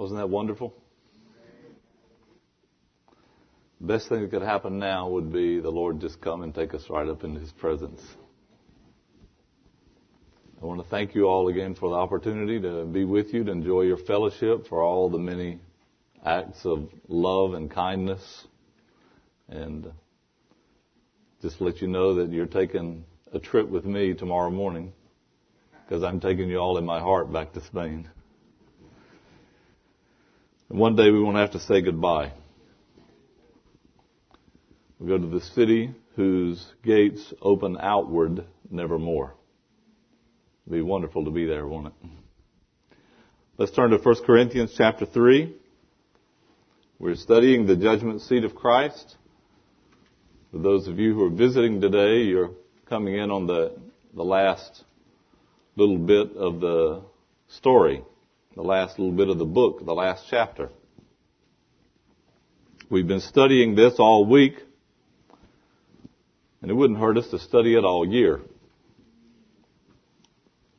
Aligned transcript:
Wasn't 0.00 0.18
that 0.18 0.30
wonderful? 0.30 0.72
The 3.82 3.86
best 3.86 4.08
thing 4.08 4.22
that 4.22 4.30
could 4.30 4.40
happen 4.40 4.78
now 4.78 5.10
would 5.10 5.30
be 5.30 5.60
the 5.60 5.68
Lord 5.68 6.00
just 6.00 6.22
come 6.22 6.40
and 6.40 6.54
take 6.54 6.72
us 6.72 6.88
right 6.88 7.06
up 7.06 7.22
into 7.22 7.38
His 7.38 7.52
presence. 7.52 8.00
I 10.62 10.64
want 10.64 10.82
to 10.82 10.88
thank 10.88 11.14
you 11.14 11.24
all 11.26 11.48
again 11.48 11.74
for 11.74 11.90
the 11.90 11.96
opportunity 11.96 12.58
to 12.62 12.86
be 12.86 13.04
with 13.04 13.34
you, 13.34 13.44
to 13.44 13.50
enjoy 13.50 13.82
your 13.82 13.98
fellowship, 13.98 14.68
for 14.68 14.82
all 14.82 15.10
the 15.10 15.18
many 15.18 15.58
acts 16.24 16.64
of 16.64 16.88
love 17.06 17.52
and 17.52 17.70
kindness, 17.70 18.46
and 19.50 19.92
just 21.42 21.60
let 21.60 21.82
you 21.82 21.88
know 21.88 22.14
that 22.14 22.32
you're 22.32 22.46
taking 22.46 23.04
a 23.34 23.38
trip 23.38 23.68
with 23.68 23.84
me 23.84 24.14
tomorrow 24.14 24.50
morning 24.50 24.94
because 25.84 26.02
I'm 26.02 26.20
taking 26.20 26.48
you 26.48 26.56
all 26.56 26.78
in 26.78 26.86
my 26.86 27.00
heart 27.00 27.30
back 27.30 27.52
to 27.52 27.60
Spain. 27.66 28.08
And 30.70 30.78
one 30.78 30.94
day 30.94 31.10
we 31.10 31.20
won't 31.20 31.36
have 31.36 31.50
to 31.52 31.60
say 31.60 31.82
goodbye. 31.82 32.32
We 35.00 35.08
go 35.08 35.18
to 35.18 35.26
the 35.26 35.40
city 35.40 35.92
whose 36.14 36.64
gates 36.84 37.34
open 37.42 37.76
outward 37.80 38.44
nevermore. 38.70 39.34
It'll 40.66 40.76
be 40.76 40.82
wonderful 40.82 41.24
to 41.24 41.30
be 41.32 41.44
there, 41.44 41.66
won't 41.66 41.88
it? 41.88 41.92
Let's 43.58 43.72
turn 43.72 43.90
to 43.90 43.98
1 43.98 44.24
Corinthians 44.24 44.72
chapter 44.76 45.06
3. 45.06 45.56
We're 47.00 47.16
studying 47.16 47.66
the 47.66 47.76
judgment 47.76 48.20
seat 48.22 48.44
of 48.44 48.54
Christ. 48.54 49.16
For 50.52 50.58
those 50.58 50.86
of 50.86 51.00
you 51.00 51.14
who 51.14 51.24
are 51.24 51.30
visiting 51.30 51.80
today, 51.80 52.22
you're 52.22 52.50
coming 52.88 53.16
in 53.16 53.30
on 53.30 53.46
the, 53.46 53.76
the 54.14 54.22
last 54.22 54.84
little 55.74 55.98
bit 55.98 56.36
of 56.36 56.60
the 56.60 57.02
story, 57.48 58.04
the 58.54 58.62
last 58.62 58.98
little 58.98 59.14
bit 59.14 59.28
of 59.28 59.38
the 59.38 59.44
book, 59.44 59.84
the 59.84 59.92
last 59.92 60.24
chapter. 60.28 60.70
We've 62.90 63.06
been 63.06 63.20
studying 63.20 63.76
this 63.76 63.94
all 64.00 64.26
week, 64.26 64.54
and 66.60 66.68
it 66.70 66.74
wouldn't 66.74 66.98
hurt 66.98 67.16
us 67.16 67.28
to 67.28 67.38
study 67.38 67.74
it 67.76 67.84
all 67.84 68.04
year. 68.04 68.40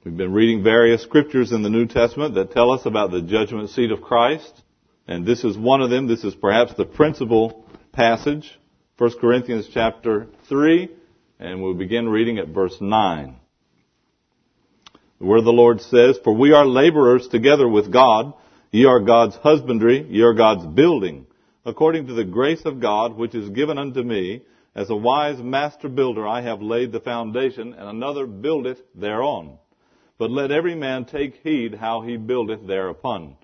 We've 0.03 0.17
been 0.17 0.33
reading 0.33 0.63
various 0.63 1.01
scriptures 1.01 1.53
in 1.53 1.61
the 1.61 1.69
New 1.69 1.85
Testament 1.85 2.35
that 2.35 2.51
tell 2.51 2.71
us 2.71 2.85
about 2.85 3.11
the 3.11 3.21
judgment 3.21 3.69
seat 3.69 3.91
of 3.91 4.01
Christ, 4.01 4.61
and 5.07 5.25
this 5.25 5.45
is 5.45 5.57
one 5.57 5.81
of 5.81 5.89
them. 5.89 6.07
This 6.07 6.25
is 6.25 6.35
perhaps 6.35 6.73
the 6.73 6.85
principal 6.85 7.65
passage, 7.93 8.59
1 8.97 9.19
Corinthians 9.21 9.69
chapter 9.73 10.27
3, 10.49 10.89
and 11.39 11.63
we'll 11.63 11.73
begin 11.73 12.09
reading 12.09 12.37
at 12.37 12.49
verse 12.49 12.75
9. 12.81 13.37
Where 15.21 15.41
the 15.41 15.53
Lord 15.53 15.81
says, 15.81 16.17
For 16.23 16.33
we 16.33 16.51
are 16.51 16.65
laborers 16.65 17.27
together 17.27 17.67
with 17.67 17.93
God, 17.93 18.33
ye 18.71 18.85
are 18.85 18.99
God's 18.99 19.35
husbandry, 19.35 20.03
ye 20.09 20.23
are 20.23 20.33
God's 20.33 20.65
building, 20.65 21.27
according 21.63 22.07
to 22.07 22.13
the 22.13 22.23
grace 22.23 22.65
of 22.65 22.79
God 22.79 23.15
which 23.15 23.35
is 23.35 23.49
given 23.49 23.77
unto 23.77 24.01
me, 24.01 24.41
as 24.73 24.89
a 24.89 24.95
wise 24.95 25.39
master 25.39 25.89
builder 25.89 26.27
I 26.27 26.41
have 26.41 26.63
laid 26.63 26.91
the 26.91 26.99
foundation, 26.99 27.75
and 27.75 27.87
another 27.87 28.25
buildeth 28.25 28.79
thereon. 28.95 29.59
But 30.17 30.31
let 30.31 30.49
every 30.49 30.73
man 30.73 31.05
take 31.05 31.35
heed 31.43 31.75
how 31.75 32.01
he 32.01 32.17
buildeth 32.17 32.65
thereupon. 32.65 33.35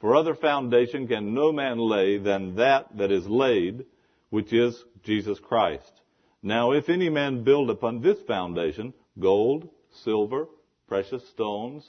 For 0.00 0.16
other 0.16 0.34
foundation 0.34 1.06
can 1.06 1.34
no 1.34 1.52
man 1.52 1.78
lay 1.78 2.16
than 2.16 2.56
that 2.56 2.96
that 2.96 3.12
is 3.12 3.26
laid, 3.26 3.84
which 4.30 4.54
is 4.54 4.82
Jesus 5.04 5.38
Christ. 5.38 6.00
Now 6.42 6.72
if 6.72 6.88
any 6.88 7.10
man 7.10 7.44
build 7.44 7.68
upon 7.68 8.00
this 8.00 8.22
foundation, 8.26 8.94
gold, 9.18 9.68
silver, 10.02 10.46
precious 10.88 11.26
stones, 11.30 11.88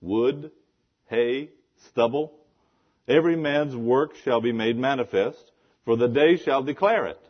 wood, 0.00 0.50
hay, 1.08 1.50
stubble, 1.88 2.32
every 3.08 3.36
man's 3.36 3.76
work 3.76 4.14
shall 4.24 4.40
be 4.40 4.52
made 4.52 4.76
manifest, 4.76 5.52
for 5.84 5.96
the 5.96 6.08
day 6.08 6.36
shall 6.36 6.62
declare 6.62 7.06
it. 7.06 7.20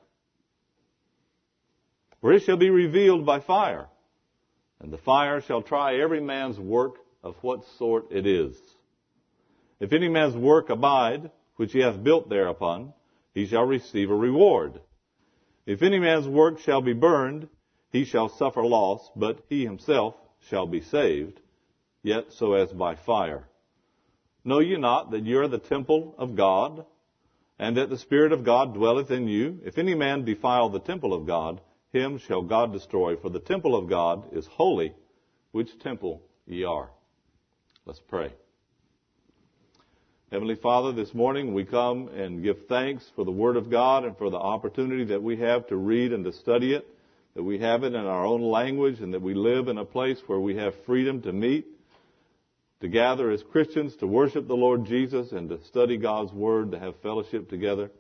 For 2.21 2.33
it 2.33 2.43
shall 2.43 2.57
be 2.57 2.71
revealed 2.71 3.25
by 3.25 3.41
fire, 3.41 3.89
and 4.81 4.93
the 4.93 4.99
fire 4.99 5.41
shall 5.41 5.63
try 5.63 5.97
every 5.97 6.21
man's 6.21 6.59
work 6.59 6.97
of 7.23 7.35
what 7.41 7.65
sort 7.79 8.13
it 8.13 8.27
is. 8.27 8.57
If 9.79 9.93
any 9.93 10.09
man's 10.09 10.37
work 10.37 10.69
abide, 10.69 11.31
which 11.57 11.73
he 11.73 11.81
hath 11.81 12.03
built 12.03 12.29
thereupon, 12.29 12.93
he 13.35 13.47
shall 13.47 13.65
receive 13.65 14.11
a 14.11 14.15
reward. 14.15 14.81
If 15.67 15.83
any 15.83 15.99
man's 15.99 16.29
work 16.29 16.59
shall 16.61 16.83
be 16.83 16.93
burned, 16.93 17.49
he 17.91 18.05
shall 18.05 18.29
suffer 18.29 18.65
loss, 18.65 19.09
but 19.17 19.45
he 19.49 19.65
himself 19.65 20.15
shall 20.49 20.67
be 20.67 20.81
saved, 20.81 21.41
yet 22.03 22.33
so 22.33 22.55
as 22.55 22.73
by 22.73 22.95
fire. 22.95 23.45
Know 24.45 24.61
ye 24.61 24.77
not 24.77 25.11
that 25.11 25.25
ye 25.25 25.35
are 25.35 25.49
the 25.49 25.59
temple 25.59 26.15
of 26.19 26.35
God, 26.35 26.85
and 27.59 27.77
that 27.77 27.91
the 27.91 27.99
Spirit 27.99 28.33
of 28.33 28.45
God 28.45 28.75
dwelleth 28.75 29.11
in 29.11 29.29
you? 29.29 29.61
If 29.65 29.77
any 29.77 29.95
man 29.95 30.25
defile 30.25 30.71
the 30.71 30.81
temple 30.81 31.13
of 31.13 31.27
God, 31.27 31.61
him 31.93 32.19
shall 32.19 32.43
God 32.43 32.73
destroy, 32.73 33.17
for 33.17 33.29
the 33.29 33.41
temple 33.41 33.77
of 33.77 33.89
God 33.89 34.35
is 34.35 34.47
holy, 34.47 34.95
which 35.53 35.79
temple 35.81 36.23
ye 36.47 36.65
are. 36.65 36.91
Let's 37.85 38.01
pray. 38.01 38.33
Heavenly 40.31 40.55
Father, 40.55 40.93
this 40.93 41.13
morning 41.13 41.55
we 41.55 41.65
come 41.65 42.09
and 42.09 42.43
give 42.43 42.67
thanks 42.69 43.05
for 43.17 43.25
the 43.25 43.33
Word 43.33 43.57
of 43.57 43.69
God 43.69 44.05
and 44.05 44.17
for 44.17 44.31
the 44.31 44.39
opportunity 44.39 45.05
that 45.07 45.23
we 45.23 45.37
have 45.39 45.67
to 45.67 45.77
read 45.77 46.13
and 46.13 46.25
to 46.25 46.33
study 46.33 46.73
it, 46.73 46.87
that 47.35 47.43
we 47.43 47.59
have 47.59 47.85
it 47.85 47.95
in 47.95 48.07
our 48.07 48.25
own 48.25 48.43
language 48.43 49.01
and 49.01 49.15
that 49.15 49.23
we 49.23 49.35
live 49.35 49.69
in 49.69 49.79
a 49.79 49.85
place 49.85 50.19
where 50.27 50.41
we 50.41 50.57
have 50.57 50.75
freedom 50.85 51.23
to 51.23 51.33
meet, 51.33 51.67
to 52.81 52.89
gather 52.89 53.31
as 53.31 53.43
Christians, 53.53 53.95
to 53.97 54.07
worship 54.07 54.49
the 54.49 54.55
Lord 54.55 54.85
Jesus 54.87 55.33
and 55.33 55.49
to 55.49 55.63
study 55.67 55.97
God's 55.97 56.33
Word, 56.33 56.73
to 56.73 56.79
have 56.79 57.01
fellowship 57.03 57.49
together. 57.49 57.91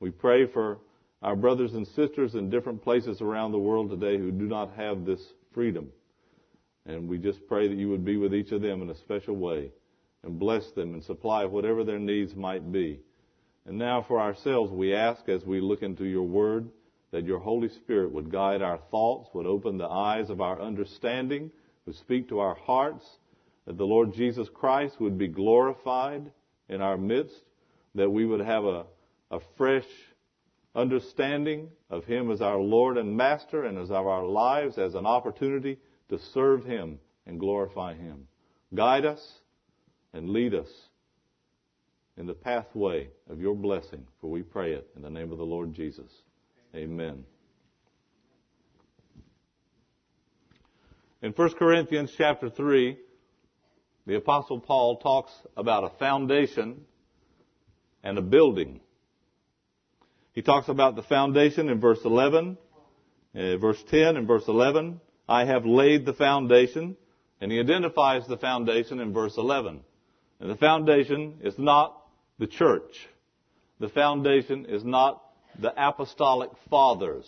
We 0.00 0.10
pray 0.10 0.46
for 0.46 0.78
our 1.22 1.36
brothers 1.36 1.72
and 1.72 1.86
sisters 1.88 2.34
in 2.34 2.50
different 2.50 2.82
places 2.82 3.22
around 3.22 3.52
the 3.52 3.58
world 3.58 3.90
today 3.90 4.18
who 4.18 4.30
do 4.30 4.44
not 4.44 4.74
have 4.76 5.06
this 5.06 5.20
freedom. 5.54 5.88
And 6.84 7.08
we 7.08 7.16
just 7.16 7.46
pray 7.48 7.68
that 7.68 7.78
you 7.78 7.88
would 7.88 8.04
be 8.04 8.18
with 8.18 8.34
each 8.34 8.52
of 8.52 8.60
them 8.60 8.82
in 8.82 8.90
a 8.90 8.98
special 8.98 9.34
way 9.34 9.70
and 10.22 10.38
bless 10.38 10.70
them 10.72 10.92
and 10.92 11.02
supply 11.02 11.46
whatever 11.46 11.84
their 11.84 11.98
needs 11.98 12.34
might 12.34 12.70
be. 12.70 13.00
And 13.66 13.78
now 13.78 14.04
for 14.06 14.20
ourselves, 14.20 14.70
we 14.70 14.94
ask 14.94 15.26
as 15.28 15.42
we 15.44 15.60
look 15.60 15.82
into 15.82 16.04
your 16.04 16.24
word 16.24 16.68
that 17.14 17.26
your 17.26 17.38
Holy 17.38 17.68
Spirit 17.68 18.10
would 18.10 18.28
guide 18.28 18.60
our 18.60 18.80
thoughts, 18.90 19.28
would 19.34 19.46
open 19.46 19.78
the 19.78 19.86
eyes 19.86 20.30
of 20.30 20.40
our 20.40 20.60
understanding, 20.60 21.48
would 21.86 21.94
speak 21.94 22.28
to 22.28 22.40
our 22.40 22.56
hearts, 22.56 23.08
that 23.66 23.78
the 23.78 23.86
Lord 23.86 24.12
Jesus 24.12 24.48
Christ 24.52 25.00
would 25.00 25.16
be 25.16 25.28
glorified 25.28 26.32
in 26.68 26.80
our 26.80 26.98
midst, 26.98 27.40
that 27.94 28.10
we 28.10 28.26
would 28.26 28.40
have 28.40 28.64
a, 28.64 28.86
a 29.30 29.38
fresh 29.56 29.86
understanding 30.74 31.68
of 31.88 32.04
Him 32.04 32.32
as 32.32 32.40
our 32.40 32.58
Lord 32.58 32.98
and 32.98 33.16
Master 33.16 33.62
and 33.62 33.78
as 33.78 33.92
of 33.92 34.08
our 34.08 34.26
lives 34.26 34.76
as 34.76 34.96
an 34.96 35.06
opportunity 35.06 35.78
to 36.08 36.18
serve 36.18 36.64
Him 36.64 36.98
and 37.28 37.38
glorify 37.38 37.94
Him. 37.94 38.26
Guide 38.74 39.04
us 39.04 39.24
and 40.12 40.30
lead 40.30 40.52
us 40.52 40.68
in 42.16 42.26
the 42.26 42.34
pathway 42.34 43.06
of 43.30 43.38
your 43.38 43.54
blessing, 43.54 44.04
for 44.20 44.28
we 44.28 44.42
pray 44.42 44.72
it 44.72 44.90
in 44.96 45.02
the 45.02 45.10
name 45.10 45.30
of 45.30 45.38
the 45.38 45.44
Lord 45.44 45.72
Jesus. 45.72 46.10
Amen. 46.74 47.24
In 51.22 51.30
1 51.30 51.50
Corinthians 51.54 52.12
chapter 52.18 52.50
3, 52.50 52.98
the 54.06 54.16
apostle 54.16 54.58
Paul 54.58 54.96
talks 54.96 55.30
about 55.56 55.84
a 55.84 55.90
foundation 56.00 56.80
and 58.02 58.18
a 58.18 58.22
building. 58.22 58.80
He 60.32 60.42
talks 60.42 60.68
about 60.68 60.96
the 60.96 61.04
foundation 61.04 61.68
in 61.68 61.80
verse 61.80 62.00
11, 62.04 62.58
uh, 63.36 63.56
verse 63.58 63.82
10 63.88 64.16
and 64.16 64.26
verse 64.26 64.48
11. 64.48 65.00
I 65.28 65.44
have 65.44 65.64
laid 65.64 66.04
the 66.04 66.12
foundation, 66.12 66.96
and 67.40 67.52
he 67.52 67.60
identifies 67.60 68.26
the 68.26 68.36
foundation 68.36 68.98
in 68.98 69.12
verse 69.12 69.36
11. 69.38 69.80
And 70.40 70.50
the 70.50 70.56
foundation 70.56 71.38
is 71.40 71.56
not 71.56 71.96
the 72.40 72.48
church. 72.48 73.08
The 73.78 73.88
foundation 73.88 74.66
is 74.66 74.84
not 74.84 75.22
the 75.60 75.72
apostolic 75.76 76.50
fathers. 76.70 77.26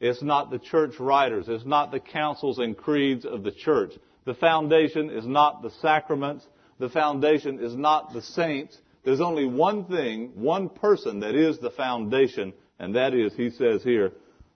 It's 0.00 0.22
not 0.22 0.50
the 0.50 0.58
church 0.58 0.98
writers. 0.98 1.46
It's 1.48 1.64
not 1.64 1.92
the 1.92 2.00
councils 2.00 2.58
and 2.58 2.76
creeds 2.76 3.24
of 3.24 3.44
the 3.44 3.52
church. 3.52 3.92
The 4.24 4.34
foundation 4.34 5.10
is 5.10 5.26
not 5.26 5.62
the 5.62 5.70
sacraments. 5.80 6.44
The 6.78 6.88
foundation 6.88 7.60
is 7.60 7.76
not 7.76 8.12
the 8.12 8.22
saints. 8.22 8.76
There's 9.04 9.20
only 9.20 9.46
one 9.46 9.84
thing, 9.84 10.32
one 10.34 10.68
person 10.68 11.20
that 11.20 11.34
is 11.34 11.58
the 11.58 11.70
foundation, 11.70 12.52
and 12.78 12.96
that 12.96 13.14
is, 13.14 13.32
he 13.34 13.50
says 13.50 13.82
here, 13.82 14.12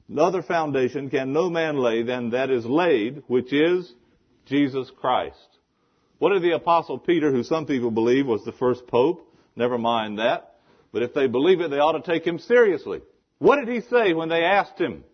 another 0.08 0.43
foundation 0.43 1.11
can 1.11 1.32
no 1.32 1.50
man 1.50 1.76
lay 1.76 2.02
than 2.02 2.31
that 2.31 2.50
is 2.50 2.64
laid, 2.64 3.23
which 3.26 3.52
is 3.52 3.93
Jesus 4.46 4.90
Christ. 5.00 5.37
What 6.19 6.32
did 6.32 6.43
the 6.43 6.55
apostle 6.55 6.99
Peter, 6.99 7.31
who 7.31 7.43
some 7.43 7.67
people 7.67 7.90
believe 7.90 8.26
was 8.26 8.44
the 8.44 8.52
first 8.52 8.87
pope, 8.87 9.32
never 9.55 9.78
mind 9.78 10.19
that, 10.19 10.56
but 10.96 11.02
if 11.02 11.12
they 11.12 11.26
believe 11.26 11.60
it, 11.60 11.70
they 11.70 11.78
ought 11.78 11.93
to 11.93 12.00
take 12.00 12.26
him 12.26 12.38
seriously. 12.38 13.02
What 13.37 13.56
did 13.56 13.69
he 13.69 13.82
say 13.82 14.14
when 14.14 14.31
they 14.31 14.44
asked 14.44 14.81
him? 14.81 15.04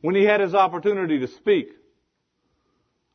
When 0.00 0.14
he 0.14 0.22
had 0.22 0.38
his 0.40 0.54
opportunity 0.54 1.18
to 1.18 1.26
speak? 1.26 1.70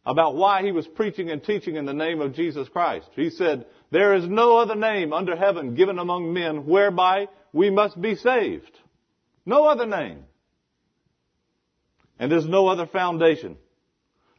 about 0.06 0.36
why 0.36 0.63
he 0.63 0.72
was 0.72 0.86
preaching 0.86 1.31
and 1.31 1.42
teaching 1.42 1.77
in 1.77 1.86
the 1.86 1.94
name 1.94 2.19
of 2.19 2.36
Jesus 2.36 2.68
Christ. 2.68 3.07
He 3.16 3.30
said, 3.30 3.66
there 3.89 4.16
is 4.16 4.27
no 4.27 4.57
other 4.57 4.75
name 4.75 5.13
under 5.13 5.36
heaven 5.36 5.75
given 5.75 5.98
among 5.98 6.33
men 6.33 6.66
whereby 6.66 7.30
we 7.54 7.69
must 7.69 8.00
be 8.00 8.16
saved. 8.16 8.80
No 9.45 9.66
other 9.66 9.86
name. 9.86 10.25
And 12.19 12.30
there's 12.30 12.48
no 12.48 12.68
other 12.68 12.86
foundation. 12.86 13.57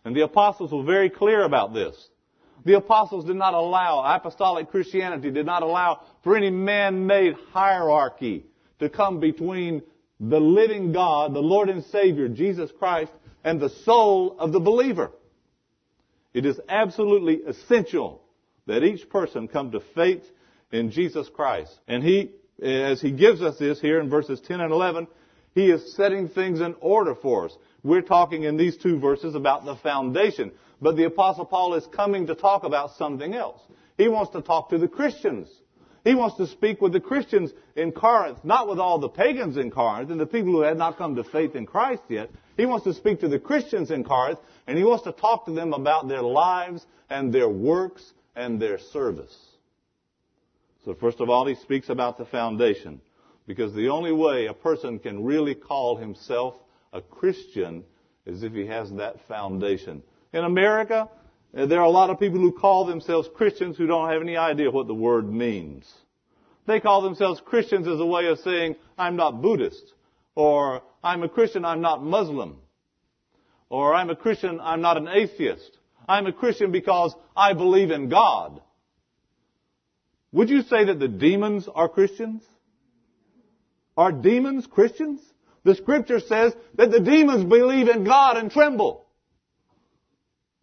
And 0.05 0.15
the 0.15 0.25
apostles 0.25 0.71
were 0.71 0.85
very 0.85 1.11
clear 1.11 1.43
about 1.43 1.73
this. 1.73 1.97
The 2.67 2.77
apostles 2.77 3.25
did 3.25 3.37
not 3.37 3.55
allow, 3.55 4.03
apostolic 4.17 4.73
Christianity 4.73 5.31
did 5.31 5.47
not 5.47 5.63
allow 5.63 6.01
for 6.25 6.37
any 6.37 6.51
man-made 6.51 7.35
hierarchy 7.53 8.45
to 8.81 8.89
come 8.89 9.21
between 9.21 9.83
the 10.19 10.41
living 10.41 10.93
God, 10.93 11.33
the 11.33 11.39
Lord 11.39 11.69
and 11.69 11.85
Savior, 11.85 12.29
Jesus 12.29 12.73
Christ, 12.77 13.13
and 13.45 13.61
the 13.61 13.71
soul 13.71 14.35
of 14.41 14.51
the 14.51 14.59
believer. 14.59 15.13
It 16.35 16.45
is 16.45 16.61
absolutely 16.69 17.37
essential 17.47 18.21
that 18.67 18.83
each 18.83 19.09
person 19.09 19.47
come 19.47 19.71
to 19.71 19.81
faith 19.95 20.25
in 20.73 20.91
Jesus 20.91 21.29
Christ. 21.29 21.73
And 21.87 22.03
he, 22.03 22.33
as 22.61 23.01
he 23.01 23.13
gives 23.13 23.43
us 23.43 23.59
this 23.59 23.81
here 23.81 24.01
in 24.01 24.11
verses 24.11 24.41
10 24.41 24.61
and 24.61 24.73
11, 24.73 25.07
he 25.55 25.71
is 25.71 25.95
setting 25.95 26.29
things 26.29 26.61
in 26.61 26.75
order 26.81 27.15
for 27.15 27.45
us. 27.45 27.57
We're 27.83 28.03
talking 28.03 28.45
in 28.45 28.57
these 28.57 28.77
two 28.77 28.99
verses 28.99 29.35
about 29.35 29.65
the 29.65 29.77
foundation. 29.77 30.53
But 30.81 30.97
the 30.97 31.05
apostle 31.05 31.45
Paul 31.45 31.75
is 31.75 31.87
coming 31.87 32.27
to 32.27 32.35
talk 32.35 32.65
about 32.65 32.97
something 32.97 33.35
else. 33.35 33.61
He 33.97 34.09
wants 34.09 34.33
to 34.33 34.43
talk 34.43 34.71
to 34.71 34.79
the 34.79 34.89
Christians. 34.89 35.49
He 36.05 36.15
wants 36.15 36.37
to 36.37 36.47
speak 36.47 36.81
with 36.81 36.93
the 36.93 37.01
Christians 37.01 37.53
in 37.75 37.91
Corinth, 37.91 38.39
not 38.45 38.69
with 38.69 38.79
all 38.79 38.99
the 38.99 39.09
pagans 39.09 39.57
in 39.57 39.71
Corinth 39.71 40.11
and 40.11 40.21
the 40.21 40.27
people 40.27 40.53
who 40.53 40.61
had 40.61 40.79
not 40.79 40.99
come 40.99 41.17
to 41.17 41.25
faith 41.25 41.57
in 41.57 41.67
Christ 41.67 42.03
yet. 42.09 42.31
He 42.57 42.65
wants 42.65 42.85
to 42.85 42.95
speak 42.95 43.21
to 43.21 43.29
the 43.29 43.41
Christians 43.41 43.91
in 43.91 44.05
Corinth 44.05 44.39
and 44.67 44.79
he 44.79 44.85
wants 44.85 45.05
to 45.05 45.13
talk 45.13 45.47
to 45.47 45.53
them 45.53 45.73
about 45.73 46.07
their 46.07 46.23
lives 46.23 46.87
and 47.11 47.33
their 47.33 47.49
works 47.49 48.13
and 48.37 48.61
their 48.63 48.79
service. 48.79 49.37
So 50.85 50.95
first 50.95 51.21
of 51.21 51.29
all, 51.29 51.47
he 51.47 51.57
speaks 51.57 51.89
about 51.89 52.19
the 52.19 52.27
foundation 52.27 53.01
because 53.47 53.75
the 53.75 53.89
only 53.89 54.13
way 54.13 54.47
a 54.47 54.55
person 54.55 55.01
can 55.01 55.25
really 55.25 55.57
call 55.57 55.97
himself 55.97 56.55
a 56.97 57.03
Christian 57.03 57.85
is 58.25 58.43
if 58.43 58.53
he 58.53 58.67
has 58.67 58.91
that 58.95 59.17
foundation. 59.29 60.03
In 60.33 60.45
America, 60.45 61.09
uh, 61.57 61.67
there 61.67 61.81
are 61.81 61.87
a 61.87 61.91
lot 61.91 62.11
of 62.11 62.19
people 62.19 62.41
who 62.41 62.53
call 62.53 62.87
themselves 62.87 63.29
Christians 63.35 63.77
who 63.77 63.87
don't 63.87 64.11
have 64.11 64.23
any 64.23 64.37
idea 64.37 64.71
what 64.71 64.87
the 64.87 64.95
word 64.95 65.31
means. 65.31 65.91
They 66.67 66.81
call 66.81 67.03
themselves 67.03 67.41
Christians 67.45 67.87
as 67.87 68.01
a 68.01 68.07
way 68.07 68.27
of 68.27 68.39
saying, 68.39 68.77
I'm 68.99 69.17
not 69.17 69.43
Buddhist. 69.43 69.93
Or, 70.35 70.83
I'm 71.05 71.23
a 71.23 71.29
Christian, 71.29 71.65
I'm 71.65 71.81
not 71.81 72.03
Muslim. 72.03 72.57
Or, 73.69 73.95
I'm 73.95 74.11
a 74.11 74.17
Christian, 74.17 74.59
I'm 74.61 74.81
not 74.81 74.97
an 74.97 75.09
atheist. 75.09 75.79
I'm 76.09 76.27
a 76.27 76.33
Christian 76.33 76.73
because 76.73 77.15
I 77.37 77.53
believe 77.53 77.91
in 77.91 78.09
God. 78.09 78.61
Would 80.33 80.51
you 80.51 80.63
say 80.63 80.87
that 80.87 80.99
the 80.99 81.09
demons 81.09 81.69
are 81.73 81.89
Christians? 81.89 82.43
Are 83.97 84.13
demons 84.13 84.67
Christians? 84.67 85.21
The 85.67 85.75
scripture 85.75 86.21
says 86.21 86.55
that 86.77 86.93
the 86.93 87.01
demons 87.01 87.43
believe 87.43 87.89
in 87.89 88.05
God 88.05 88.37
and 88.37 88.53
tremble. 88.53 89.05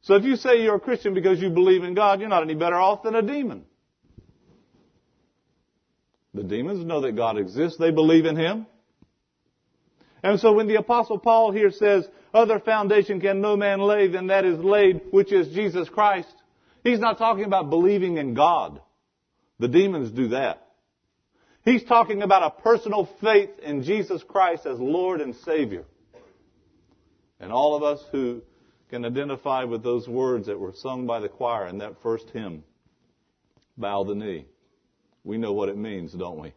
So 0.03 0.15
if 0.15 0.23
you 0.23 0.37
say 0.37 0.63
you're 0.63 0.77
a 0.77 0.79
Christian 0.79 1.13
because 1.13 1.41
you 1.41 1.49
believe 1.49 1.83
in 1.83 1.93
God, 1.93 2.21
you're 2.21 2.29
not 2.29 2.41
any 2.41 2.55
better 2.55 2.77
off 2.77 3.03
than 3.03 3.13
a 3.13 3.21
demon. 3.21 3.65
The 6.33 6.43
demons 6.43 6.85
know 6.85 7.01
that 7.01 7.17
God 7.17 7.37
exists. 7.37 7.77
They 7.77 7.91
believe 7.91 8.23
in 8.23 8.37
Him. 8.37 8.65
And 10.23 10.39
so 10.39 10.53
when 10.53 10.67
the 10.67 10.75
apostle 10.75 11.19
Paul 11.19 11.51
here 11.51 11.71
says, 11.71 12.07
other 12.33 12.61
foundation 12.61 13.19
can 13.19 13.41
no 13.41 13.57
man 13.57 13.81
lay 13.81 14.07
than 14.07 14.27
that 14.27 14.45
is 14.45 14.57
laid, 14.59 15.01
which 15.11 15.33
is 15.33 15.53
Jesus 15.53 15.89
Christ, 15.89 16.33
he's 16.81 16.99
not 16.99 17.17
talking 17.17 17.43
about 17.43 17.69
believing 17.69 18.15
in 18.15 18.35
God. 18.35 18.79
The 19.59 19.67
demons 19.67 20.11
do 20.11 20.29
that. 20.29 20.62
He's 21.65 21.83
talking 21.83 22.21
about 22.21 22.43
a 22.43 22.61
personal 22.61 23.09
faith 23.21 23.51
in 23.61 23.83
Jesus 23.83 24.21
Christ 24.23 24.65
as 24.65 24.79
Lord 24.79 25.21
and 25.21 25.35
Savior. 25.35 25.85
And 27.39 27.51
all 27.51 27.75
of 27.75 27.83
us 27.83 28.03
who 28.11 28.41
can 28.89 29.05
identify 29.05 29.63
with 29.63 29.81
those 29.81 30.07
words 30.07 30.47
that 30.47 30.59
were 30.59 30.73
sung 30.73 31.07
by 31.07 31.19
the 31.19 31.29
choir 31.29 31.67
in 31.67 31.79
that 31.79 32.01
first 32.01 32.29
hymn. 32.31 32.63
Bow 33.77 34.03
the 34.03 34.13
knee. 34.13 34.45
We 35.23 35.37
know 35.37 35.53
what 35.53 35.69
it 35.69 35.77
means, 35.77 36.13
don't 36.13 36.39
we? 36.39 36.53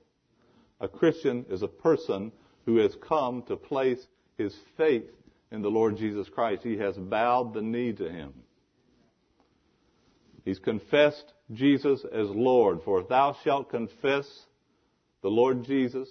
A 0.81 0.89
Christian 0.89 1.47
is 1.49 1.63
a 1.63 1.69
person 1.69 2.33
who 2.67 2.77
has 2.79 2.95
come 3.01 3.43
to 3.45 3.57
place 3.57 4.05
his 4.37 4.55
faith 4.77 5.05
in 5.53 5.63
the 5.63 5.71
Lord 5.71 5.97
Jesus 5.97 6.29
Christ. 6.29 6.63
He 6.63 6.77
has 6.79 6.97
bowed 6.97 7.55
the 7.55 7.63
knee 7.63 7.93
to 7.93 8.11
him. 8.11 8.35
He's 10.45 10.59
confessed 10.59 11.33
Jesus 11.53 12.05
as 12.13 12.29
Lord. 12.29 12.81
For 12.85 13.03
thou 13.03 13.37
shalt 13.45 13.71
confess 13.71 14.27
the 15.23 15.29
Lord 15.29 15.65
Jesus, 15.65 16.09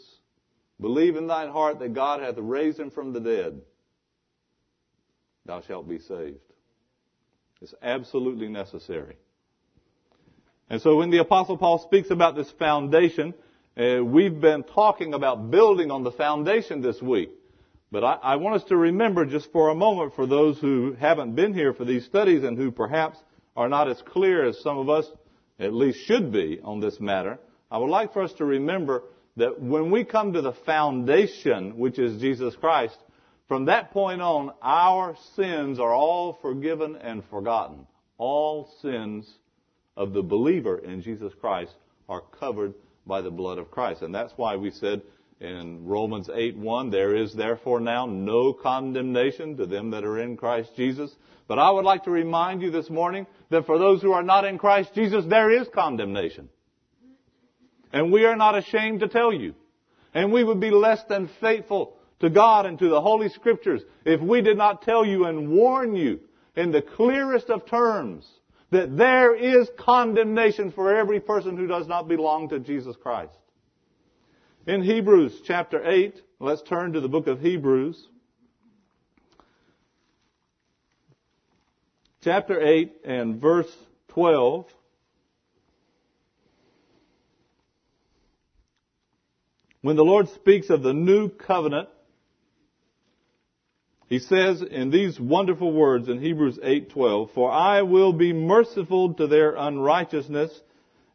believe 0.80 1.16
in 1.16 1.28
thine 1.28 1.50
heart 1.50 1.80
that 1.80 1.94
God 1.94 2.22
hath 2.22 2.36
raised 2.38 2.80
him 2.80 2.92
from 2.92 3.14
the 3.14 3.20
dead, 3.20 3.62
thou 5.46 5.62
shalt 5.62 5.88
be 5.88 6.00
saved. 6.00 6.40
It's 7.62 7.74
absolutely 7.82 8.48
necessary. 8.48 9.16
And 10.70 10.82
so 10.82 10.98
when 10.98 11.12
the 11.12 11.20
apostle 11.20 11.58
Paul 11.58 11.80
speaks 11.80 12.10
about 12.10 12.36
this 12.36 12.52
foundation, 12.52 13.34
uh, 13.78 14.04
we've 14.04 14.40
been 14.40 14.64
talking 14.64 15.14
about 15.14 15.52
building 15.52 15.92
on 15.92 16.04
the 16.04 16.12
foundation 16.12 16.82
this 16.82 17.02
week. 17.02 17.30
But 17.92 18.04
I, 18.04 18.14
I, 18.24 18.36
want 18.38 18.56
us 18.56 18.68
to 18.70 18.76
remember 18.76 19.26
just 19.26 19.52
for 19.52 19.70
a 19.70 19.76
moment 19.76 20.16
for 20.16 20.26
those 20.26 20.60
who 20.60 20.94
haven't 21.00 21.36
been 21.36 21.54
here 21.54 21.74
for 21.74 21.86
these 21.86 22.06
studies 22.06 22.44
and 22.44 22.58
who 22.58 22.72
perhaps 22.72 23.20
are 23.56 23.70
not 23.70 23.88
as 23.88 24.02
clear 24.02 24.46
as 24.46 24.60
some 24.60 24.78
of 24.78 24.90
us 24.90 25.06
at 25.60 25.74
least 25.74 26.00
should 26.06 26.32
be 26.32 26.60
on 26.64 26.80
this 26.80 27.00
matter. 27.00 27.40
I 27.76 27.78
would 27.78 27.90
like 27.90 28.14
for 28.14 28.22
us 28.22 28.32
to 28.38 28.46
remember 28.46 29.04
that 29.36 29.62
when 29.62 29.92
we 29.92 30.06
come 30.06 30.32
to 30.32 30.42
the 30.42 30.54
foundation, 30.66 31.78
which 31.78 32.00
is 32.00 32.22
Jesus 32.22 32.56
Christ, 32.56 32.98
from 33.50 33.66
that 33.66 33.92
point 33.92 34.22
on, 34.22 34.54
our 34.62 35.18
sins 35.36 35.78
are 35.78 35.94
all 35.94 36.40
forgiven 36.42 36.96
and 36.96 37.22
forgotten. 37.30 37.86
All 38.18 38.72
sins 38.82 39.30
of 39.98 40.14
the 40.14 40.22
believer 40.22 40.78
in 40.78 41.02
Jesus 41.02 41.34
Christ 41.42 41.74
are 42.08 42.22
covered 42.40 42.76
by 43.06 43.22
the 43.22 43.30
blood 43.30 43.58
of 43.58 43.72
Christ. 43.72 44.04
And 44.04 44.16
that's 44.16 44.32
why 44.38 44.56
we 44.56 44.72
said 44.72 45.02
in 45.42 45.86
Romans 45.86 46.30
8 46.34 46.56
1, 46.56 46.92
there 46.92 47.14
is 47.14 47.34
therefore 47.34 47.82
now 47.82 48.06
no 48.06 48.54
condemnation 48.54 49.58
to 49.58 49.66
them 49.66 49.92
that 49.92 50.06
are 50.06 50.22
in 50.22 50.38
Christ 50.38 50.70
Jesus. 50.78 51.14
But 51.50 51.60
I 51.60 51.72
would 51.72 51.84
like 51.84 52.06
to 52.06 52.12
remind 52.12 52.62
you 52.62 52.72
this 52.72 52.90
morning 52.90 53.28
that 53.50 53.66
for 53.66 53.78
those 53.78 54.02
who 54.02 54.14
are 54.14 54.24
not 54.24 54.46
in 54.46 54.60
Christ 54.60 54.92
Jesus, 54.96 55.26
there 55.28 55.52
is 55.52 55.68
condemnation. 55.74 56.48
And 57.96 58.12
we 58.12 58.26
are 58.26 58.36
not 58.36 58.58
ashamed 58.58 59.00
to 59.00 59.08
tell 59.08 59.32
you. 59.32 59.56
And 60.14 60.34
we 60.34 60.44
would 60.44 60.60
be 60.60 60.70
less 60.70 61.02
than 61.06 61.30
faithful 61.40 61.96
to 62.20 62.30
God 62.30 62.66
and 62.66 62.78
to 62.80 62.90
the 62.90 63.00
Holy 63.00 63.30
Scriptures 63.30 63.82
if 64.04 64.20
we 64.20 64.42
did 64.42 64.58
not 64.58 64.82
tell 64.82 65.06
you 65.06 65.26
and 65.26 65.50
warn 65.50 65.96
you 65.96 66.20
in 66.58 66.74
the 66.74 66.82
clearest 66.82 67.50
of 67.50 67.66
terms 67.66 68.28
that 68.72 68.98
there 68.98 69.34
is 69.34 69.70
condemnation 69.78 70.74
for 70.74 70.94
every 70.94 71.22
person 71.22 71.56
who 71.56 71.68
does 71.68 71.88
not 71.88 72.10
belong 72.10 72.50
to 72.50 72.60
Jesus 72.60 72.98
Christ. 73.02 73.38
In 74.68 74.84
Hebrews 74.84 75.40
chapter 75.46 75.82
8, 75.90 76.22
let's 76.42 76.64
turn 76.64 76.92
to 76.94 77.00
the 77.00 77.08
book 77.08 77.28
of 77.28 77.40
Hebrews. 77.40 78.10
Chapter 82.22 82.60
8 82.60 82.92
and 83.06 83.40
verse 83.40 83.74
12. 84.10 84.66
When 89.86 89.98
the 89.98 90.04
Lord 90.04 90.30
speaks 90.30 90.72
of 90.72 90.82
the 90.82 90.96
new 90.96 91.30
covenant, 91.30 91.90
he 94.08 94.18
says 94.18 94.64
in 94.64 94.90
these 94.90 95.20
wonderful 95.20 95.72
words 95.72 96.10
in 96.10 96.20
Hebrews 96.20 96.58
8:12, 96.64 97.30
"For 97.30 97.52
I 97.52 97.84
will 97.84 98.12
be 98.12 98.34
merciful 98.34 99.14
to 99.14 99.28
their 99.28 99.54
unrighteousness, 99.54 100.64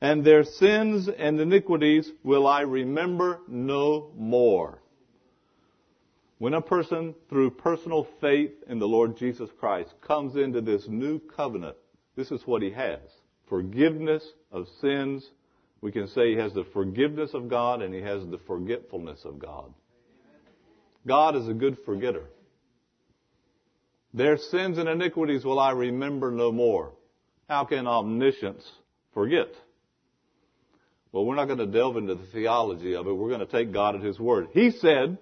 and 0.00 0.23
their 0.23 0.45
sins 0.45 1.09
and 1.09 1.41
iniquities 1.41 2.12
will 2.23 2.47
I 2.47 2.61
remember 2.61 3.41
no 3.49 4.12
more." 4.17 4.81
When 6.39 6.55
a 6.55 6.62
person, 6.62 7.17
through 7.29 7.50
personal 7.50 8.05
faith 8.21 8.62
in 8.69 8.79
the 8.79 8.87
Lord 8.87 9.17
Jesus 9.17 9.50
Christ, 9.50 10.00
comes 10.00 10.37
into 10.37 10.61
this 10.61 10.87
new 10.87 11.19
covenant, 11.19 11.77
this 12.15 12.31
is 12.31 12.47
what 12.47 12.62
he 12.62 12.71
has. 12.71 13.00
Forgiveness 13.47 14.33
of 14.53 14.69
sins. 14.69 15.29
We 15.81 15.93
can 15.93 16.09
say 16.09 16.31
he 16.31 16.37
has 16.37 16.53
the 16.53 16.65
forgiveness 16.73 17.33
of 17.33 17.49
God 17.49 17.83
and 17.83 17.95
he 17.95 18.03
has 18.03 18.23
the 18.27 18.39
forgetfulness 18.47 19.25
of 19.25 19.39
God. 19.39 19.73
God 21.07 21.37
is 21.37 21.49
a 21.49 21.55
good 21.55 21.79
forgetter. 21.87 22.25
Their 24.13 24.37
sins 24.37 24.77
and 24.77 24.89
iniquities 24.89 25.45
will 25.45 25.59
I 25.59 25.71
remember 25.71 26.31
no 26.31 26.53
more. 26.53 26.93
How 27.49 27.65
can 27.65 27.87
omniscience 27.87 28.69
forget? 29.15 29.49
Well, 31.13 31.25
we're 31.25 31.37
not 31.37 31.47
going 31.47 31.59
to 31.59 31.67
delve 31.67 31.97
into 31.97 32.15
the 32.15 32.27
theology 32.27 32.95
of 32.95 33.07
it. 33.07 33.13
We're 33.13 33.29
going 33.29 33.41
to 33.41 33.47
take 33.47 33.73
God 33.73 33.97
at 33.97 34.03
His 34.03 34.21
word. 34.21 34.49
He 34.53 34.71
said, 34.71 35.19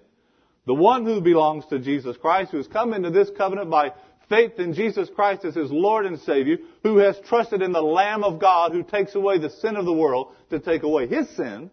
the 0.65 0.73
one 0.75 1.05
who 1.05 1.21
belongs 1.21 1.65
to 1.67 1.79
Jesus 1.79 2.15
Christ, 2.17 2.51
who 2.51 2.57
has 2.57 2.67
come 2.67 2.93
into 2.93 3.09
this 3.09 3.29
covenant 3.35 3.71
by 3.71 3.93
faith 4.29 4.59
in 4.59 4.73
Jesus 4.73 5.09
Christ 5.13 5.43
as 5.43 5.55
his 5.55 5.71
Lord 5.71 6.05
and 6.05 6.19
Savior, 6.19 6.57
who 6.83 6.97
has 6.97 7.19
trusted 7.27 7.61
in 7.61 7.71
the 7.71 7.81
Lamb 7.81 8.23
of 8.23 8.39
God 8.39 8.71
who 8.71 8.83
takes 8.83 9.15
away 9.15 9.39
the 9.39 9.49
sin 9.49 9.75
of 9.75 9.85
the 9.85 9.93
world 9.93 10.33
to 10.51 10.59
take 10.59 10.83
away 10.83 11.07
his 11.07 11.27
sin, 11.35 11.71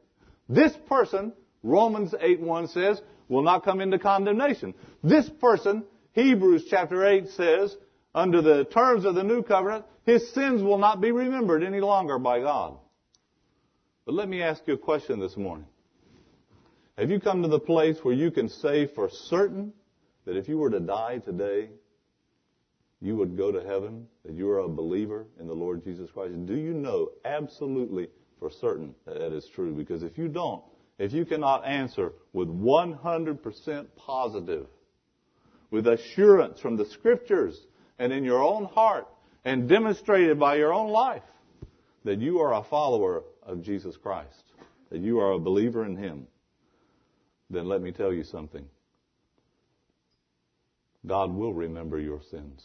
this 0.48 0.72
person, 0.88 1.32
Romans 1.62 2.12
8.1 2.12 2.72
says, 2.72 3.00
will 3.28 3.42
not 3.42 3.64
come 3.64 3.80
into 3.80 3.98
condemnation. 3.98 4.74
This 5.02 5.28
person, 5.28 5.84
Hebrews 6.12 6.66
chapter 6.70 7.04
8 7.04 7.28
says, 7.30 7.76
under 8.14 8.40
the 8.40 8.64
terms 8.64 9.04
of 9.04 9.14
the 9.14 9.24
new 9.24 9.42
covenant, 9.42 9.84
his 10.04 10.32
sins 10.32 10.62
will 10.62 10.78
not 10.78 11.00
be 11.00 11.12
remembered 11.12 11.62
any 11.62 11.80
longer 11.80 12.18
by 12.18 12.40
God. 12.40 12.78
But 14.06 14.14
let 14.14 14.28
me 14.28 14.42
ask 14.42 14.62
you 14.66 14.74
a 14.74 14.78
question 14.78 15.20
this 15.20 15.36
morning. 15.36 15.66
Have 16.96 17.10
you 17.10 17.20
come 17.20 17.42
to 17.42 17.48
the 17.48 17.60
place 17.60 17.98
where 18.02 18.14
you 18.14 18.30
can 18.30 18.48
say 18.48 18.86
for 18.86 19.10
certain 19.10 19.72
that 20.24 20.36
if 20.36 20.48
you 20.48 20.56
were 20.56 20.70
to 20.70 20.80
die 20.80 21.18
today, 21.18 21.68
you 23.00 23.16
would 23.16 23.36
go 23.36 23.52
to 23.52 23.62
heaven, 23.62 24.06
that 24.24 24.34
you 24.34 24.48
are 24.48 24.60
a 24.60 24.68
believer 24.68 25.26
in 25.38 25.46
the 25.46 25.54
Lord 25.54 25.84
Jesus 25.84 26.10
Christ? 26.10 26.46
Do 26.46 26.54
you 26.54 26.72
know 26.72 27.10
absolutely 27.24 28.08
for 28.38 28.50
certain 28.50 28.94
that 29.06 29.18
that 29.18 29.32
is 29.32 29.46
true? 29.54 29.74
Because 29.74 30.02
if 30.02 30.16
you 30.16 30.28
don't, 30.28 30.62
if 30.98 31.12
you 31.12 31.24
cannot 31.24 31.66
answer 31.66 32.12
with 32.32 32.48
100% 32.48 33.86
positive, 33.96 34.66
with 35.70 35.86
assurance 35.86 36.60
from 36.60 36.76
the 36.76 36.86
scriptures 36.86 37.58
and 37.98 38.12
in 38.12 38.24
your 38.24 38.42
own 38.42 38.64
heart 38.64 39.06
and 39.44 39.68
demonstrated 39.68 40.38
by 40.38 40.56
your 40.56 40.72
own 40.72 40.90
life 40.90 41.22
that 42.04 42.20
you 42.20 42.38
are 42.40 42.54
a 42.54 42.64
follower 42.64 43.24
of 43.42 43.62
Jesus 43.62 43.96
Christ, 43.96 44.44
that 44.90 45.00
you 45.00 45.20
are 45.20 45.32
a 45.32 45.38
believer 45.38 45.84
in 45.84 45.96
Him, 45.96 46.26
then 47.50 47.66
let 47.66 47.82
me 47.82 47.92
tell 47.92 48.12
you 48.12 48.24
something. 48.24 48.64
God 51.06 51.32
will 51.34 51.52
remember 51.52 52.00
your 52.00 52.20
sins. 52.30 52.64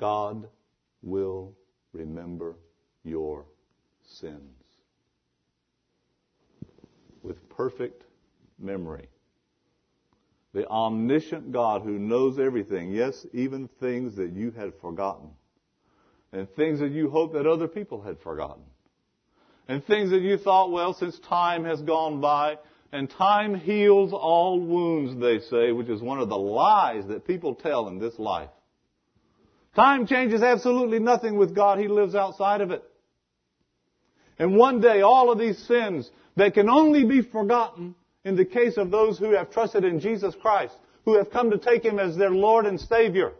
God 0.00 0.48
will 1.02 1.54
remember 1.92 2.56
your 3.04 3.44
sins 4.02 4.56
with 7.22 7.48
perfect 7.50 8.04
memory. 8.58 9.08
The 10.52 10.66
omniscient 10.66 11.52
God 11.52 11.82
who 11.82 11.98
knows 11.98 12.38
everything, 12.38 12.92
yes, 12.92 13.26
even 13.32 13.68
things 13.78 14.16
that 14.16 14.32
you 14.32 14.50
had 14.50 14.72
forgotten, 14.80 15.30
and 16.32 16.50
things 16.56 16.80
that 16.80 16.90
you 16.90 17.10
hoped 17.10 17.34
that 17.34 17.46
other 17.46 17.68
people 17.68 18.02
had 18.02 18.18
forgotten, 18.20 18.64
and 19.68 19.84
things 19.84 20.10
that 20.10 20.22
you 20.22 20.38
thought, 20.38 20.72
well, 20.72 20.94
since 20.94 21.18
time 21.20 21.64
has 21.64 21.80
gone 21.82 22.20
by, 22.20 22.56
and 22.90 23.08
time 23.10 23.54
heals 23.54 24.12
all 24.12 24.58
wounds, 24.58 25.20
they 25.20 25.38
say, 25.38 25.70
which 25.70 25.88
is 25.88 26.00
one 26.00 26.18
of 26.18 26.28
the 26.28 26.38
lies 26.38 27.06
that 27.06 27.26
people 27.26 27.54
tell 27.54 27.86
in 27.86 28.00
this 28.00 28.18
life. 28.18 28.50
Time 29.74 30.06
changes 30.06 30.42
absolutely 30.42 30.98
nothing 30.98 31.36
with 31.36 31.54
God. 31.54 31.78
He 31.78 31.88
lives 31.88 32.14
outside 32.14 32.60
of 32.60 32.70
it. 32.70 32.82
And 34.38 34.56
one 34.56 34.80
day, 34.80 35.02
all 35.02 35.30
of 35.30 35.38
these 35.38 35.58
sins 35.58 36.10
that 36.36 36.54
can 36.54 36.68
only 36.68 37.04
be 37.04 37.22
forgotten 37.22 37.94
in 38.24 38.36
the 38.36 38.44
case 38.44 38.76
of 38.76 38.90
those 38.90 39.18
who 39.18 39.32
have 39.32 39.50
trusted 39.50 39.84
in 39.84 40.00
Jesus 40.00 40.34
Christ, 40.40 40.74
who 41.04 41.16
have 41.18 41.30
come 41.30 41.50
to 41.50 41.58
take 41.58 41.84
Him 41.84 41.98
as 41.98 42.16
their 42.16 42.30
Lord 42.30 42.66
and 42.66 42.80
Savior. 42.80 43.32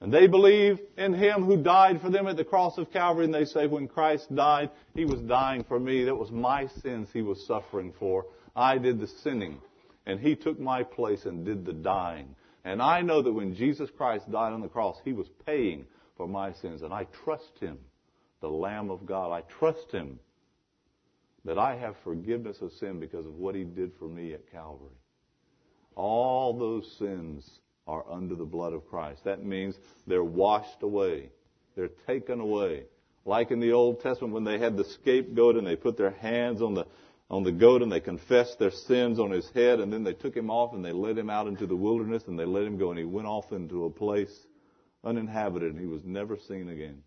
And 0.00 0.12
they 0.12 0.26
believe 0.28 0.78
in 0.96 1.12
Him 1.12 1.44
who 1.44 1.62
died 1.62 2.00
for 2.00 2.08
them 2.08 2.26
at 2.26 2.36
the 2.36 2.44
cross 2.44 2.78
of 2.78 2.90
Calvary, 2.90 3.26
and 3.26 3.34
they 3.34 3.44
say, 3.44 3.66
when 3.66 3.86
Christ 3.86 4.34
died, 4.34 4.70
He 4.94 5.04
was 5.04 5.20
dying 5.20 5.64
for 5.64 5.78
me. 5.78 6.04
That 6.04 6.16
was 6.16 6.30
my 6.30 6.68
sins 6.82 7.08
He 7.12 7.22
was 7.22 7.46
suffering 7.46 7.92
for. 7.98 8.26
I 8.56 8.78
did 8.78 8.98
the 8.98 9.06
sinning, 9.06 9.60
and 10.06 10.18
He 10.18 10.36
took 10.36 10.58
my 10.58 10.84
place 10.84 11.26
and 11.26 11.44
did 11.44 11.66
the 11.66 11.74
dying. 11.74 12.34
And 12.64 12.82
I 12.82 13.02
know 13.02 13.22
that 13.22 13.32
when 13.32 13.54
Jesus 13.54 13.90
Christ 13.96 14.30
died 14.30 14.52
on 14.52 14.60
the 14.60 14.68
cross, 14.68 14.98
He 15.04 15.12
was 15.12 15.28
paying 15.46 15.86
for 16.16 16.28
my 16.28 16.52
sins, 16.52 16.82
and 16.82 16.92
I 16.92 17.04
trust 17.24 17.58
Him, 17.60 17.78
the 18.40 18.48
Lamb 18.48 18.90
of 18.90 19.06
God. 19.06 19.32
I 19.32 19.42
trust 19.58 19.90
Him 19.90 20.18
that 21.44 21.58
I 21.58 21.76
have 21.76 21.96
forgiveness 22.04 22.60
of 22.60 22.72
sin 22.72 23.00
because 23.00 23.24
of 23.24 23.34
what 23.34 23.54
He 23.54 23.64
did 23.64 23.92
for 23.98 24.08
me 24.08 24.34
at 24.34 24.50
Calvary. 24.50 24.90
All 25.94 26.58
those 26.58 26.90
sins 26.98 27.48
are 27.86 28.04
under 28.10 28.34
the 28.34 28.44
blood 28.44 28.72
of 28.72 28.88
Christ. 28.88 29.24
That 29.24 29.44
means 29.44 29.74
they're 30.06 30.22
washed 30.22 30.82
away. 30.82 31.30
They're 31.76 31.90
taken 32.06 32.40
away. 32.40 32.84
Like 33.24 33.50
in 33.50 33.60
the 33.60 33.72
Old 33.72 34.00
Testament 34.00 34.32
when 34.32 34.44
they 34.44 34.58
had 34.58 34.76
the 34.76 34.84
scapegoat 34.84 35.56
and 35.56 35.66
they 35.66 35.76
put 35.76 35.96
their 35.96 36.10
hands 36.10 36.62
on 36.62 36.74
the, 36.74 36.86
on 37.30 37.44
the 37.44 37.52
goat 37.52 37.80
and 37.80 37.92
they 37.92 38.00
confessed 38.00 38.58
their 38.58 38.72
sins 38.72 39.20
on 39.20 39.30
his 39.30 39.48
head 39.50 39.78
and 39.78 39.92
then 39.92 40.02
they 40.02 40.12
took 40.12 40.36
him 40.36 40.50
off 40.50 40.74
and 40.74 40.84
they 40.84 40.92
led 40.92 41.16
him 41.16 41.30
out 41.30 41.46
into 41.46 41.66
the 41.66 41.76
wilderness 41.76 42.24
and 42.26 42.38
they 42.38 42.44
let 42.44 42.64
him 42.64 42.76
go 42.76 42.90
and 42.90 42.98
he 42.98 43.04
went 43.04 43.28
off 43.28 43.52
into 43.52 43.84
a 43.84 43.90
place 43.90 44.46
uninhabited 45.04 45.72
and 45.72 45.80
he 45.80 45.86
was 45.86 46.04
never 46.04 46.36
seen 46.36 46.68
again. 46.68 47.02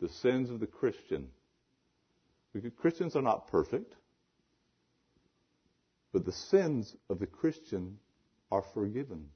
The 0.00 0.08
sins 0.08 0.50
of 0.50 0.60
the 0.60 0.66
Christian 0.66 1.28
Because 2.52 2.70
Christians 2.78 3.16
are 3.16 3.22
not 3.22 3.48
perfect, 3.48 3.96
but 6.12 6.24
the 6.24 6.32
sins 6.32 6.94
of 7.10 7.18
the 7.18 7.26
Christian 7.26 7.98
are 8.52 8.62
forgiven. 8.72 9.28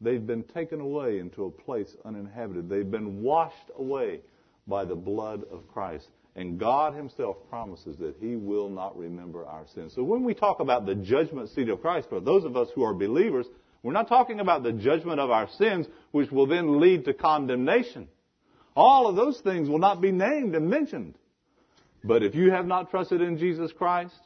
They've 0.00 0.26
been 0.26 0.42
taken 0.42 0.80
away 0.80 1.20
into 1.20 1.44
a 1.44 1.50
place 1.50 1.96
uninhabited. 2.04 2.68
They've 2.68 2.90
been 2.90 3.22
washed 3.22 3.70
away 3.78 4.22
by 4.66 4.84
the 4.84 4.96
blood 4.96 5.44
of 5.52 5.68
Christ. 5.68 6.08
And 6.36 6.58
God 6.58 6.94
Himself 6.94 7.36
promises 7.48 7.96
that 7.98 8.16
He 8.20 8.34
will 8.34 8.68
not 8.68 8.98
remember 8.98 9.46
our 9.46 9.66
sins. 9.74 9.92
So 9.94 10.02
when 10.02 10.24
we 10.24 10.34
talk 10.34 10.60
about 10.60 10.84
the 10.84 10.94
judgment 10.94 11.50
seat 11.50 11.68
of 11.68 11.80
Christ, 11.80 12.08
for 12.08 12.20
those 12.20 12.44
of 12.44 12.56
us 12.56 12.68
who 12.74 12.82
are 12.82 12.94
believers, 12.94 13.46
we're 13.82 13.92
not 13.92 14.08
talking 14.08 14.40
about 14.40 14.62
the 14.62 14.72
judgment 14.72 15.20
of 15.20 15.30
our 15.30 15.48
sins, 15.58 15.86
which 16.10 16.30
will 16.32 16.46
then 16.46 16.80
lead 16.80 17.04
to 17.04 17.14
condemnation. 17.14 18.08
All 18.74 19.06
of 19.06 19.14
those 19.14 19.40
things 19.40 19.68
will 19.68 19.78
not 19.78 20.00
be 20.00 20.10
named 20.10 20.56
and 20.56 20.68
mentioned. 20.68 21.14
But 22.02 22.22
if 22.22 22.34
you 22.34 22.50
have 22.50 22.66
not 22.66 22.90
trusted 22.90 23.20
in 23.20 23.38
Jesus 23.38 23.70
Christ, 23.72 24.18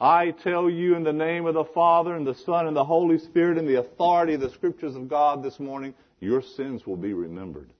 I 0.00 0.32
tell 0.32 0.68
you 0.68 0.96
in 0.96 1.04
the 1.04 1.12
name 1.12 1.46
of 1.46 1.54
the 1.54 1.64
Father 1.64 2.14
and 2.14 2.26
the 2.26 2.34
Son 2.34 2.66
and 2.66 2.76
the 2.76 2.84
Holy 2.84 3.18
Spirit 3.18 3.56
and 3.56 3.66
the 3.66 3.80
authority 3.80 4.34
of 4.34 4.40
the 4.40 4.50
Scriptures 4.50 4.94
of 4.94 5.08
God 5.08 5.42
this 5.42 5.58
morning, 5.58 5.94
your 6.20 6.42
sins 6.42 6.86
will 6.86 6.96
be 6.96 7.14
remembered. 7.14 7.72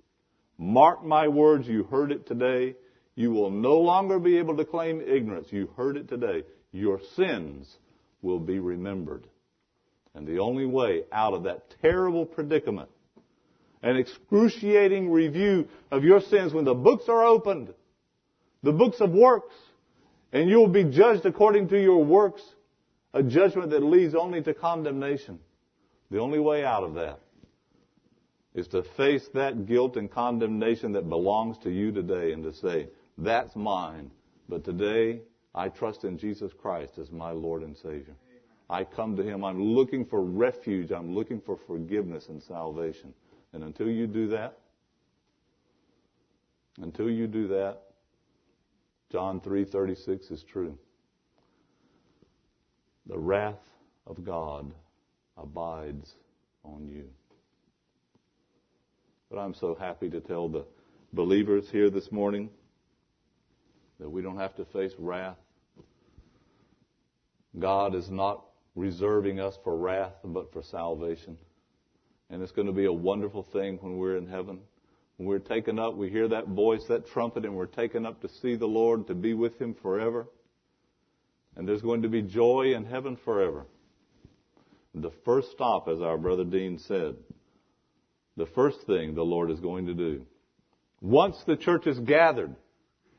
Mark 0.57 1.05
my 1.05 1.29
words, 1.29 1.67
you 1.67 1.83
heard 1.85 2.12
it 2.12 2.26
today. 2.26 2.76
You 3.16 3.30
will 3.30 3.50
no 3.50 3.78
longer 3.78 4.18
be 4.18 4.38
able 4.38 4.56
to 4.56 4.64
claim 4.64 5.00
ignorance. 5.00 5.49
You 5.50 5.68
heard 5.76 5.97
it 5.97 6.09
today. 6.09 6.44
Your 6.73 7.00
sins 7.14 7.76
will 8.23 8.40
be 8.40 8.59
remembered. 8.59 9.26
And 10.14 10.26
the 10.26 10.38
only 10.38 10.66
way 10.66 11.02
out 11.12 11.35
of 11.35 11.44
that 11.44 11.75
terrible 11.83 12.26
predicament, 12.26 12.88
an 13.83 13.97
excruciating 13.97 15.11
review 15.11 15.68
of 15.90 16.04
your 16.04 16.21
sins 16.21 16.52
when 16.52 16.64
the 16.64 16.75
books 16.75 17.04
are 17.09 17.25
opened, 17.25 17.73
the 18.62 18.73
books 18.73 19.00
of 19.00 19.11
works, 19.11 19.54
and 20.33 20.49
you 20.49 20.59
will 20.59 20.68
be 20.68 20.85
judged 20.85 21.26
according 21.26 21.68
to 21.68 21.80
your 21.80 22.04
works, 22.04 22.42
a 23.12 23.23
judgment 23.23 23.71
that 23.71 23.83
leads 23.83 24.14
only 24.14 24.42
to 24.42 24.54
condemnation. 24.54 25.38
The 26.11 26.18
only 26.18 26.40
way 26.40 26.64
out 26.64 26.83
of 26.83 26.94
that 26.94 27.21
is 28.54 28.68
to 28.68 28.85
face 28.97 29.28
that 29.35 29.66
guilt 29.66 29.97
and 29.97 30.11
condemnation 30.11 30.92
that 30.92 31.09
belongs 31.09 31.59
to 31.59 31.71
you 31.71 31.92
today 31.92 32.33
and 32.33 32.42
to 32.44 32.52
say, 32.52 32.88
that's 33.18 33.54
mine. 33.54 34.11
But 34.49 34.64
today, 34.64 35.21
I 35.54 35.68
trust 35.68 36.04
in 36.04 36.18
Jesus 36.18 36.52
Christ 36.52 36.99
as 36.99 37.11
my 37.11 37.30
Lord 37.30 37.62
and 37.62 37.76
Savior. 37.76 38.16
I 38.68 38.85
come 38.85 39.16
to 39.16 39.23
Him. 39.23 39.44
I'm 39.44 39.62
looking 39.62 40.04
for 40.04 40.23
refuge. 40.23 40.90
I'm 40.90 41.14
looking 41.14 41.40
for 41.40 41.59
forgiveness 41.66 42.28
and 42.28 42.42
salvation. 42.42 43.14
And 43.52 43.62
until 43.62 43.88
you 43.88 44.06
do 44.06 44.28
that, 44.28 44.59
until 46.78 47.09
you 47.09 47.26
do 47.26 47.49
that, 47.49 47.83
John 49.12 49.40
3:36 49.40 50.30
is 50.33 50.42
true. 50.42 50.76
The 53.06 53.18
wrath 53.18 53.62
of 54.06 54.25
God 54.25 54.73
abides 55.37 56.14
on 56.64 56.88
you. 56.88 57.09
But 59.30 59.38
I'm 59.38 59.54
so 59.54 59.75
happy 59.75 60.11
to 60.11 60.21
tell 60.21 60.49
the 60.49 60.64
believers 61.12 61.71
here 61.71 61.90
this 61.90 62.11
morning 62.11 62.50
that 64.05 64.11
we 64.11 64.21
don't 64.21 64.37
have 64.37 64.55
to 64.55 64.67
face 64.67 64.93
wrath. 64.99 65.39
God 67.59 67.95
is 67.95 68.11
not 68.11 68.45
reserving 68.75 69.41
us 69.41 69.57
for 69.65 69.75
wrath, 69.79 70.13
but 70.23 70.53
for 70.53 70.63
salvation. 70.63 71.39
And 72.29 72.43
it's 72.43 72.53
going 72.53 72.67
to 72.67 72.75
be 72.75 72.85
a 72.85 72.93
wonderful 72.93 73.47
thing 73.51 73.79
when 73.81 73.97
we're 73.97 74.19
in 74.19 74.27
heaven. 74.27 74.59
When 75.17 75.27
we're 75.27 75.39
taken 75.39 75.79
up, 75.79 75.97
we 75.97 76.11
hear 76.11 76.29
that 76.29 76.49
voice, 76.49 76.83
that 76.91 77.07
trumpet, 77.07 77.47
and 77.47 77.55
we're 77.55 77.65
taken 77.65 78.05
up 78.05 78.21
to 78.21 78.29
see 78.43 78.57
the 78.57 78.67
Lord, 78.67 79.07
to 79.07 79.15
be 79.15 79.33
with 79.33 79.59
Him 79.59 79.75
forever. 79.81 80.27
And 81.57 81.67
there's 81.67 81.81
going 81.81 82.03
to 82.03 82.11
be 82.11 82.21
joy 82.21 82.75
in 82.77 82.85
heaven 82.85 83.17
forever. 83.25 83.65
The 84.95 85.13
first 85.25 85.51
stop, 85.53 85.89
as 85.89 86.03
our 86.03 86.19
brother 86.19 86.45
Dean 86.45 86.79
said, 86.79 87.15
the 88.37 88.49
first 88.55 88.83
thing 88.87 89.15
the 89.15 89.23
Lord 89.23 89.51
is 89.51 89.61
going 89.61 89.87
to 89.87 89.95
do. 89.95 90.27
Once 91.01 91.39
the 91.47 91.57
church 91.57 91.87
is 91.87 91.99
gathered, 92.01 92.55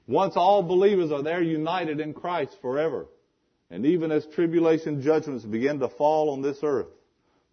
once 0.08 0.36
all 0.36 0.62
believers 0.62 1.12
are 1.12 1.24
there 1.24 1.42
united 1.42 2.00
in 2.00 2.14
Christ 2.14 2.58
forever, 2.62 3.08
And 3.70 3.86
even 3.86 4.12
as 4.12 4.28
tribulation 4.28 5.02
judgments 5.02 5.44
begin 5.44 5.80
to 5.80 5.90
fall 5.90 6.30
on 6.30 6.42
this 6.42 6.60
earth, 6.62 6.88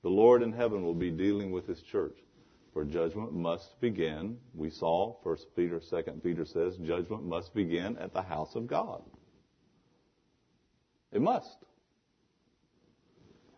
the 0.02 0.11
Lord 0.11 0.42
in 0.42 0.52
heaven 0.52 0.82
will 0.82 0.94
be 0.94 1.11
dealing 1.11 1.50
with 1.50 1.66
His 1.66 1.80
church. 1.80 2.16
For 2.75 2.85
judgment 2.85 3.32
must 3.32 3.80
begin, 3.80 4.38
we 4.54 4.71
saw, 4.71 5.16
First 5.23 5.47
Peter, 5.54 5.80
Second 5.80 6.23
Peter 6.23 6.44
says, 6.44 6.76
judgment 6.78 7.25
must 7.25 7.54
begin 7.54 7.99
at 7.99 8.12
the 8.12 8.23
house 8.23 8.54
of 8.54 8.66
God. 8.66 9.02
It 11.12 11.21
must. 11.21 11.56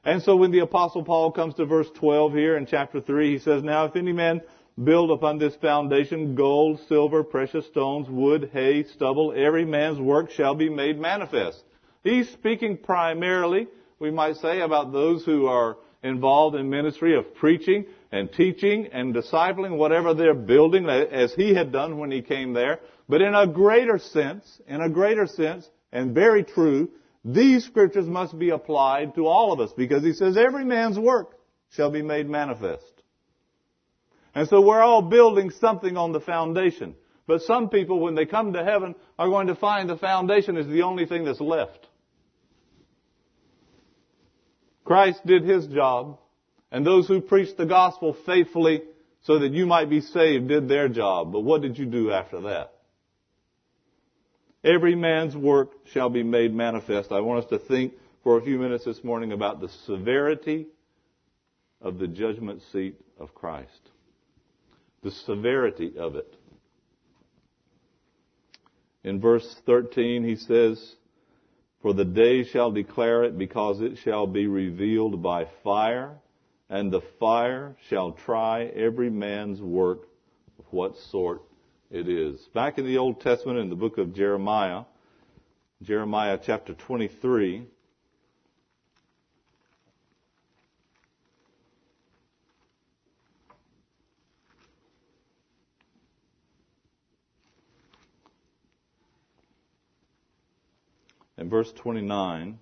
And 0.04 0.22
so 0.22 0.36
when 0.36 0.50
the 0.50 0.58
apostle 0.58 1.04
Paul 1.04 1.30
comes 1.30 1.54
to 1.54 1.64
verse 1.64 1.88
12 1.94 2.32
here 2.34 2.56
in 2.56 2.66
chapter 2.66 3.00
3, 3.00 3.32
he 3.32 3.38
says, 3.38 3.62
Now 3.62 3.86
if 3.86 3.96
any 3.96 4.12
man 4.12 4.42
build 4.82 5.10
upon 5.10 5.38
this 5.38 5.54
foundation 5.56 6.34
gold, 6.34 6.80
silver, 6.88 7.22
precious 7.22 7.66
stones, 7.66 8.08
wood, 8.08 8.50
hay, 8.52 8.84
stubble, 8.84 9.32
every 9.36 9.64
man's 9.64 9.98
work 9.98 10.30
shall 10.30 10.54
be 10.54 10.68
made 10.68 10.98
manifest. 10.98 11.62
He's 12.02 12.28
speaking 12.30 12.78
primarily, 12.78 13.68
we 13.98 14.10
might 14.10 14.36
say, 14.36 14.60
about 14.60 14.92
those 14.92 15.24
who 15.24 15.46
are 15.46 15.76
involved 16.02 16.56
in 16.56 16.68
ministry 16.68 17.16
of 17.16 17.34
preaching 17.34 17.86
and 18.12 18.30
teaching 18.32 18.88
and 18.92 19.14
discipling 19.14 19.78
whatever 19.78 20.12
they're 20.12 20.34
building 20.34 20.88
as 20.88 21.32
he 21.34 21.54
had 21.54 21.72
done 21.72 21.98
when 21.98 22.10
he 22.10 22.20
came 22.20 22.52
there. 22.52 22.80
But 23.08 23.22
in 23.22 23.34
a 23.34 23.46
greater 23.46 23.98
sense, 23.98 24.60
in 24.66 24.80
a 24.80 24.90
greater 24.90 25.26
sense, 25.26 25.68
and 25.92 26.14
very 26.14 26.44
true, 26.44 26.90
these 27.24 27.64
scriptures 27.64 28.06
must 28.06 28.38
be 28.38 28.50
applied 28.50 29.14
to 29.14 29.26
all 29.26 29.52
of 29.52 29.60
us 29.60 29.72
because 29.76 30.02
he 30.02 30.12
says 30.12 30.36
every 30.36 30.64
man's 30.64 30.98
work 30.98 31.38
shall 31.70 31.90
be 31.90 32.02
made 32.02 32.28
manifest. 32.28 32.93
And 34.34 34.48
so 34.48 34.60
we're 34.60 34.82
all 34.82 35.02
building 35.02 35.50
something 35.50 35.96
on 35.96 36.12
the 36.12 36.20
foundation. 36.20 36.96
But 37.26 37.42
some 37.42 37.68
people, 37.70 38.00
when 38.00 38.14
they 38.14 38.26
come 38.26 38.52
to 38.52 38.64
heaven, 38.64 38.94
are 39.18 39.28
going 39.28 39.46
to 39.46 39.54
find 39.54 39.88
the 39.88 39.96
foundation 39.96 40.56
is 40.56 40.66
the 40.66 40.82
only 40.82 41.06
thing 41.06 41.24
that's 41.24 41.40
left. 41.40 41.86
Christ 44.84 45.24
did 45.24 45.44
his 45.44 45.66
job, 45.66 46.18
and 46.70 46.84
those 46.84 47.08
who 47.08 47.20
preached 47.20 47.56
the 47.56 47.64
gospel 47.64 48.14
faithfully 48.26 48.82
so 49.22 49.38
that 49.38 49.52
you 49.52 49.64
might 49.64 49.88
be 49.88 50.02
saved 50.02 50.48
did 50.48 50.68
their 50.68 50.88
job. 50.88 51.32
But 51.32 51.40
what 51.40 51.62
did 51.62 51.78
you 51.78 51.86
do 51.86 52.10
after 52.10 52.42
that? 52.42 52.72
Every 54.62 54.94
man's 54.94 55.36
work 55.36 55.70
shall 55.92 56.10
be 56.10 56.22
made 56.22 56.52
manifest. 56.52 57.12
I 57.12 57.20
want 57.20 57.44
us 57.44 57.50
to 57.50 57.58
think 57.58 57.94
for 58.22 58.36
a 58.36 58.42
few 58.42 58.58
minutes 58.58 58.84
this 58.84 59.02
morning 59.04 59.32
about 59.32 59.60
the 59.60 59.68
severity 59.86 60.66
of 61.80 61.98
the 61.98 62.08
judgment 62.08 62.62
seat 62.72 62.96
of 63.18 63.34
Christ 63.34 63.90
the 65.04 65.10
severity 65.10 65.92
of 65.98 66.16
it. 66.16 66.34
In 69.04 69.20
verse 69.20 69.54
13, 69.66 70.24
he 70.24 70.34
says, 70.34 70.96
For 71.82 71.92
the 71.92 72.06
day 72.06 72.42
shall 72.42 72.72
declare 72.72 73.22
it, 73.24 73.36
because 73.38 73.82
it 73.82 73.98
shall 73.98 74.26
be 74.26 74.46
revealed 74.46 75.22
by 75.22 75.46
fire, 75.62 76.16
and 76.70 76.90
the 76.90 77.02
fire 77.20 77.76
shall 77.88 78.12
try 78.12 78.64
every 78.64 79.10
man's 79.10 79.60
work 79.60 80.08
of 80.58 80.64
what 80.70 80.96
sort 80.96 81.42
it 81.90 82.08
is. 82.08 82.40
Back 82.54 82.78
in 82.78 82.86
the 82.86 82.96
Old 82.96 83.20
Testament, 83.20 83.58
in 83.58 83.68
the 83.68 83.76
book 83.76 83.98
of 83.98 84.14
Jeremiah, 84.14 84.84
Jeremiah 85.82 86.38
chapter 86.42 86.72
23, 86.72 87.66
in 101.36 101.48
verse 101.48 101.72
29, 101.72 102.58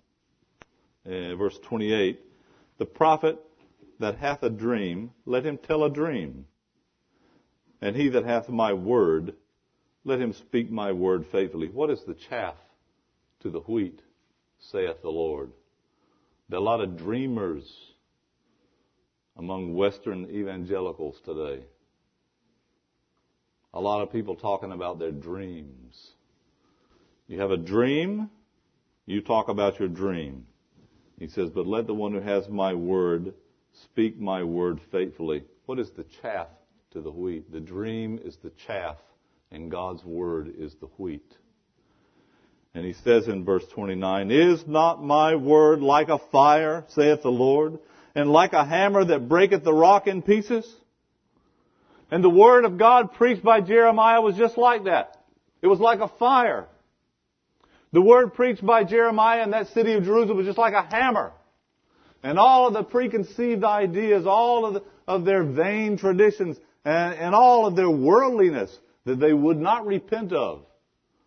uh, 1.06 1.10
verse 1.36 1.58
28, 1.62 2.20
the 2.78 2.86
prophet 2.86 3.38
that 3.98 4.18
hath 4.18 4.42
a 4.42 4.50
dream, 4.50 5.10
let 5.26 5.44
him 5.44 5.58
tell 5.58 5.84
a 5.84 5.90
dream. 5.90 6.46
And 7.80 7.96
he 7.96 8.08
that 8.10 8.24
hath 8.24 8.48
my 8.48 8.72
word, 8.72 9.34
let 10.04 10.20
him 10.20 10.32
speak 10.32 10.70
my 10.70 10.92
word 10.92 11.26
faithfully. 11.30 11.68
What 11.68 11.90
is 11.90 12.02
the 12.04 12.14
chaff 12.14 12.54
to 13.40 13.50
the 13.50 13.60
wheat, 13.60 14.00
saith 14.58 15.02
the 15.02 15.10
Lord? 15.10 15.52
There 16.48 16.58
are 16.58 16.62
a 16.62 16.64
lot 16.64 16.80
of 16.80 16.96
dreamers 16.96 17.64
among 19.36 19.74
Western 19.74 20.30
evangelicals 20.30 21.20
today. 21.24 21.64
A 23.74 23.80
lot 23.80 24.02
of 24.02 24.12
people 24.12 24.36
talking 24.36 24.72
about 24.72 24.98
their 24.98 25.12
dreams. 25.12 26.10
You 27.26 27.40
have 27.40 27.50
a 27.50 27.56
dream, 27.56 28.28
you 29.06 29.20
talk 29.20 29.48
about 29.48 29.78
your 29.78 29.88
dream. 29.88 30.46
He 31.18 31.28
says, 31.28 31.50
But 31.50 31.66
let 31.66 31.86
the 31.86 31.94
one 31.94 32.12
who 32.12 32.20
has 32.20 32.48
my 32.48 32.74
word 32.74 33.34
speak 33.84 34.18
my 34.18 34.42
word 34.42 34.80
faithfully. 34.90 35.44
What 35.66 35.78
is 35.78 35.90
the 35.90 36.04
chaff 36.20 36.48
to 36.92 37.00
the 37.00 37.10
wheat? 37.10 37.50
The 37.52 37.60
dream 37.60 38.20
is 38.22 38.36
the 38.42 38.52
chaff, 38.66 38.96
and 39.50 39.70
God's 39.70 40.04
word 40.04 40.52
is 40.58 40.74
the 40.80 40.88
wheat. 40.98 41.36
And 42.74 42.84
he 42.84 42.94
says 42.94 43.28
in 43.28 43.44
verse 43.44 43.64
29, 43.74 44.30
Is 44.30 44.66
not 44.66 45.02
my 45.02 45.36
word 45.36 45.80
like 45.80 46.08
a 46.08 46.18
fire, 46.18 46.84
saith 46.88 47.22
the 47.22 47.30
Lord, 47.30 47.78
and 48.14 48.30
like 48.32 48.52
a 48.52 48.64
hammer 48.64 49.04
that 49.04 49.28
breaketh 49.28 49.62
the 49.62 49.74
rock 49.74 50.06
in 50.06 50.22
pieces? 50.22 50.70
And 52.10 52.22
the 52.22 52.30
word 52.30 52.64
of 52.64 52.78
God 52.78 53.14
preached 53.14 53.42
by 53.42 53.60
Jeremiah 53.60 54.20
was 54.20 54.36
just 54.36 54.58
like 54.58 54.84
that. 54.84 55.18
It 55.60 55.66
was 55.66 55.80
like 55.80 56.00
a 56.00 56.08
fire. 56.08 56.68
The 57.92 58.00
word 58.00 58.34
preached 58.34 58.64
by 58.64 58.84
Jeremiah 58.84 59.42
in 59.42 59.50
that 59.50 59.68
city 59.68 59.92
of 59.92 60.04
Jerusalem 60.04 60.38
was 60.38 60.46
just 60.46 60.58
like 60.58 60.72
a 60.72 60.82
hammer. 60.82 61.32
And 62.22 62.38
all 62.38 62.68
of 62.68 62.74
the 62.74 62.84
preconceived 62.84 63.64
ideas, 63.64 64.26
all 64.26 64.64
of, 64.64 64.74
the, 64.74 64.82
of 65.06 65.24
their 65.24 65.44
vain 65.44 65.98
traditions, 65.98 66.56
and, 66.84 67.14
and 67.14 67.34
all 67.34 67.66
of 67.66 67.76
their 67.76 67.90
worldliness 67.90 68.76
that 69.04 69.20
they 69.20 69.32
would 69.32 69.58
not 69.58 69.86
repent 69.86 70.32
of. 70.32 70.62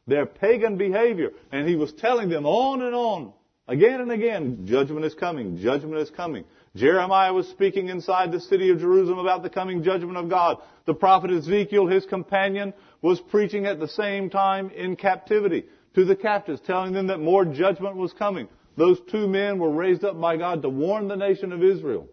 Their 0.08 0.26
pagan 0.26 0.78
behavior. 0.78 1.32
And 1.52 1.68
he 1.68 1.76
was 1.76 1.92
telling 1.94 2.30
them 2.30 2.46
on 2.46 2.82
and 2.82 2.96
on, 2.96 3.34
again 3.68 4.02
and 4.02 4.12
again, 4.12 4.66
judgment 4.66 5.06
is 5.06 5.14
coming, 5.14 5.58
judgment 5.58 5.98
is 5.98 6.10
coming. 6.10 6.46
Jeremiah 6.76 7.34
was 7.34 7.48
speaking 7.50 7.90
inside 7.90 8.32
the 8.32 8.40
city 8.40 8.70
of 8.70 8.80
Jerusalem 8.80 9.20
about 9.20 9.44
the 9.44 9.50
coming 9.50 9.84
judgment 9.84 10.18
of 10.18 10.30
God. 10.30 10.58
The 10.86 10.94
prophet 10.94 11.32
Ezekiel, 11.32 11.88
his 11.88 12.06
companion, 12.06 12.74
was 13.02 13.20
preaching 13.20 13.66
at 13.66 13.80
the 13.80 13.88
same 13.88 14.30
time 14.30 14.72
in 14.72 14.96
captivity 14.96 15.66
to 15.96 16.06
the 16.06 16.16
captives, 16.16 16.62
telling 16.62 16.94
them 16.94 17.08
that 17.08 17.20
more 17.20 17.46
judgment 17.46 17.96
was 17.96 18.14
coming. 18.14 18.48
Those 18.78 19.00
two 19.10 19.28
men 19.28 19.58
were 19.60 19.72
raised 19.72 20.04
up 20.04 20.20
by 20.20 20.38
God 20.38 20.62
to 20.62 20.70
warn 20.70 21.08
the 21.08 21.16
nation 21.16 21.54
of 21.54 21.64
Israel. 21.64 22.08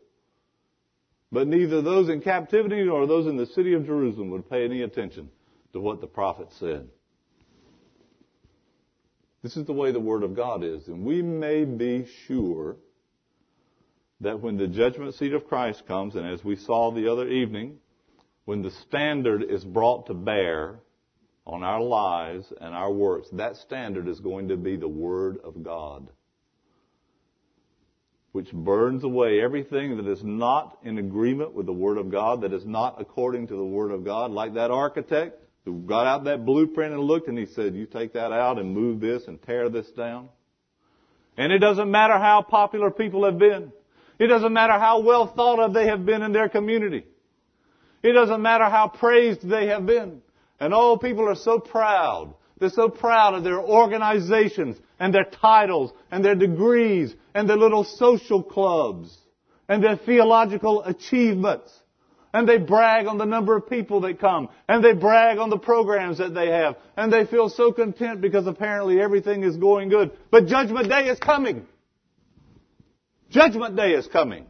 But 1.32 1.48
neither 1.48 1.82
those 1.82 2.08
in 2.08 2.20
captivity 2.20 2.84
nor 2.84 3.06
those 3.06 3.26
in 3.26 3.36
the 3.36 3.46
city 3.46 3.74
of 3.74 3.86
Jerusalem 3.86 4.30
would 4.30 4.48
pay 4.48 4.64
any 4.64 4.82
attention 4.82 5.30
to 5.72 5.80
what 5.80 6.00
the 6.00 6.06
prophet 6.06 6.48
said. 6.58 6.88
This 9.42 9.56
is 9.56 9.66
the 9.66 9.72
way 9.72 9.90
the 9.90 9.98
Word 9.98 10.22
of 10.22 10.36
God 10.36 10.62
is. 10.62 10.86
And 10.86 11.04
we 11.04 11.20
may 11.20 11.64
be 11.64 12.06
sure 12.26 12.76
that 14.20 14.40
when 14.40 14.56
the 14.56 14.68
judgment 14.68 15.14
seat 15.14 15.32
of 15.32 15.48
Christ 15.48 15.86
comes, 15.88 16.14
and 16.14 16.24
as 16.24 16.44
we 16.44 16.54
saw 16.54 16.92
the 16.92 17.10
other 17.10 17.26
evening, 17.26 17.78
when 18.44 18.62
the 18.62 18.70
standard 18.70 19.42
is 19.42 19.64
brought 19.64 20.06
to 20.06 20.14
bear 20.14 20.78
on 21.46 21.62
our 21.62 21.80
lives 21.80 22.52
and 22.60 22.74
our 22.74 22.92
works, 22.92 23.28
that 23.32 23.56
standard 23.56 24.08
is 24.08 24.20
going 24.20 24.48
to 24.48 24.56
be 24.56 24.76
the 24.76 24.88
Word 24.88 25.38
of 25.42 25.62
God, 25.62 26.08
which 28.30 28.50
burns 28.52 29.04
away 29.04 29.40
everything 29.42 29.96
that 29.96 30.06
is 30.06 30.22
not 30.22 30.78
in 30.84 30.98
agreement 30.98 31.52
with 31.54 31.66
the 31.66 31.72
Word 31.72 31.98
of 31.98 32.10
God, 32.10 32.42
that 32.42 32.52
is 32.52 32.64
not 32.64 33.00
according 33.00 33.48
to 33.48 33.56
the 33.56 33.64
Word 33.64 33.90
of 33.90 34.04
God, 34.04 34.30
like 34.30 34.54
that 34.54 34.70
architect 34.70 35.38
who 35.64 35.80
got 35.80 36.06
out 36.06 36.24
that 36.24 36.44
blueprint 36.44 36.92
and 36.92 37.02
looked 37.02 37.28
and 37.28 37.38
he 37.38 37.46
said, 37.46 37.74
you 37.74 37.86
take 37.86 38.14
that 38.14 38.32
out 38.32 38.58
and 38.58 38.74
move 38.74 39.00
this 39.00 39.26
and 39.26 39.40
tear 39.42 39.68
this 39.68 39.90
down. 39.92 40.28
And 41.36 41.52
it 41.52 41.58
doesn't 41.58 41.90
matter 41.90 42.18
how 42.18 42.42
popular 42.42 42.90
people 42.90 43.24
have 43.24 43.38
been. 43.38 43.72
It 44.18 44.26
doesn't 44.26 44.52
matter 44.52 44.74
how 44.74 45.00
well 45.00 45.26
thought 45.26 45.58
of 45.58 45.72
they 45.72 45.86
have 45.86 46.04
been 46.04 46.22
in 46.22 46.32
their 46.32 46.48
community. 46.48 47.04
It 48.02 48.12
doesn't 48.12 48.42
matter 48.42 48.64
how 48.64 48.88
praised 48.88 49.48
they 49.48 49.68
have 49.68 49.86
been. 49.86 50.20
And 50.60 50.72
all 50.72 50.98
people 50.98 51.28
are 51.28 51.34
so 51.34 51.58
proud. 51.58 52.34
They're 52.58 52.70
so 52.70 52.88
proud 52.88 53.34
of 53.34 53.42
their 53.42 53.60
organizations 53.60 54.76
and 55.00 55.12
their 55.12 55.24
titles 55.24 55.92
and 56.10 56.24
their 56.24 56.36
degrees 56.36 57.14
and 57.34 57.48
their 57.48 57.56
little 57.56 57.82
social 57.82 58.42
clubs 58.42 59.16
and 59.68 59.82
their 59.82 59.96
theological 59.96 60.84
achievements. 60.84 61.72
And 62.34 62.48
they 62.48 62.58
brag 62.58 63.06
on 63.06 63.18
the 63.18 63.24
number 63.26 63.56
of 63.56 63.68
people 63.68 64.02
that 64.02 64.18
come. 64.18 64.48
And 64.68 64.82
they 64.82 64.94
brag 64.94 65.38
on 65.38 65.50
the 65.50 65.58
programs 65.58 66.18
that 66.18 66.34
they 66.34 66.48
have. 66.48 66.76
And 66.96 67.12
they 67.12 67.26
feel 67.26 67.48
so 67.50 67.72
content 67.72 68.20
because 68.20 68.46
apparently 68.46 69.00
everything 69.00 69.42
is 69.42 69.56
going 69.56 69.90
good. 69.90 70.12
But 70.30 70.46
Judgment 70.46 70.88
Day 70.88 71.08
is 71.08 71.18
coming. 71.18 71.66
Judgment 73.28 73.76
Day 73.76 73.92
is 73.92 74.06
coming. 74.06 74.46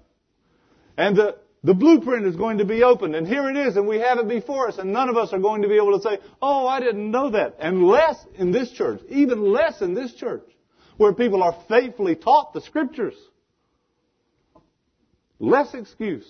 And 0.96 1.16
the, 1.16 1.38
the 1.64 1.74
blueprint 1.74 2.26
is 2.26 2.34
going 2.34 2.58
to 2.58 2.64
be 2.64 2.82
opened, 2.82 3.14
and 3.14 3.26
here 3.26 3.48
it 3.48 3.56
is, 3.56 3.76
and 3.76 3.86
we 3.86 3.98
have 3.98 4.18
it 4.18 4.28
before 4.28 4.68
us, 4.68 4.78
and 4.78 4.92
none 4.92 5.08
of 5.08 5.16
us 5.16 5.32
are 5.32 5.38
going 5.38 5.62
to 5.62 5.68
be 5.68 5.76
able 5.76 5.96
to 5.96 6.02
say, 6.02 6.18
oh, 6.40 6.66
I 6.66 6.80
didn't 6.80 7.10
know 7.10 7.30
that. 7.30 7.56
And 7.60 7.84
less 7.84 8.16
in 8.34 8.50
this 8.50 8.70
church, 8.72 9.00
even 9.08 9.52
less 9.52 9.80
in 9.80 9.94
this 9.94 10.12
church, 10.14 10.44
where 10.96 11.12
people 11.12 11.42
are 11.42 11.56
faithfully 11.68 12.16
taught 12.16 12.52
the 12.52 12.60
scriptures. 12.60 13.14
Less 15.38 15.72
excuse. 15.74 16.28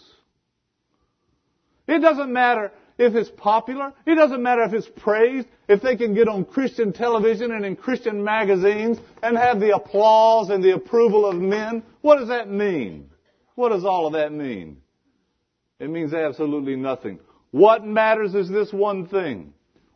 It 1.86 2.00
doesn't 2.00 2.32
matter 2.32 2.72
if 2.98 3.14
it's 3.14 3.30
popular. 3.30 3.92
It 4.06 4.14
doesn't 4.14 4.42
matter 4.42 4.62
if 4.62 4.72
it's 4.72 4.88
praised. 4.96 5.48
If 5.68 5.82
they 5.82 5.96
can 5.96 6.14
get 6.14 6.28
on 6.28 6.44
Christian 6.44 6.92
television 6.92 7.52
and 7.52 7.64
in 7.64 7.76
Christian 7.76 8.22
magazines 8.22 8.98
and 9.22 9.36
have 9.36 9.60
the 9.60 9.74
applause 9.74 10.50
and 10.50 10.62
the 10.62 10.74
approval 10.74 11.26
of 11.26 11.36
men. 11.36 11.82
What 12.00 12.18
does 12.18 12.28
that 12.28 12.48
mean? 12.50 13.10
What 13.54 13.70
does 13.70 13.84
all 13.84 14.06
of 14.06 14.12
that 14.14 14.32
mean? 14.32 14.78
It 15.80 15.90
means 15.90 16.14
absolutely 16.14 16.76
nothing. 16.76 17.18
What 17.50 17.84
matters 17.84 18.34
is 18.34 18.48
this 18.48 18.72
one 18.72 19.06
thing. 19.08 19.52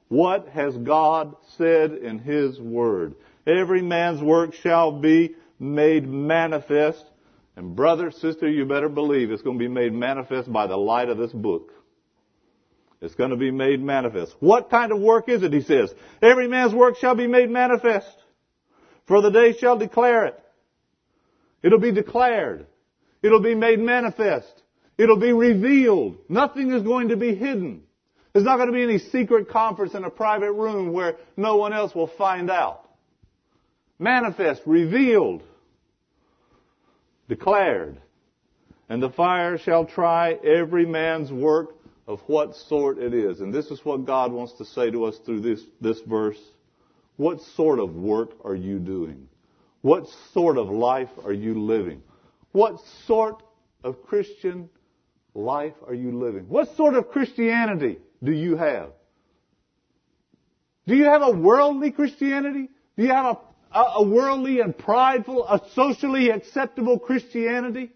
What 0.09 0.49
has 0.49 0.77
God 0.77 1.37
said 1.57 1.93
in 1.93 2.19
His 2.19 2.61
Word? 2.61 3.15
Every 3.47 3.83
man's 3.83 4.21
work 4.21 4.55
shall 4.55 5.01
be 5.01 5.35
made 5.59 6.07
manifest. 6.07 7.05
And 7.57 7.75
brother, 7.75 8.11
sister, 8.11 8.49
you 8.49 8.67
better 8.67 8.89
believe 8.89 9.31
it's 9.31 9.43
going 9.43 9.59
to 9.59 9.65
be 9.65 9.73
made 9.73 9.93
manifest 9.93 10.53
by 10.53 10.67
the 10.67 10.77
light 10.77 11.09
of 11.09 11.19
this 11.19 11.33
book. 11.33 11.73
It's 13.01 13.15
going 13.15 13.31
to 13.31 13.37
be 13.37 13.51
made 13.51 13.81
manifest. 13.81 14.35
What 14.41 14.71
kind 14.71 14.93
of 14.93 15.01
work 15.01 15.29
is 15.29 15.43
it? 15.43 15.53
He 15.53 15.63
says, 15.63 15.93
every 16.23 16.49
man's 16.49 16.75
work 16.75 16.97
shall 16.99 17.15
be 17.15 17.27
made 17.27 17.51
manifest. 17.51 18.15
For 19.07 19.23
the 19.23 19.31
day 19.31 19.57
shall 19.57 19.77
declare 19.77 20.27
it. 20.27 20.39
It'll 21.63 21.79
be 21.79 21.93
declared. 21.93 22.67
It'll 23.23 23.41
be 23.41 23.55
made 23.55 23.79
manifest. 23.79 24.63
It'll 24.99 25.19
be 25.19 25.33
revealed. 25.33 26.19
Nothing 26.29 26.73
is 26.73 26.83
going 26.83 27.09
to 27.09 27.17
be 27.17 27.35
hidden. 27.35 27.83
There's 28.33 28.45
not 28.45 28.57
going 28.57 28.69
to 28.69 28.75
be 28.75 28.83
any 28.83 28.99
secret 28.99 29.49
conference 29.49 29.95
in 29.95 30.05
a 30.05 30.11
private 30.11 30.53
room 30.53 30.93
where 30.93 31.17
no 31.37 31.57
one 31.57 31.73
else 31.73 31.95
will 31.95 32.07
find 32.07 32.51
out. 32.51 32.89
Manifest, 33.99 34.63
revealed, 34.67 35.43
declared. 37.29 38.01
And 38.89 39.03
the 39.03 39.11
fire 39.11 39.59
shall 39.59 39.85
try 39.85 40.33
every 40.33 40.87
man's 40.87 41.33
work 41.33 41.77
of 42.07 42.21
what 42.27 42.55
sort 42.55 42.99
it 42.99 43.15
is. 43.15 43.41
And 43.41 43.53
this 43.53 43.67
is 43.67 43.85
what 43.85 44.05
God 44.05 44.33
wants 44.33 44.53
to 44.55 44.65
say 44.65 44.91
to 44.91 45.05
us 45.05 45.19
through 45.25 45.41
this, 45.41 45.63
this 45.81 46.01
verse. 46.07 46.39
What 47.17 47.41
sort 47.57 47.79
of 47.81 47.95
work 47.95 48.31
are 48.45 48.55
you 48.55 48.79
doing? 48.79 49.29
What 49.81 50.07
sort 50.33 50.59
of 50.59 50.69
life 50.69 51.11
are 51.25 51.33
you 51.33 51.55
living? 51.55 52.03
What 52.53 52.77
sort 53.07 53.43
of 53.83 54.03
Christian 54.05 54.69
life 55.37 55.75
are 55.87 55.95
you 55.95 56.19
living? 56.19 56.49
What 56.49 56.75
sort 56.77 56.95
of 56.95 57.11
Christianity 57.11 57.99
do 58.23 58.33
you 58.33 58.57
have? 58.57 58.91
Do 60.87 60.95
you 60.97 61.05
have 61.05 61.23
a 61.23 61.33
worldly 61.33 61.91
Christianity? 61.91 62.69
Do 62.97 63.05
you 63.05 63.11
have 63.11 63.39
a, 63.73 63.79
a, 63.79 64.03
worldly 64.03 64.61
and 64.61 64.77
prideful, 64.77 65.47
a 65.47 65.61
socially 65.75 66.31
acceptable 66.31 66.99
Christianity? 66.99 67.91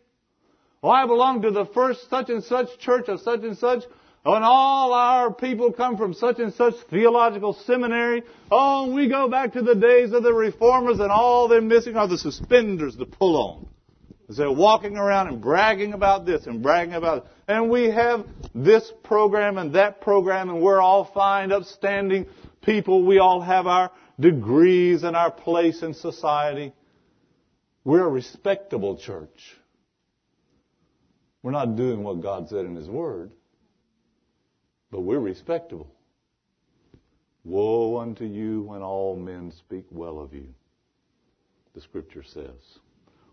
Oh, 0.83 0.91
I 0.91 1.07
belong 1.07 1.43
to 1.43 1.51
the 1.51 1.67
first 1.67 2.11
such 2.11 2.29
and 2.31 2.43
such 2.43 2.79
church 2.79 3.09
of 3.09 3.21
such 3.21 3.43
and 3.43 3.57
such. 3.57 3.85
and 4.25 4.45
all 4.45 4.93
our 4.93 5.33
people 5.33 5.73
come 5.73 5.97
from 5.97 6.15
such 6.15 6.39
and 6.39 6.53
such 6.55 6.75
theological 6.91 7.53
seminary, 7.53 8.23
oh, 8.51 8.93
we 8.93 9.09
go 9.09 9.29
back 9.29 9.53
to 9.53 9.63
the 9.63 9.75
days 9.75 10.13
of 10.13 10.23
the 10.23 10.33
reformers 10.33 10.99
and 10.99 11.11
all 11.11 11.49
they're 11.49 11.61
missing 11.61 11.97
are 11.97 12.09
the 12.09 12.19
suspenders 12.19 12.97
to 12.97 13.07
pull 13.07 13.37
on. 13.37 13.70
They're 14.37 14.51
walking 14.51 14.97
around 14.97 15.29
and 15.29 15.41
bragging 15.41 15.93
about 15.93 16.25
this 16.25 16.47
and 16.47 16.63
bragging 16.63 16.95
about 16.95 17.19
it. 17.19 17.25
And 17.49 17.69
we 17.69 17.91
have 17.91 18.27
this 18.55 18.91
program 19.03 19.59
and 19.59 19.75
that 19.75 20.01
program 20.01 20.51
and 20.51 20.61
we're 20.61 20.81
all 20.81 21.05
fine, 21.05 21.51
upstanding 21.51 22.27
people. 22.63 23.05
We 23.05 23.19
all 23.19 23.41
have 23.41 23.67
our 23.67 23.91
degrees 24.19 25.03
and 25.03 25.17
our 25.17 25.31
place 25.31 25.83
in 25.83 25.95
society. 25.95 26.73
We're 27.85 28.05
a 28.05 28.11
respectable 28.11 28.99
church. 28.99 29.57
We're 31.43 31.51
not 31.51 31.77
doing 31.77 32.05
what 32.05 32.21
God 32.21 32.49
said 32.49 32.67
in 32.67 32.77
His 32.77 32.89
Word 32.89 33.33
but 34.91 35.01
we're 35.01 35.21
respectable. 35.21 35.93
Woe 37.45 37.99
unto 37.99 38.25
you 38.25 38.63
when 38.63 38.83
all 38.83 39.17
men 39.17 39.53
speak 39.53 39.87
well 39.91 40.19
of 40.19 40.35
you, 40.35 40.49
the 41.75 41.81
scripture 41.81 42.23
says. 42.23 42.79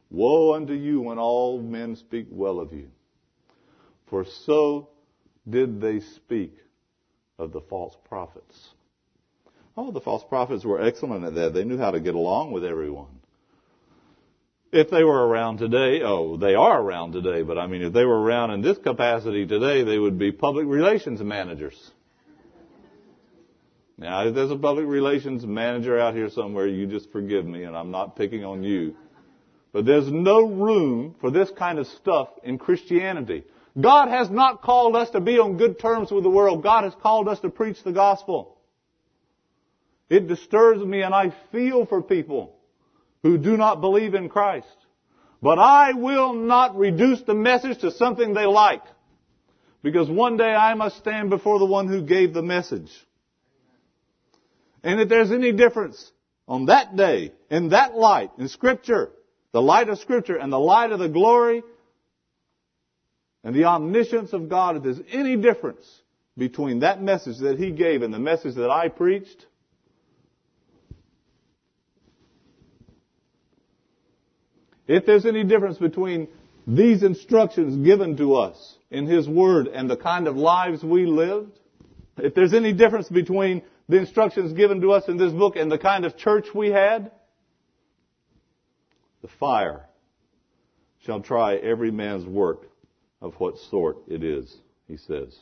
Woe 0.09 0.53
unto 0.53 0.73
you 0.73 1.01
when 1.01 1.19
all 1.19 1.61
men 1.61 1.95
speak 1.95 2.27
well 2.29 2.59
of 2.59 2.73
you. 2.73 2.89
For 4.09 4.25
so 4.45 4.89
did 5.49 5.81
they 5.81 5.99
speak 5.99 6.55
of 7.37 7.51
the 7.51 7.61
false 7.61 7.95
prophets. 8.07 8.69
Oh, 9.75 9.91
the 9.91 10.01
false 10.01 10.23
prophets 10.27 10.65
were 10.65 10.81
excellent 10.81 11.23
at 11.23 11.35
that. 11.35 11.53
They 11.53 11.63
knew 11.63 11.77
how 11.77 11.91
to 11.91 11.99
get 11.99 12.15
along 12.15 12.51
with 12.51 12.65
everyone. 12.65 13.19
If 14.71 14.89
they 14.89 15.03
were 15.03 15.27
around 15.27 15.59
today, 15.59 16.01
oh, 16.03 16.35
they 16.35 16.55
are 16.55 16.81
around 16.81 17.13
today, 17.13 17.41
but 17.43 17.57
I 17.57 17.67
mean, 17.67 17.83
if 17.83 17.93
they 17.93 18.03
were 18.03 18.19
around 18.19 18.51
in 18.51 18.61
this 18.61 18.77
capacity 18.77 19.45
today, 19.45 19.83
they 19.83 19.97
would 19.97 20.17
be 20.17 20.31
public 20.31 20.65
relations 20.67 21.21
managers. 21.21 21.91
Now, 23.97 24.27
if 24.27 24.35
there's 24.35 24.51
a 24.51 24.57
public 24.57 24.85
relations 24.85 25.45
manager 25.45 25.97
out 25.97 26.13
here 26.15 26.29
somewhere, 26.29 26.67
you 26.67 26.85
just 26.85 27.11
forgive 27.11 27.45
me, 27.45 27.63
and 27.63 27.75
I'm 27.75 27.91
not 27.91 28.15
picking 28.15 28.43
on 28.43 28.63
you. 28.63 28.95
There's 29.81 30.11
no 30.11 30.45
room 30.45 31.15
for 31.19 31.31
this 31.31 31.49
kind 31.51 31.79
of 31.79 31.87
stuff 31.87 32.29
in 32.43 32.57
Christianity. 32.57 33.43
God 33.79 34.09
has 34.09 34.29
not 34.29 34.61
called 34.61 34.95
us 34.95 35.09
to 35.11 35.19
be 35.19 35.37
on 35.37 35.57
good 35.57 35.79
terms 35.79 36.11
with 36.11 36.23
the 36.23 36.29
world. 36.29 36.63
God 36.63 36.83
has 36.83 36.93
called 37.01 37.27
us 37.27 37.39
to 37.41 37.49
preach 37.49 37.83
the 37.83 37.91
gospel. 37.91 38.57
It 40.09 40.27
disturbs 40.27 40.83
me 40.83 41.01
and 41.01 41.13
I 41.13 41.33
feel 41.51 41.85
for 41.85 42.01
people 42.01 42.55
who 43.23 43.37
do 43.37 43.57
not 43.57 43.81
believe 43.81 44.13
in 44.13 44.29
Christ. 44.29 44.67
But 45.41 45.59
I 45.59 45.93
will 45.93 46.33
not 46.33 46.75
reduce 46.77 47.21
the 47.21 47.35
message 47.35 47.79
to 47.79 47.91
something 47.91 48.33
they 48.33 48.45
like. 48.45 48.83
Because 49.83 50.09
one 50.09 50.37
day 50.37 50.51
I 50.51 50.73
must 50.73 50.97
stand 50.97 51.29
before 51.29 51.59
the 51.59 51.65
one 51.65 51.87
who 51.87 52.01
gave 52.01 52.33
the 52.33 52.41
message. 52.41 52.91
And 54.83 54.99
if 54.99 55.09
there's 55.09 55.31
any 55.31 55.51
difference 55.51 56.11
on 56.47 56.65
that 56.65 56.95
day, 56.95 57.33
in 57.51 57.69
that 57.69 57.95
light, 57.95 58.31
in 58.39 58.47
Scripture, 58.47 59.11
the 59.57 59.61
light 59.63 59.89
of 59.89 59.97
Scripture 59.97 60.35
and 60.35 60.53
the 60.53 60.59
light 60.59 60.91
of 60.91 60.99
the 60.99 61.09
glory 61.09 61.63
and 63.43 63.55
the 63.55 63.63
omniscience 63.63 64.31
of 64.31 64.49
God, 64.49 64.77
if 64.77 64.83
there's 64.83 64.99
any 65.11 65.35
difference 65.35 65.83
between 66.37 66.81
that 66.81 67.01
message 67.01 67.39
that 67.39 67.57
He 67.57 67.71
gave 67.71 68.03
and 68.03 68.13
the 68.13 68.19
message 68.19 68.53
that 68.53 68.69
I 68.69 68.89
preached, 68.89 69.47
If 74.87 75.07
there's 75.07 75.25
any 75.25 75.43
difference 75.43 75.79
between 75.79 76.27
these 76.67 77.01
instructions 77.01 77.83
given 77.83 78.15
to 78.17 78.35
us 78.35 78.77
in 78.91 79.07
His 79.07 79.27
Word 79.27 79.67
and 79.67 79.89
the 79.89 79.97
kind 79.97 80.27
of 80.27 80.37
lives 80.37 80.83
we 80.83 81.07
lived, 81.07 81.57
if 82.17 82.35
there's 82.35 82.53
any 82.53 82.73
difference 82.73 83.09
between 83.09 83.63
the 83.89 83.97
instructions 83.97 84.53
given 84.53 84.81
to 84.81 84.91
us 84.91 85.07
in 85.07 85.17
this 85.17 85.33
book 85.33 85.55
and 85.55 85.71
the 85.71 85.79
kind 85.79 86.05
of 86.05 86.15
church 86.15 86.45
we 86.53 86.69
had, 86.69 87.11
the 89.27 89.33
fire 89.33 89.85
shall 90.99 91.19
try 91.19 91.55
every 91.55 91.91
man's 91.91 92.25
work 92.25 92.69
of 93.21 93.33
what 93.35 93.57
sort 93.57 93.97
it 94.07 94.23
is, 94.23 94.57
he 94.87 94.95
says. 94.95 95.37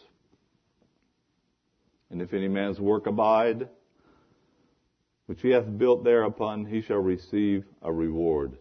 And 2.10 2.22
if 2.22 2.34
any 2.34 2.48
man's 2.48 2.80
work 2.80 3.06
abide, 3.06 3.70
which 5.28 5.42
he 5.42 5.50
hath 5.50 5.66
built 5.78 6.04
thereupon, 6.04 6.66
he 6.66 6.82
shall 6.82 6.98
receive 6.98 7.66
a 7.82 7.92
reward. 7.92 8.58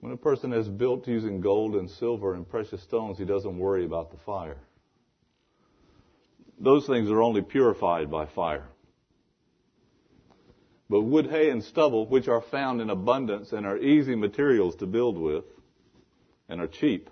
When 0.00 0.12
a 0.12 0.16
person 0.16 0.50
has 0.52 0.68
built 0.68 1.06
using 1.08 1.40
gold 1.40 1.74
and 1.74 1.88
silver 1.88 2.34
and 2.34 2.48
precious 2.48 2.82
stones, 2.82 3.18
he 3.18 3.24
doesn't 3.24 3.58
worry 3.58 3.84
about 3.84 4.10
the 4.10 4.18
fire. 4.18 4.58
Those 6.58 6.86
things 6.86 7.10
are 7.10 7.22
only 7.22 7.42
purified 7.42 8.10
by 8.10 8.26
fire. 8.26 8.68
But 10.90 11.02
wood, 11.02 11.26
hay, 11.26 11.50
and 11.50 11.62
stubble, 11.62 12.06
which 12.06 12.28
are 12.28 12.40
found 12.40 12.80
in 12.80 12.90
abundance 12.90 13.52
and 13.52 13.66
are 13.66 13.78
easy 13.78 14.14
materials 14.14 14.76
to 14.76 14.86
build 14.86 15.16
with 15.16 15.44
and 16.48 16.60
are 16.60 16.66
cheap, 16.66 17.10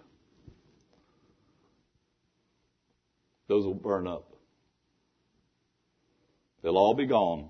those 3.48 3.64
will 3.64 3.74
burn 3.74 4.06
up. 4.06 4.32
They'll 6.62 6.76
all 6.76 6.94
be 6.94 7.06
gone. 7.06 7.48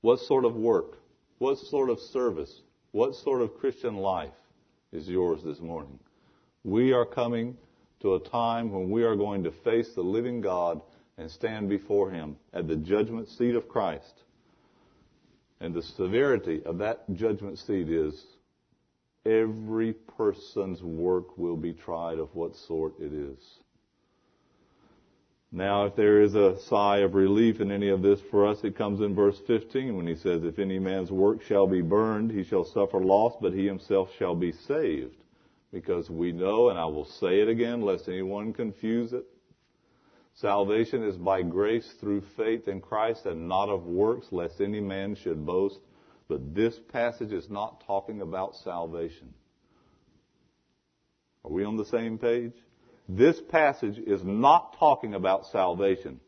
What 0.00 0.18
sort 0.20 0.44
of 0.44 0.54
work? 0.54 0.98
What 1.38 1.58
sort 1.58 1.90
of 1.90 1.98
service 1.98 2.60
what 2.92 3.14
sort 3.14 3.40
of 3.40 3.56
Christian 3.58 3.96
life 3.96 4.32
is 4.92 5.08
yours 5.08 5.42
this 5.44 5.60
morning? 5.60 5.98
We 6.64 6.92
are 6.92 7.06
coming 7.06 7.56
to 8.00 8.14
a 8.14 8.20
time 8.20 8.72
when 8.72 8.90
we 8.90 9.04
are 9.04 9.14
going 9.14 9.44
to 9.44 9.52
face 9.52 9.94
the 9.94 10.02
living 10.02 10.40
God 10.40 10.80
and 11.16 11.30
stand 11.30 11.68
before 11.68 12.10
Him 12.10 12.36
at 12.52 12.66
the 12.66 12.76
judgment 12.76 13.28
seat 13.28 13.54
of 13.54 13.68
Christ. 13.68 14.24
And 15.60 15.74
the 15.74 15.82
severity 15.82 16.62
of 16.64 16.78
that 16.78 17.12
judgment 17.14 17.58
seat 17.58 17.90
is 17.90 18.24
every 19.26 19.92
person's 19.92 20.82
work 20.82 21.36
will 21.36 21.56
be 21.56 21.74
tried 21.74 22.18
of 22.18 22.34
what 22.34 22.56
sort 22.56 22.94
it 22.98 23.12
is. 23.12 23.38
Now, 25.52 25.84
if 25.86 25.96
there 25.96 26.22
is 26.22 26.36
a 26.36 26.60
sigh 26.60 26.98
of 26.98 27.14
relief 27.14 27.60
in 27.60 27.72
any 27.72 27.88
of 27.88 28.02
this 28.02 28.20
for 28.30 28.46
us, 28.46 28.62
it 28.62 28.76
comes 28.76 29.00
in 29.00 29.16
verse 29.16 29.38
15 29.46 29.96
when 29.96 30.06
he 30.06 30.14
says, 30.14 30.44
If 30.44 30.60
any 30.60 30.78
man's 30.78 31.10
work 31.10 31.42
shall 31.42 31.66
be 31.66 31.82
burned, 31.82 32.30
he 32.30 32.44
shall 32.44 32.64
suffer 32.64 33.00
loss, 33.00 33.34
but 33.40 33.52
he 33.52 33.66
himself 33.66 34.10
shall 34.16 34.36
be 34.36 34.52
saved. 34.52 35.16
Because 35.72 36.08
we 36.08 36.30
know, 36.30 36.68
and 36.68 36.78
I 36.78 36.84
will 36.84 37.04
say 37.04 37.40
it 37.40 37.48
again, 37.48 37.80
lest 37.82 38.08
anyone 38.08 38.52
confuse 38.52 39.12
it, 39.12 39.24
salvation 40.34 41.02
is 41.02 41.16
by 41.16 41.42
grace 41.42 41.88
through 42.00 42.22
faith 42.36 42.68
in 42.68 42.80
Christ 42.80 43.26
and 43.26 43.48
not 43.48 43.68
of 43.68 43.84
works, 43.84 44.26
lest 44.30 44.60
any 44.60 44.80
man 44.80 45.14
should 45.14 45.44
boast. 45.44 45.78
But 46.28 46.54
this 46.54 46.78
passage 46.92 47.32
is 47.32 47.50
not 47.50 47.84
talking 47.86 48.20
about 48.20 48.54
salvation. 48.56 49.34
Are 51.44 51.50
we 51.50 51.64
on 51.64 51.76
the 51.76 51.86
same 51.86 52.18
page? 52.18 52.52
This 53.08 53.40
passage 53.50 53.98
is 53.98 54.22
not 54.22 54.76
talking 54.78 55.14
about 55.14 55.46
salvation. 55.46 56.20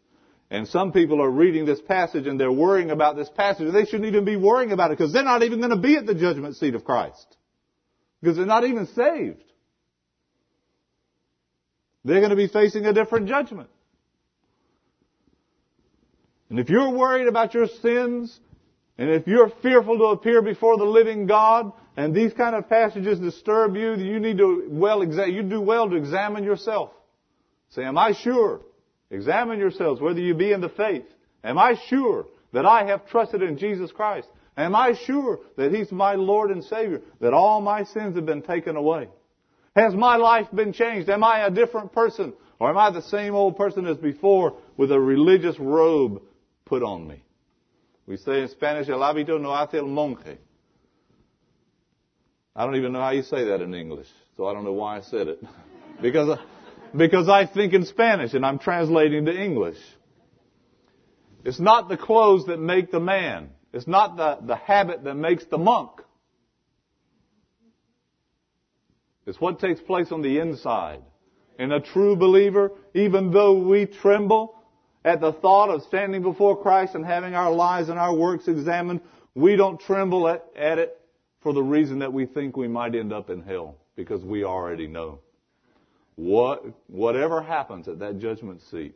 And 0.51 0.69
some 0.69 0.93
people 0.93 1.23
are 1.23 1.31
reading 1.31 1.65
this 1.65 1.81
passage 1.81 2.27
and 2.27 2.39
they're 2.39 2.53
worrying 2.53 2.91
about 2.91 3.17
this 3.17 3.31
passage. 3.31 3.73
They 3.73 3.85
shouldn't 3.85 4.07
even 4.07 4.25
be 4.25 4.37
worrying 4.37 4.73
about 4.73 4.91
it 4.91 4.99
because 4.99 5.13
they're 5.13 5.23
not 5.23 5.43
even 5.43 5.61
going 5.61 5.71
to 5.71 5.77
be 5.77 5.97
at 5.97 6.05
the 6.05 6.15
judgment 6.15 6.57
seat 6.57 6.75
of 6.75 6.85
Christ. 6.85 7.37
Because 8.21 8.37
they're 8.37 8.45
not 8.45 8.65
even 8.65 8.87
saved. 8.87 9.45
They're 12.05 12.21
going 12.21 12.31
to 12.31 12.37
be 12.37 12.49
facing 12.49 12.85
a 12.85 12.93
different 12.93 13.29
judgment. 13.29 13.71
And 16.53 16.61
if 16.61 16.69
you're 16.69 16.91
worried 16.91 17.29
about 17.29 17.55
your 17.55 17.67
sins, 17.67 18.39
and 18.99 19.09
if 19.09 19.27
you're 19.27 19.51
fearful 19.63 19.97
to 19.97 20.05
appear 20.09 20.43
before 20.43 20.77
the 20.77 20.85
living 20.85 21.27
God, 21.27 21.73
and 21.97 22.15
these 22.15 22.35
kind 22.35 22.55
of 22.55 22.69
passages 22.69 23.19
disturb 23.19 23.75
you, 23.75 23.95
you 23.95 24.21
need 24.21 24.37
to 24.37 24.67
well 24.69 25.03
you 25.03 25.43
do 25.45 25.63
well 25.63 25.89
to 25.89 25.97
examine 25.97 26.45
yourself. 26.45 26.91
Say, 27.71 27.85
am 27.85 27.97
I 27.97 28.13
sure? 28.13 28.61
Examine 29.11 29.61
yourselves 29.61 29.99
whether 29.99 30.21
you 30.21 30.35
be 30.35 30.53
in 30.53 30.61
the 30.61 30.69
faith. 30.69 31.07
Am 31.43 31.57
I 31.57 31.75
sure 31.89 32.27
that 32.53 32.67
I 32.67 32.85
have 32.85 33.09
trusted 33.09 33.41
in 33.41 33.57
Jesus 33.57 33.91
Christ? 33.91 34.29
Am 34.55 34.77
I 34.77 34.93
sure 34.93 35.41
that 35.57 35.73
He's 35.73 35.91
my 35.91 36.17
Lord 36.17 36.51
and 36.51 36.63
Savior? 36.63 37.01
That 37.23 37.33
all 37.33 37.63
my 37.63 37.85
sins 37.85 38.15
have 38.17 38.27
been 38.27 38.43
taken 38.43 38.77
away? 38.77 39.09
Has 39.75 39.95
my 39.95 40.17
life 40.17 40.49
been 40.53 40.75
changed? 40.75 41.09
Am 41.09 41.25
I 41.25 41.47
a 41.47 41.51
different 41.51 41.95
person? 41.95 42.35
Or 42.59 42.69
am 42.69 42.77
I 42.77 42.91
the 42.91 43.01
same 43.01 43.35
old 43.35 43.57
person 43.57 43.87
as 43.87 43.97
before 43.97 44.59
with 44.77 44.93
a 44.93 45.01
religious 45.01 45.59
robe 45.59 46.21
put 46.73 46.83
on 46.83 47.07
me? 47.07 47.23
We 48.07 48.17
say 48.17 48.41
in 48.41 48.49
Spanish, 48.49 48.89
el 48.89 49.01
hábito 49.01 49.39
no 49.39 49.51
hace 49.51 49.75
el 49.75 49.89
monje. 49.89 50.39
I 52.57 52.65
don't 52.65 52.77
even 52.77 52.93
know 52.95 53.01
how 53.01 53.11
you 53.11 53.23
say 53.23 53.45
that 53.45 53.61
in 53.61 53.75
English, 53.75 54.07
so 54.39 54.47
I 54.47 54.55
don't 54.55 54.65
know 54.65 54.73
why 54.73 54.97
I 54.97 55.03
said 55.03 55.29
it. 55.29 55.45
because, 56.01 56.39
because 56.97 57.29
I 57.29 57.45
think 57.45 57.75
in 57.75 57.85
Spanish 57.85 58.33
and 58.33 58.47
I'm 58.47 58.59
translating 58.59 59.27
to 59.27 59.39
English. 59.39 59.77
It's 61.45 61.61
not 61.61 61.91
the 61.91 61.99
clothes 61.99 62.47
that 62.47 62.59
make 62.59 62.91
the 62.91 63.01
man. 63.01 63.51
It's 63.75 63.87
not 63.87 64.17
the, 64.17 64.39
the 64.47 64.57
habit 64.57 65.05
that 65.05 65.15
makes 65.15 65.45
the 65.45 65.59
monk. 65.59 65.91
It's 69.27 69.39
what 69.39 69.59
takes 69.59 69.81
place 69.81 70.11
on 70.11 70.23
the 70.23 70.39
inside. 70.39 71.03
And 71.59 71.71
a 71.71 71.81
true 71.81 72.17
believer, 72.17 72.73
even 72.95 73.31
though 73.31 73.59
we 73.59 73.85
tremble 73.85 74.62
at 75.05 75.21
the 75.21 75.33
thought 75.33 75.71
of 75.71 75.83
standing 75.83 76.23
before 76.23 76.61
Christ 76.61 76.95
and 76.95 77.05
having 77.05 77.35
our 77.35 77.53
lives 77.53 77.89
and 77.89 77.99
our 77.99 78.15
works 78.15 78.49
examined, 78.49 79.01
we 79.35 79.57
don't 79.57 79.81
tremble 79.81 80.29
at, 80.29 80.45
at 80.57 80.79
it 80.79 81.01
for 81.41 81.53
the 81.53 81.63
reason 81.63 81.99
that 82.01 82.13
we 82.13 82.27
think 82.27 82.57
we 82.57 82.69
might 82.69 82.95
end 82.95 83.13
up 83.13 83.31
in 83.31 83.43
hell 83.43 83.77
because 83.97 84.23
we 84.23 84.45
already 84.45 84.87
know. 84.87 85.19
What, 86.15 86.65
whatever 86.87 87.43
happens 87.43 87.89
at 87.89 87.99
that 87.99 88.19
judgment 88.19 88.61
seat, 88.71 88.95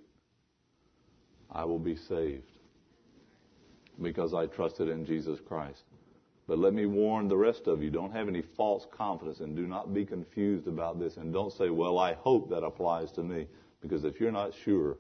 I 1.51 1.65
will 1.65 1.79
be 1.79 1.97
saved 1.97 2.45
because 4.01 4.35
I 4.35 4.47
trusted 4.47 4.89
in 4.89 5.07
Jesus 5.07 5.39
Christ. 5.47 5.83
But 6.47 6.59
let 6.59 6.75
me 6.75 6.87
warn 6.87 7.27
the 7.27 7.37
rest 7.37 7.67
of 7.67 7.83
you, 7.83 7.91
don't 7.91 8.13
have 8.13 8.29
any 8.29 8.43
false 8.57 8.87
confidence 8.97 9.41
and 9.41 9.57
do 9.57 9.67
not 9.67 9.93
be 9.93 10.05
confused 10.05 10.69
about 10.69 11.01
this 11.01 11.17
and 11.17 11.33
don't 11.33 11.53
say, 11.53 11.71
well, 11.71 11.99
I 11.99 12.15
hope 12.15 12.51
that 12.51 12.63
applies 12.63 13.11
to 13.13 13.23
me. 13.23 13.49
Because 13.83 14.05
if 14.05 14.21
you're 14.21 14.31
not 14.31 14.53
sure, 14.65 14.97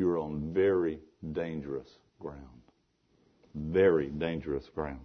you're 0.00 0.18
on 0.18 0.52
very 0.54 0.98
dangerous 1.32 1.86
ground. 2.18 2.40
Very 3.54 4.08
dangerous 4.08 4.64
ground. 4.74 5.04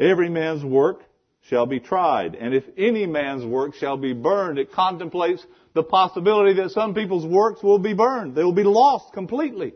Every 0.00 0.28
man's 0.28 0.64
work 0.64 1.02
shall 1.48 1.64
be 1.64 1.78
tried, 1.78 2.34
and 2.34 2.54
if 2.54 2.64
any 2.76 3.06
man's 3.06 3.44
work 3.44 3.76
shall 3.76 3.96
be 3.96 4.12
burned, 4.12 4.58
it 4.58 4.72
contemplates 4.72 5.46
the 5.74 5.84
possibility 5.84 6.54
that 6.54 6.72
some 6.72 6.92
people's 6.92 7.24
works 7.24 7.62
will 7.62 7.78
be 7.78 7.94
burned. 7.94 8.34
They 8.34 8.42
will 8.42 8.52
be 8.52 8.64
lost 8.64 9.12
completely. 9.12 9.74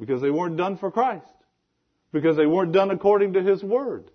Because 0.00 0.22
they 0.22 0.30
weren't 0.30 0.56
done 0.56 0.78
for 0.78 0.90
Christ. 0.90 1.26
Because 2.10 2.38
they 2.38 2.46
weren't 2.46 2.72
done 2.72 2.90
according 2.90 3.34
to 3.34 3.42
His 3.42 3.62
Word. 3.62 4.10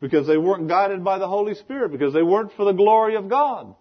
Because 0.00 0.28
they 0.28 0.38
weren't 0.38 0.68
guided 0.68 1.02
by 1.02 1.18
the 1.18 1.26
Holy 1.26 1.54
Spirit. 1.56 1.90
Because 1.90 2.14
they 2.14 2.22
weren't 2.22 2.52
for 2.52 2.64
the 2.64 2.72
glory 2.72 3.16
of 3.16 3.28
God. 3.28 3.74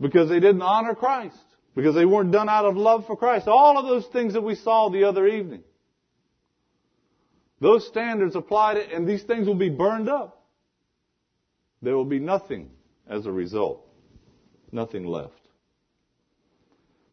Because 0.00 0.28
they 0.28 0.40
didn't 0.40 0.62
honor 0.62 0.94
Christ. 0.94 1.36
Because 1.74 1.94
they 1.94 2.04
weren't 2.04 2.32
done 2.32 2.48
out 2.48 2.64
of 2.64 2.76
love 2.76 3.06
for 3.06 3.16
Christ. 3.16 3.48
All 3.48 3.78
of 3.78 3.86
those 3.86 4.06
things 4.12 4.34
that 4.34 4.42
we 4.42 4.54
saw 4.54 4.88
the 4.88 5.04
other 5.04 5.26
evening. 5.26 5.62
Those 7.60 7.86
standards 7.86 8.36
apply 8.36 8.74
to, 8.74 8.94
and 8.94 9.08
these 9.08 9.22
things 9.22 9.46
will 9.46 9.54
be 9.54 9.70
burned 9.70 10.08
up. 10.08 10.44
There 11.82 11.96
will 11.96 12.04
be 12.04 12.18
nothing 12.18 12.70
as 13.08 13.26
a 13.26 13.32
result. 13.32 13.86
Nothing 14.72 15.06
left. 15.06 15.32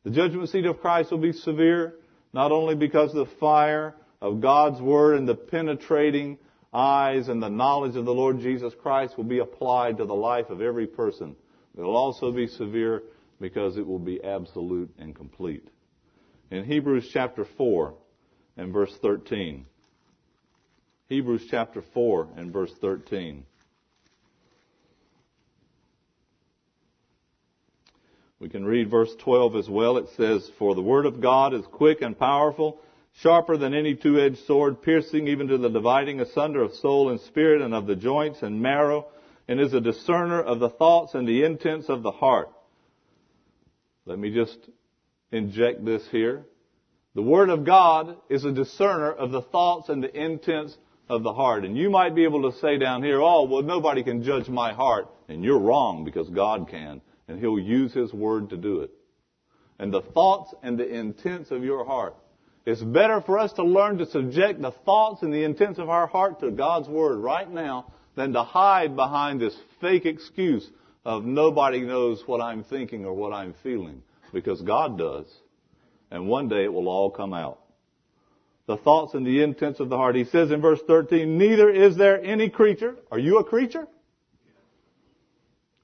The 0.04 0.10
judgment 0.10 0.50
seat 0.50 0.66
of 0.66 0.82
Christ 0.82 1.12
will 1.12 1.20
be 1.20 1.32
severe, 1.32 1.96
not 2.34 2.52
only 2.52 2.76
because 2.76 3.12
of 3.12 3.28
the 3.28 3.36
fire 3.38 3.96
of 4.22 4.42
God's 4.42 4.82
Word 4.82 5.18
and 5.18 5.28
the 5.28 5.36
penetrating 5.36 6.38
eyes 6.74 7.30
and 7.30 7.42
the 7.42 7.50
knowledge 7.50 7.96
of 7.96 8.06
the 8.06 8.14
Lord 8.14 8.40
Jesus 8.40 8.74
Christ 8.82 9.16
will 9.16 9.24
be 9.24 9.40
applied 9.40 9.98
to 9.98 10.06
the 10.06 10.16
life 10.16 10.50
of 10.50 10.62
every 10.62 10.88
person. 10.88 11.36
It 11.78 11.82
will 11.82 11.96
also 11.96 12.32
be 12.32 12.48
severe 12.48 13.04
because 13.42 13.78
it 13.78 13.86
will 13.86 14.00
be 14.00 14.24
absolute 14.24 14.92
and 15.00 15.16
complete. 15.16 15.68
In 16.52 16.64
Hebrews 16.64 17.10
chapter 17.12 17.46
4 17.58 17.94
and 18.58 18.72
verse 18.72 18.96
13, 19.02 19.66
Hebrews 21.10 21.48
chapter 21.50 21.82
4 21.94 22.30
and 22.38 22.54
verse 22.54 22.74
13. 22.80 23.44
We 28.40 28.50
can 28.50 28.66
read 28.66 28.92
verse 28.92 29.16
12 29.20 29.56
as 29.56 29.70
well. 29.70 29.98
It 29.98 30.10
says, 30.18 30.52
For 30.60 30.76
the 30.76 30.82
word 30.82 31.06
of 31.06 31.22
God 31.22 31.54
is 31.54 31.66
quick 31.72 32.02
and 32.02 32.18
powerful, 32.18 32.78
sharper 33.22 33.58
than 33.58 33.74
any 33.74 33.96
two-edged 33.96 34.46
sword, 34.46 34.82
piercing 34.82 35.28
even 35.28 35.48
to 35.48 35.58
the 35.58 35.70
dividing 35.70 36.20
asunder 36.20 36.62
of 36.62 36.74
soul 36.76 37.10
and 37.10 37.22
spirit 37.22 37.62
and 37.62 37.74
of 37.74 37.88
the 37.88 37.96
joints 37.96 38.42
and 38.42 38.62
marrow, 38.62 39.08
and 39.48 39.60
is 39.60 39.74
a 39.74 39.82
discerner 39.82 40.42
of 40.42 40.60
the 40.60 40.70
thoughts 40.70 41.14
and 41.14 41.28
the 41.28 41.44
intents 41.44 41.90
of 41.90 42.04
the 42.04 42.12
heart. 42.12 42.50
Let 44.06 44.20
me 44.20 44.34
just 44.34 44.58
inject 45.32 45.84
this 45.84 46.08
here. 46.12 46.46
The 47.16 47.22
Word 47.22 47.50
of 47.50 47.66
God 47.66 48.18
is 48.30 48.44
a 48.44 48.52
discerner 48.52 49.12
of 49.12 49.32
the 49.32 49.42
thoughts 49.42 49.90
and 49.90 50.04
the 50.04 50.14
intents 50.14 50.78
of 51.10 51.24
the 51.24 51.34
heart. 51.34 51.64
And 51.64 51.78
you 51.78 51.90
might 51.90 52.16
be 52.16 52.24
able 52.24 52.50
to 52.50 52.58
say 52.58 52.78
down 52.78 53.04
here, 53.04 53.22
oh, 53.22 53.44
well, 53.44 53.62
nobody 53.62 54.04
can 54.04 54.24
judge 54.24 54.50
my 54.50 54.74
heart. 54.74 55.08
And 55.30 55.44
you're 55.44 55.60
wrong 55.60 56.06
because 56.06 56.30
God 56.30 56.68
can. 56.70 57.02
And 57.28 57.40
He'll 57.40 57.60
use 57.60 57.94
His 57.94 58.12
Word 58.14 58.50
to 58.50 58.58
do 58.58 58.82
it. 58.82 58.92
And 59.80 59.94
the 59.94 60.02
thoughts 60.02 60.54
and 60.64 60.78
the 60.78 60.88
intents 60.88 61.52
of 61.52 61.64
your 61.64 61.86
heart. 61.86 62.16
It's 62.66 62.82
better 62.82 63.22
for 63.22 63.38
us 63.38 63.52
to 63.54 63.64
learn 63.64 63.98
to 63.98 64.06
subject 64.06 64.62
the 64.62 64.72
thoughts 64.72 65.22
and 65.22 65.34
the 65.34 65.44
intents 65.44 65.80
of 65.80 65.90
our 65.90 66.08
heart 66.08 66.40
to 66.40 66.52
God's 66.52 66.88
Word 66.88 67.18
right 67.18 67.50
now 67.50 67.92
than 68.16 68.34
to 68.34 68.44
hide 68.44 68.96
behind 68.96 69.42
this 69.42 69.56
fake 69.82 70.06
excuse 70.06 70.70
of 71.06 71.26
nobody 71.26 71.82
knows 71.82 72.24
what 72.26 72.42
I'm 72.42 72.64
thinking 72.64 73.06
or 73.06 73.14
what 73.14 73.34
I'm 73.34 73.54
feeling. 73.64 74.04
Because 74.34 74.62
God 74.62 74.98
does. 74.98 75.26
And 76.10 76.28
one 76.28 76.48
day 76.48 76.64
it 76.64 76.74
will 76.74 76.88
all 76.88 77.10
come 77.10 77.34
out 77.34 77.60
the 78.66 78.78
thoughts 78.78 79.14
and 79.14 79.26
the 79.26 79.44
intents 79.44 79.80
of 79.80 79.90
the 79.90 79.98
heart. 79.98 80.16
He 80.16 80.24
says 80.26 80.52
in 80.52 80.62
verse 80.62 80.80
13, 80.88 81.38
neither 81.38 81.70
is 81.70 81.98
there 81.98 82.24
any 82.24 82.50
creature. 82.50 82.96
Are 83.12 83.20
you 83.20 83.40
a 83.40 83.44
creature? 83.44 83.88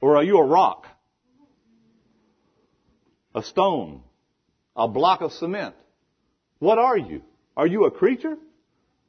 Or 0.02 0.16
are 0.16 0.24
you 0.24 0.38
a 0.38 0.46
rock? 0.46 0.88
A 3.36 3.44
stone? 3.44 4.02
A 4.76 4.88
block 4.88 5.22
of 5.22 5.34
cement? 5.34 5.76
What 6.60 6.78
are 6.78 6.98
you? 6.98 7.22
Are 7.58 7.68
you 7.68 7.86
a 7.86 7.92
creature? 7.92 8.38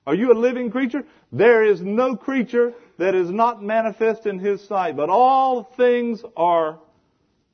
Are 0.06 0.14
you 0.14 0.32
a 0.32 0.38
living 0.38 0.70
creature? 0.70 1.04
There 1.30 1.64
is 1.64 1.80
no 1.80 2.16
creature 2.16 2.74
that 3.00 3.14
is 3.14 3.30
not 3.30 3.62
manifest 3.62 4.26
in 4.26 4.38
His 4.38 4.62
sight, 4.68 4.94
but 4.94 5.08
all 5.08 5.62
things 5.62 6.22
are 6.36 6.78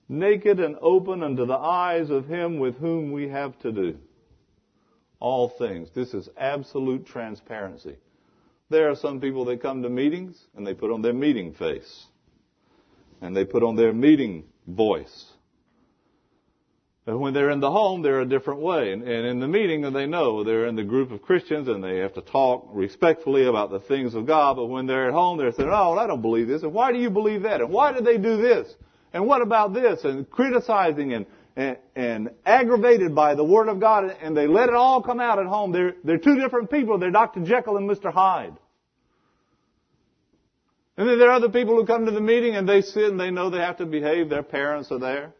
naked 0.08 0.58
and 0.58 0.76
open 0.82 1.22
unto 1.22 1.46
the 1.46 1.56
eyes 1.56 2.10
of 2.10 2.26
Him 2.26 2.58
with 2.58 2.76
whom 2.78 3.12
we 3.12 3.28
have 3.28 3.56
to 3.60 3.70
do 3.70 3.96
all 5.20 5.48
things. 5.48 5.88
This 5.94 6.14
is 6.14 6.28
absolute 6.36 7.06
transparency. 7.06 7.96
There 8.70 8.90
are 8.90 8.96
some 8.96 9.20
people 9.20 9.44
that 9.44 9.62
come 9.62 9.84
to 9.84 9.88
meetings 9.88 10.36
and 10.56 10.66
they 10.66 10.74
put 10.74 10.90
on 10.90 11.00
their 11.00 11.12
meeting 11.12 11.54
face. 11.54 12.06
And 13.20 13.34
they 13.34 13.44
put 13.44 13.62
on 13.62 13.76
their 13.76 13.92
meeting 13.92 14.44
voice. 14.66 15.26
But 17.06 17.18
when 17.18 17.34
they're 17.34 17.50
in 17.50 17.60
the 17.60 17.70
home, 17.70 18.02
they're 18.02 18.20
a 18.20 18.26
different 18.26 18.60
way. 18.60 18.92
And, 18.92 19.04
and 19.04 19.24
in 19.24 19.38
the 19.38 19.46
meeting, 19.46 19.92
they 19.92 20.06
know 20.06 20.42
they're 20.42 20.66
in 20.66 20.74
the 20.74 20.82
group 20.82 21.12
of 21.12 21.22
Christians 21.22 21.68
and 21.68 21.82
they 21.82 21.98
have 21.98 22.14
to 22.14 22.20
talk 22.20 22.68
respectfully 22.72 23.46
about 23.46 23.70
the 23.70 23.78
things 23.78 24.16
of 24.16 24.26
God. 24.26 24.56
But 24.56 24.66
when 24.66 24.86
they're 24.86 25.06
at 25.06 25.14
home, 25.14 25.38
they're 25.38 25.52
saying, 25.52 25.70
oh, 25.72 25.96
I 25.96 26.08
don't 26.08 26.20
believe 26.20 26.48
this. 26.48 26.64
And 26.64 26.74
why 26.74 26.90
do 26.90 26.98
you 26.98 27.08
believe 27.08 27.42
that? 27.42 27.60
And 27.60 27.70
why 27.70 27.92
did 27.92 28.04
they 28.04 28.18
do 28.18 28.38
this? 28.38 28.74
And 29.12 29.24
what 29.24 29.40
about 29.40 29.72
this? 29.72 30.02
And 30.02 30.28
criticizing 30.28 31.12
and, 31.12 31.26
and, 31.54 31.76
and 31.94 32.30
aggravated 32.44 33.14
by 33.14 33.36
the 33.36 33.44
Word 33.44 33.68
of 33.68 33.78
God. 33.78 34.16
And 34.20 34.36
they 34.36 34.48
let 34.48 34.68
it 34.68 34.74
all 34.74 35.00
come 35.00 35.20
out 35.20 35.38
at 35.38 35.46
home. 35.46 35.70
They're, 35.70 35.94
they're 36.02 36.18
two 36.18 36.40
different 36.40 36.72
people. 36.72 36.98
They're 36.98 37.12
Dr. 37.12 37.44
Jekyll 37.44 37.76
and 37.76 37.88
Mr. 37.88 38.12
Hyde. 38.12 38.56
And 40.96 41.08
then 41.08 41.20
there 41.20 41.28
are 41.28 41.34
other 41.34 41.50
people 41.50 41.76
who 41.76 41.86
come 41.86 42.06
to 42.06 42.10
the 42.10 42.20
meeting 42.20 42.56
and 42.56 42.68
they 42.68 42.82
sit 42.82 43.10
and 43.10 43.20
they 43.20 43.30
know 43.30 43.48
they 43.48 43.58
have 43.58 43.76
to 43.76 43.86
behave. 43.86 44.28
Their 44.28 44.42
parents 44.42 44.90
are 44.90 44.98
there. 44.98 45.32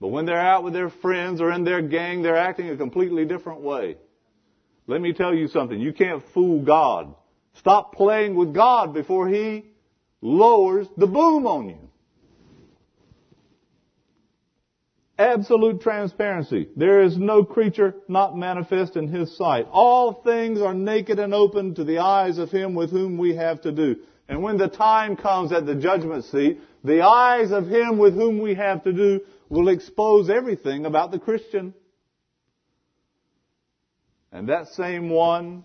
But 0.00 0.08
when 0.08 0.24
they're 0.24 0.40
out 0.40 0.64
with 0.64 0.72
their 0.72 0.88
friends 0.88 1.40
or 1.40 1.52
in 1.52 1.64
their 1.64 1.82
gang, 1.82 2.22
they're 2.22 2.36
acting 2.36 2.70
a 2.70 2.76
completely 2.76 3.26
different 3.26 3.60
way. 3.60 3.96
Let 4.86 5.00
me 5.00 5.12
tell 5.12 5.34
you 5.34 5.48
something. 5.48 5.78
You 5.78 5.92
can't 5.92 6.22
fool 6.32 6.64
God. 6.64 7.14
Stop 7.54 7.94
playing 7.94 8.34
with 8.34 8.54
God 8.54 8.94
before 8.94 9.28
He 9.28 9.66
lowers 10.22 10.86
the 10.96 11.06
boom 11.06 11.46
on 11.46 11.68
you. 11.68 11.90
Absolute 15.18 15.82
transparency. 15.82 16.68
There 16.76 17.02
is 17.02 17.18
no 17.18 17.44
creature 17.44 17.94
not 18.08 18.38
manifest 18.38 18.96
in 18.96 19.06
His 19.08 19.36
sight. 19.36 19.66
All 19.70 20.14
things 20.14 20.62
are 20.62 20.72
naked 20.72 21.18
and 21.18 21.34
open 21.34 21.74
to 21.74 21.84
the 21.84 21.98
eyes 21.98 22.38
of 22.38 22.50
Him 22.50 22.74
with 22.74 22.90
whom 22.90 23.18
we 23.18 23.36
have 23.36 23.60
to 23.62 23.72
do. 23.72 23.96
And 24.30 24.42
when 24.42 24.56
the 24.56 24.68
time 24.68 25.16
comes 25.16 25.52
at 25.52 25.66
the 25.66 25.74
judgment 25.74 26.24
seat, 26.24 26.60
the 26.84 27.02
eyes 27.02 27.50
of 27.50 27.68
Him 27.68 27.98
with 27.98 28.14
whom 28.14 28.38
we 28.38 28.54
have 28.54 28.82
to 28.84 28.94
do 28.94 29.20
will 29.50 29.68
expose 29.68 30.30
everything 30.30 30.86
about 30.86 31.10
the 31.10 31.18
Christian. 31.18 31.74
And 34.32 34.48
that 34.48 34.68
same 34.68 35.10
one 35.10 35.64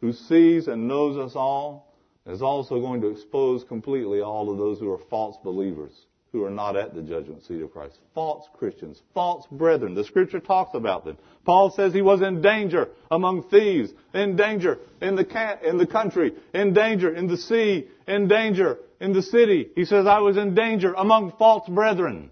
who 0.00 0.12
sees 0.12 0.66
and 0.66 0.88
knows 0.88 1.16
us 1.18 1.36
all 1.36 1.94
is 2.26 2.42
also 2.42 2.80
going 2.80 3.02
to 3.02 3.08
expose 3.08 3.64
completely 3.64 4.20
all 4.20 4.50
of 4.50 4.58
those 4.58 4.78
who 4.78 4.90
are 4.90 5.00
false 5.10 5.36
believers, 5.44 5.92
who 6.32 6.42
are 6.42 6.50
not 6.50 6.74
at 6.74 6.94
the 6.94 7.02
judgment 7.02 7.44
seat 7.44 7.60
of 7.60 7.70
Christ. 7.70 7.98
False 8.14 8.46
Christians, 8.56 9.02
false 9.12 9.46
brethren. 9.50 9.94
The 9.94 10.04
scripture 10.04 10.40
talks 10.40 10.74
about 10.74 11.04
them. 11.04 11.18
Paul 11.44 11.70
says 11.70 11.92
he 11.92 12.02
was 12.02 12.22
in 12.22 12.40
danger 12.40 12.88
among 13.10 13.48
thieves, 13.50 13.90
in 14.14 14.36
danger 14.36 14.78
in 15.02 15.16
the, 15.16 15.58
in 15.62 15.76
the 15.76 15.86
country, 15.86 16.34
in 16.54 16.72
danger 16.72 17.14
in 17.14 17.26
the 17.26 17.36
sea, 17.36 17.88
in 18.06 18.26
danger 18.28 18.78
in 19.00 19.12
the 19.12 19.22
city. 19.22 19.68
He 19.74 19.84
says, 19.84 20.06
I 20.06 20.20
was 20.20 20.38
in 20.38 20.54
danger 20.54 20.94
among 20.94 21.32
false 21.38 21.68
brethren. 21.68 22.30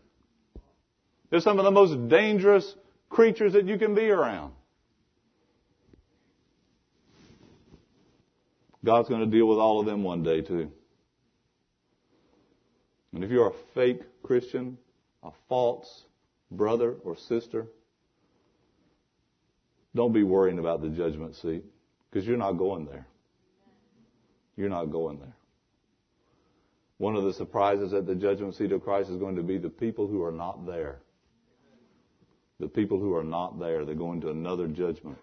They're 1.31 1.41
some 1.41 1.59
of 1.59 1.65
the 1.65 1.71
most 1.71 2.09
dangerous 2.09 2.75
creatures 3.09 3.53
that 3.55 3.67
you 3.67 3.79
can 3.79 3.95
be 3.95 4.11
around. 4.11 4.53
God's 8.85 9.09
going 9.09 9.23
to 9.23 9.27
deal 9.27 9.47
with 9.47 9.59
all 9.59 9.81
of 9.81 9.87
them 9.87 10.05
one 10.05 10.23
day 10.23 10.41
too. 10.41 10.71
And 13.12 13.25
if 13.25 13.31
you're 13.31 13.49
a 13.49 13.55
fake 13.75 14.03
Christian, 14.23 14.79
a 15.23 15.31
false 15.49 16.05
brother 16.51 16.95
or 17.03 17.17
sister, 17.17 17.67
don't 19.95 20.12
be 20.12 20.23
worrying 20.23 20.59
about 20.59 20.83
the 20.83 20.91
judgment 20.91 21.35
seat 21.37 21.65
because 22.11 22.27
you're 22.29 22.37
not 22.37 22.53
going 22.53 22.85
there. 22.85 23.07
You're 24.57 24.69
not 24.69 24.87
going 24.87 25.19
there. 25.19 25.35
One 26.99 27.17
of 27.17 27.25
the 27.25 27.33
surprises 27.33 27.93
at 27.93 28.07
the 28.07 28.15
judgment 28.15 28.55
seat 28.55 28.73
of 28.73 28.83
Christ 28.83 29.11
is 29.11 29.17
going 29.17 29.37
to 29.37 29.43
be 29.43 29.59
the 29.59 29.69
people 29.69 30.07
who 30.07 30.23
are 30.23 30.33
not 30.33 30.67
there. 30.67 31.01
The 32.59 32.69
people 32.69 32.99
who 32.99 33.14
are 33.14 33.25
not 33.25 33.59
there, 33.59 33.85
they're 33.85 33.95
going 33.95 34.23
to 34.23 34.31
another 34.31 34.66
judgment. 34.66 35.19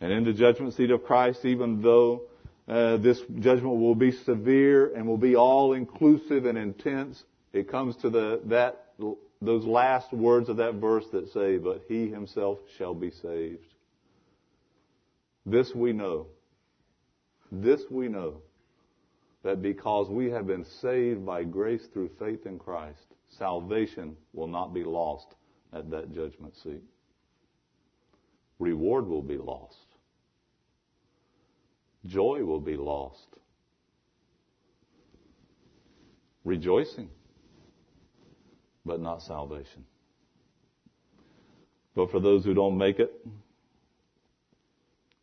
And 0.00 0.12
in 0.12 0.24
the 0.24 0.32
judgment 0.32 0.74
seat 0.74 0.90
of 0.90 1.04
Christ, 1.04 1.44
even 1.44 1.82
though 1.82 2.22
uh, 2.66 2.98
this 2.98 3.20
judgment 3.38 3.80
will 3.80 3.94
be 3.94 4.12
severe 4.12 4.94
and 4.94 5.06
will 5.06 5.18
be 5.18 5.36
all 5.36 5.72
inclusive 5.72 6.46
and 6.46 6.56
intense, 6.56 7.22
it 7.52 7.70
comes 7.70 7.96
to 7.96 8.10
the 8.10 8.40
that 8.46 8.84
those 9.40 9.64
last 9.64 10.12
words 10.12 10.48
of 10.48 10.56
that 10.58 10.74
verse 10.74 11.04
that 11.12 11.32
say, 11.32 11.58
"But 11.58 11.84
he 11.88 12.08
himself 12.08 12.58
shall 12.76 12.94
be 12.94 13.10
saved." 13.10 13.64
This 15.44 15.74
we 15.74 15.92
know. 15.92 16.26
This 17.50 17.82
we 17.90 18.08
know 18.08 18.42
that 19.42 19.62
because 19.62 20.08
we 20.10 20.30
have 20.30 20.46
been 20.46 20.64
saved 20.64 21.24
by 21.24 21.44
grace 21.44 21.86
through 21.92 22.10
faith 22.18 22.44
in 22.46 22.58
Christ, 22.58 23.06
salvation 23.38 24.16
will 24.34 24.48
not 24.48 24.74
be 24.74 24.84
lost 24.84 25.34
at 25.72 25.90
that 25.90 26.12
judgment 26.14 26.56
seat. 26.56 26.82
Reward 28.58 29.06
will 29.06 29.22
be 29.22 29.36
lost. 29.36 29.76
Joy 32.06 32.44
will 32.44 32.60
be 32.60 32.76
lost. 32.76 33.26
Rejoicing, 36.44 37.08
but 38.86 39.00
not 39.00 39.22
salvation. 39.22 39.84
But 41.94 42.10
for 42.10 42.20
those 42.20 42.44
who 42.44 42.54
don't 42.54 42.78
make 42.78 43.00
it, 43.00 43.12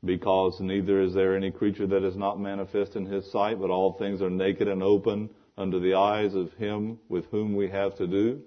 because 0.04 0.60
neither 0.60 1.02
is 1.02 1.14
there 1.14 1.36
any 1.36 1.50
creature 1.50 1.88
that 1.88 2.04
is 2.04 2.16
not 2.16 2.40
manifest 2.40 2.96
in 2.96 3.06
his 3.06 3.30
sight, 3.32 3.60
but 3.60 3.72
all 3.72 3.94
things 3.94 4.22
are 4.22 4.30
naked 4.30 4.68
and 4.68 4.84
open 4.84 5.30
under 5.58 5.80
the 5.80 5.96
eyes 5.96 6.36
of 6.36 6.54
him 6.54 7.00
with 7.10 7.26
whom 7.32 7.56
we 7.56 7.70
have 7.70 7.96
to 7.96 8.06
do. 8.06 8.42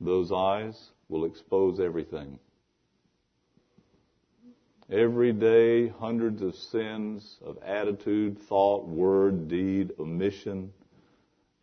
Those 0.00 0.30
eyes 0.32 0.90
will 1.08 1.24
expose 1.24 1.80
everything. 1.80 2.38
Every 4.90 5.32
day, 5.32 5.88
hundreds 5.88 6.42
of 6.42 6.54
sins 6.54 7.38
of 7.44 7.58
attitude, 7.64 8.38
thought, 8.42 8.86
word, 8.86 9.48
deed, 9.48 9.92
omission. 9.98 10.72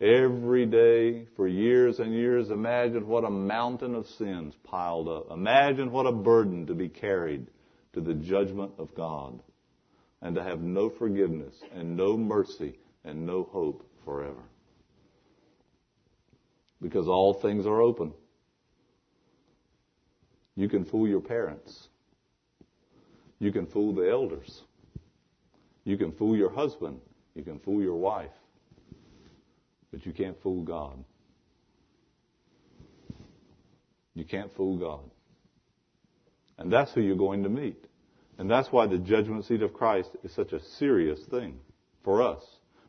Every 0.01 0.65
day, 0.65 1.27
for 1.37 1.47
years 1.47 1.99
and 1.99 2.13
years, 2.13 2.49
imagine 2.49 3.07
what 3.07 3.23
a 3.23 3.29
mountain 3.29 3.95
of 3.95 4.07
sins 4.07 4.53
piled 4.65 5.07
up. 5.07 5.31
Imagine 5.31 5.91
what 5.91 6.05
a 6.05 6.11
burden 6.11 6.65
to 6.67 6.73
be 6.73 6.89
carried 6.89 7.47
to 7.93 8.01
the 8.01 8.13
judgment 8.13 8.73
of 8.77 8.93
God 8.93 9.39
and 10.21 10.35
to 10.35 10.43
have 10.43 10.61
no 10.61 10.89
forgiveness 10.89 11.55
and 11.73 11.95
no 11.95 12.17
mercy 12.17 12.77
and 13.05 13.25
no 13.25 13.43
hope 13.43 13.89
forever. 14.03 14.43
Because 16.81 17.07
all 17.07 17.33
things 17.33 17.65
are 17.65 17.81
open. 17.81 18.13
You 20.55 20.69
can 20.69 20.85
fool 20.85 21.07
your 21.07 21.21
parents. 21.21 21.87
You 23.39 23.51
can 23.51 23.65
fool 23.65 23.93
the 23.93 24.09
elders. 24.09 24.61
You 25.83 25.97
can 25.97 26.11
fool 26.11 26.35
your 26.35 26.49
husband. 26.49 26.99
You 27.35 27.43
can 27.43 27.59
fool 27.59 27.81
your 27.81 27.95
wife. 27.95 28.31
But 29.91 30.05
you 30.05 30.13
can't 30.13 30.39
fool 30.41 30.63
God. 30.63 31.03
You 34.15 34.23
can't 34.23 34.53
fool 34.55 34.77
God. 34.77 35.01
And 36.57 36.71
that's 36.71 36.93
who 36.93 37.01
you're 37.01 37.15
going 37.15 37.43
to 37.43 37.49
meet. 37.49 37.85
And 38.37 38.49
that's 38.49 38.71
why 38.71 38.87
the 38.87 38.97
judgment 38.97 39.45
seat 39.45 39.61
of 39.61 39.73
Christ 39.73 40.11
is 40.23 40.31
such 40.31 40.53
a 40.53 40.59
serious 40.59 41.19
thing 41.25 41.59
for 42.03 42.21
us. 42.21 42.43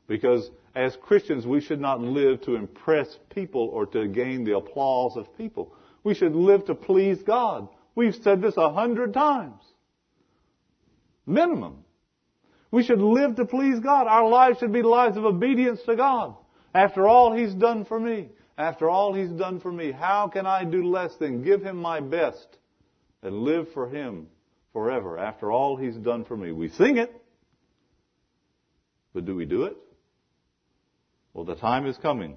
Because 0.07 0.51
as 0.75 0.97
Christians, 0.97 1.47
we 1.47 1.61
should 1.61 1.81
not 1.81 2.01
live 2.01 2.43
to 2.43 2.57
impress 2.57 3.19
people 3.31 3.69
or 3.73 3.87
to 3.87 4.07
gain 4.07 4.45
the 4.45 4.57
applause 4.57 5.17
of 5.17 5.37
people. 5.37 5.75
We 6.05 6.15
should 6.15 6.37
live 6.37 6.67
to 6.67 6.75
please 6.75 7.23
God. 7.23 7.69
We've 7.95 8.15
said 8.15 8.43
this 8.43 8.57
a 8.57 8.73
hundred 8.73 9.15
times. 9.15 9.61
Minimum. 11.27 11.79
We 12.71 12.85
should 12.85 13.01
live 13.01 13.37
to 13.37 13.47
please 13.47 13.81
God. 13.81 14.07
Our 14.07 14.29
lives 14.29 14.59
should 14.59 14.73
be 14.73 14.83
lives 14.83 15.17
of 15.17 15.25
obedience 15.25 15.81
to 15.87 15.97
God. 15.97 16.37
After 16.75 17.07
all 17.07 17.33
He's 17.33 17.55
done 17.55 17.85
for 17.87 17.99
me, 17.99 18.29
after 18.59 18.91
all 18.91 19.15
He's 19.15 19.31
done 19.31 19.61
for 19.61 19.73
me, 19.73 19.93
how 19.93 20.29
can 20.29 20.45
I 20.45 20.65
do 20.65 20.85
less 20.85 21.15
than 21.17 21.43
give 21.43 21.63
Him 21.63 21.77
my 21.77 22.01
best 22.01 22.47
and 23.23 23.39
live 23.39 23.73
for 23.73 23.89
Him 23.89 24.27
forever 24.73 25.19
after 25.19 25.51
all 25.51 25.77
He's 25.77 25.97
done 25.97 26.25
for 26.25 26.37
me? 26.37 26.53
We 26.53 26.69
sing 26.69 26.99
it, 26.99 27.15
but 29.15 29.25
do 29.25 29.35
we 29.35 29.47
do 29.47 29.65
it? 29.65 29.77
Well, 31.33 31.45
the 31.45 31.55
time 31.55 31.87
is 31.87 31.97
coming 31.97 32.37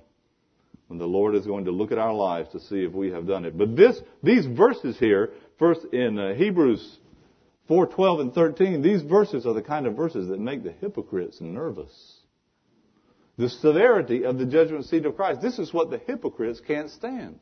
when 0.88 1.00
the 1.00 1.06
Lord 1.06 1.36
is 1.36 1.46
going 1.46 1.66
to 1.66 1.72
look 1.72 1.92
at 1.92 1.98
our 1.98 2.14
lives 2.14 2.50
to 2.52 2.60
see 2.60 2.84
if 2.84 2.94
we 2.94 3.12
have 3.12 3.28
done 3.28 3.46
it. 3.46 3.58
But 3.58 3.76
this, 3.76 4.00
these 4.24 4.46
verses 4.46 4.98
here, 4.98 5.32
first 5.60 5.82
in 5.92 6.18
uh, 6.18 6.34
Hebrews 6.34 7.00
4, 7.68 7.88
12 7.88 8.20
and 8.22 8.34
13, 8.34 8.82
these 8.82 9.02
verses 9.02 9.46
are 9.46 9.54
the 9.54 9.62
kind 9.62 9.86
of 9.86 9.96
verses 9.96 10.30
that 10.30 10.40
make 10.40 10.64
the 10.64 10.72
hypocrites 10.72 11.42
nervous. 11.42 11.92
The 13.38 13.50
severity 13.50 14.24
of 14.24 14.38
the 14.38 14.46
judgment 14.46 14.86
seat 14.86 15.06
of 15.06 15.16
Christ. 15.16 15.42
This 15.42 15.60
is 15.60 15.74
what 15.74 15.90
the 15.90 16.00
hypocrites 16.00 16.62
can't 16.66 16.90
stand. 16.90 17.40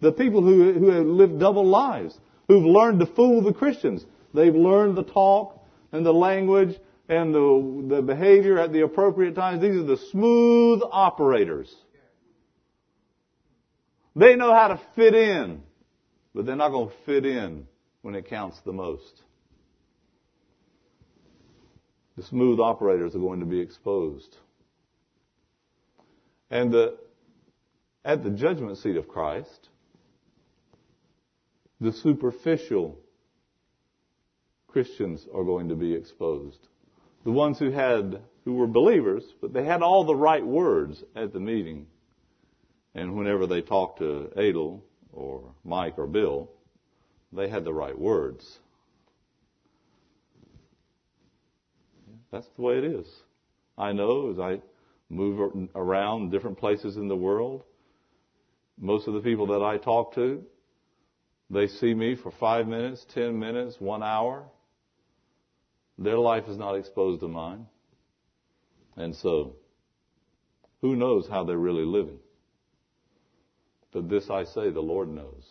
The 0.00 0.12
people 0.12 0.42
who, 0.42 0.72
who 0.72 0.90
have 0.90 1.06
lived 1.06 1.40
double 1.40 1.66
lives, 1.66 2.16
who've 2.48 2.64
learned 2.64 3.00
to 3.00 3.06
fool 3.06 3.42
the 3.42 3.52
Christians. 3.52 4.04
They've 4.32 4.54
learned 4.54 4.96
the 4.96 5.04
talk 5.04 5.60
and 5.92 6.06
the 6.06 6.14
language 6.14 6.78
and 7.08 7.34
the, 7.34 7.96
the 7.96 8.02
behavior 8.02 8.58
at 8.58 8.72
the 8.72 8.82
appropriate 8.82 9.34
times. 9.34 9.60
These 9.60 9.76
are 9.76 9.84
the 9.84 9.98
smooth 10.10 10.80
operators. 10.90 11.74
They 14.16 14.36
know 14.36 14.52
how 14.54 14.68
to 14.68 14.80
fit 14.94 15.14
in, 15.14 15.62
but 16.34 16.46
they're 16.46 16.56
not 16.56 16.70
going 16.70 16.88
to 16.88 16.94
fit 17.04 17.26
in 17.26 17.66
when 18.02 18.14
it 18.14 18.28
counts 18.28 18.60
the 18.64 18.72
most. 18.72 19.22
The 22.16 22.22
smooth 22.22 22.60
operators 22.60 23.16
are 23.16 23.20
going 23.20 23.40
to 23.40 23.46
be 23.46 23.60
exposed. 23.60 24.36
And 26.50 26.72
the, 26.72 26.96
at 28.04 28.22
the 28.22 28.30
judgment 28.30 28.78
seat 28.78 28.96
of 28.96 29.08
Christ, 29.08 29.68
the 31.80 31.92
superficial 31.92 32.98
Christians 34.68 35.26
are 35.34 35.44
going 35.44 35.68
to 35.68 35.74
be 35.74 35.92
exposed. 35.92 36.58
The 37.24 37.32
ones 37.32 37.58
who 37.58 37.70
had, 37.70 38.20
who 38.44 38.54
were 38.54 38.66
believers, 38.66 39.24
but 39.40 39.52
they 39.52 39.64
had 39.64 39.82
all 39.82 40.04
the 40.04 40.14
right 40.14 40.44
words 40.44 41.02
at 41.16 41.32
the 41.32 41.40
meeting. 41.40 41.86
And 42.94 43.16
whenever 43.16 43.46
they 43.46 43.60
talked 43.60 43.98
to 43.98 44.30
Adel 44.36 44.82
or 45.12 45.52
Mike 45.64 45.98
or 45.98 46.06
Bill, 46.06 46.50
they 47.32 47.48
had 47.48 47.64
the 47.64 47.72
right 47.72 47.98
words. 47.98 48.58
That's 52.30 52.48
the 52.56 52.62
way 52.62 52.78
it 52.78 52.84
is. 52.84 53.06
I 53.76 53.92
know 53.92 54.30
as 54.30 54.38
I 54.38 54.60
move 55.08 55.68
around 55.74 56.30
different 56.30 56.58
places 56.58 56.96
in 56.96 57.08
the 57.08 57.16
world, 57.16 57.64
most 58.78 59.06
of 59.06 59.14
the 59.14 59.20
people 59.20 59.46
that 59.48 59.62
I 59.62 59.78
talk 59.78 60.14
to, 60.14 60.42
they 61.50 61.66
see 61.66 61.94
me 61.94 62.16
for 62.16 62.32
five 62.32 62.66
minutes, 62.66 63.06
ten 63.14 63.38
minutes, 63.38 63.76
one 63.78 64.02
hour. 64.02 64.44
Their 65.98 66.18
life 66.18 66.44
is 66.48 66.58
not 66.58 66.74
exposed 66.74 67.20
to 67.20 67.28
mine. 67.28 67.66
And 68.96 69.14
so, 69.14 69.56
who 70.80 70.96
knows 70.96 71.28
how 71.28 71.44
they're 71.44 71.56
really 71.56 71.84
living? 71.84 72.18
But 73.94 74.08
this 74.08 74.28
I 74.28 74.42
say, 74.44 74.70
the 74.70 74.80
Lord 74.80 75.08
knows. 75.08 75.44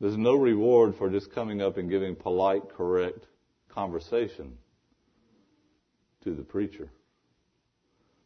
There's 0.00 0.18
no 0.18 0.34
reward 0.34 0.96
for 0.96 1.08
just 1.08 1.32
coming 1.32 1.62
up 1.62 1.76
and 1.76 1.88
giving 1.88 2.16
polite, 2.16 2.62
correct 2.76 3.24
conversation 3.68 4.58
to 6.24 6.34
the 6.34 6.42
preacher. 6.42 6.90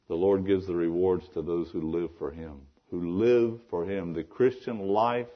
The 0.09 0.15
Lord 0.15 0.47
gives 0.47 0.67
the 0.67 0.75
rewards 0.75 1.29
to 1.35 1.43
those 1.43 1.69
who 1.71 1.83
live 1.83 2.11
for 2.19 2.31
Him, 2.31 2.63
who 2.91 3.19
live 3.19 3.61
for 3.69 3.85
Him. 3.85 4.15
The 4.15 4.25
Christian 4.25 4.79
life 4.79 5.29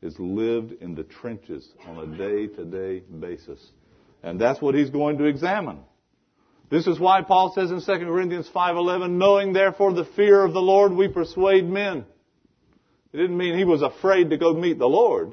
is 0.00 0.18
lived 0.18 0.72
in 0.80 0.94
the 0.94 1.04
trenches 1.04 1.68
on 1.86 1.98
a 1.98 2.16
day 2.16 2.46
to 2.46 2.64
day 2.64 3.00
basis. 3.00 3.72
And 4.22 4.40
that's 4.40 4.62
what 4.62 4.74
He's 4.74 4.90
going 4.90 5.18
to 5.18 5.24
examine. 5.24 5.80
This 6.70 6.86
is 6.86 6.98
why 7.00 7.22
Paul 7.22 7.52
says 7.54 7.70
in 7.70 7.80
2 7.80 8.04
Corinthians 8.04 8.48
5:11, 8.48 9.12
knowing 9.12 9.52
therefore 9.52 9.92
the 9.92 10.04
fear 10.04 10.44
of 10.44 10.52
the 10.52 10.60
Lord, 10.60 10.92
we 10.92 11.08
persuade 11.08 11.68
men. 11.68 12.04
It 13.12 13.16
didn't 13.16 13.38
mean 13.38 13.56
he 13.56 13.64
was 13.64 13.80
afraid 13.80 14.30
to 14.30 14.36
go 14.36 14.52
meet 14.52 14.78
the 14.78 14.88
Lord, 14.88 15.32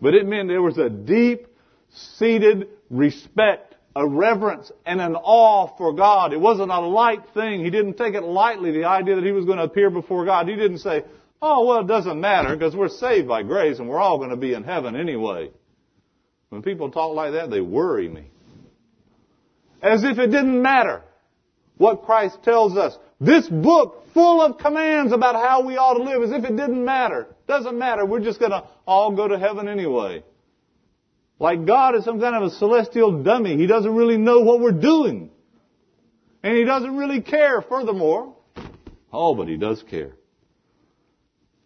but 0.00 0.14
it 0.14 0.26
meant 0.26 0.48
there 0.48 0.60
was 0.60 0.76
a 0.76 0.90
deep 0.90 1.46
seated 1.88 2.68
respect, 2.90 3.74
a 3.96 4.06
reverence, 4.06 4.70
and 4.84 5.00
an 5.00 5.16
awe 5.16 5.74
for 5.78 5.94
God. 5.94 6.34
It 6.34 6.40
wasn't 6.40 6.70
a 6.70 6.80
light 6.80 7.22
thing. 7.32 7.64
He 7.64 7.70
didn't 7.70 7.94
take 7.94 8.14
it 8.14 8.22
lightly, 8.22 8.72
the 8.72 8.84
idea 8.84 9.14
that 9.14 9.24
he 9.24 9.32
was 9.32 9.46
going 9.46 9.58
to 9.58 9.64
appear 9.64 9.88
before 9.88 10.26
God. 10.26 10.48
He 10.48 10.56
didn't 10.56 10.78
say, 10.78 11.04
oh, 11.40 11.64
well, 11.64 11.80
it 11.80 11.86
doesn't 11.86 12.20
matter 12.20 12.54
because 12.54 12.76
we're 12.76 12.88
saved 12.88 13.26
by 13.26 13.42
grace 13.42 13.78
and 13.78 13.88
we're 13.88 14.00
all 14.00 14.18
going 14.18 14.30
to 14.30 14.36
be 14.36 14.52
in 14.52 14.64
heaven 14.64 14.96
anyway. 14.96 15.50
When 16.50 16.60
people 16.62 16.90
talk 16.90 17.14
like 17.14 17.32
that, 17.32 17.50
they 17.50 17.60
worry 17.60 18.08
me 18.08 18.30
as 19.84 20.02
if 20.02 20.18
it 20.18 20.28
didn't 20.28 20.60
matter 20.62 21.02
what 21.76 22.04
Christ 22.04 22.38
tells 22.42 22.76
us. 22.76 22.96
This 23.20 23.46
book 23.48 24.06
full 24.14 24.40
of 24.40 24.58
commands 24.58 25.12
about 25.12 25.34
how 25.34 25.66
we 25.66 25.76
ought 25.76 25.98
to 25.98 26.02
live 26.02 26.22
as 26.22 26.30
if 26.32 26.44
it 26.44 26.56
didn't 26.56 26.84
matter. 26.84 27.26
Doesn't 27.46 27.78
matter. 27.78 28.06
We're 28.06 28.20
just 28.20 28.40
gonna 28.40 28.66
all 28.86 29.14
go 29.14 29.28
to 29.28 29.38
heaven 29.38 29.68
anyway. 29.68 30.24
Like 31.38 31.66
God 31.66 31.96
is 31.96 32.04
some 32.04 32.18
kind 32.18 32.34
of 32.34 32.44
a 32.44 32.50
celestial 32.50 33.22
dummy. 33.22 33.56
He 33.56 33.66
doesn't 33.66 33.94
really 33.94 34.16
know 34.16 34.40
what 34.40 34.60
we're 34.60 34.72
doing. 34.72 35.30
And 36.42 36.56
He 36.56 36.64
doesn't 36.64 36.96
really 36.96 37.20
care 37.20 37.60
furthermore. 37.60 38.34
Oh, 39.12 39.34
but 39.34 39.48
He 39.48 39.56
does 39.56 39.82
care. 39.82 40.12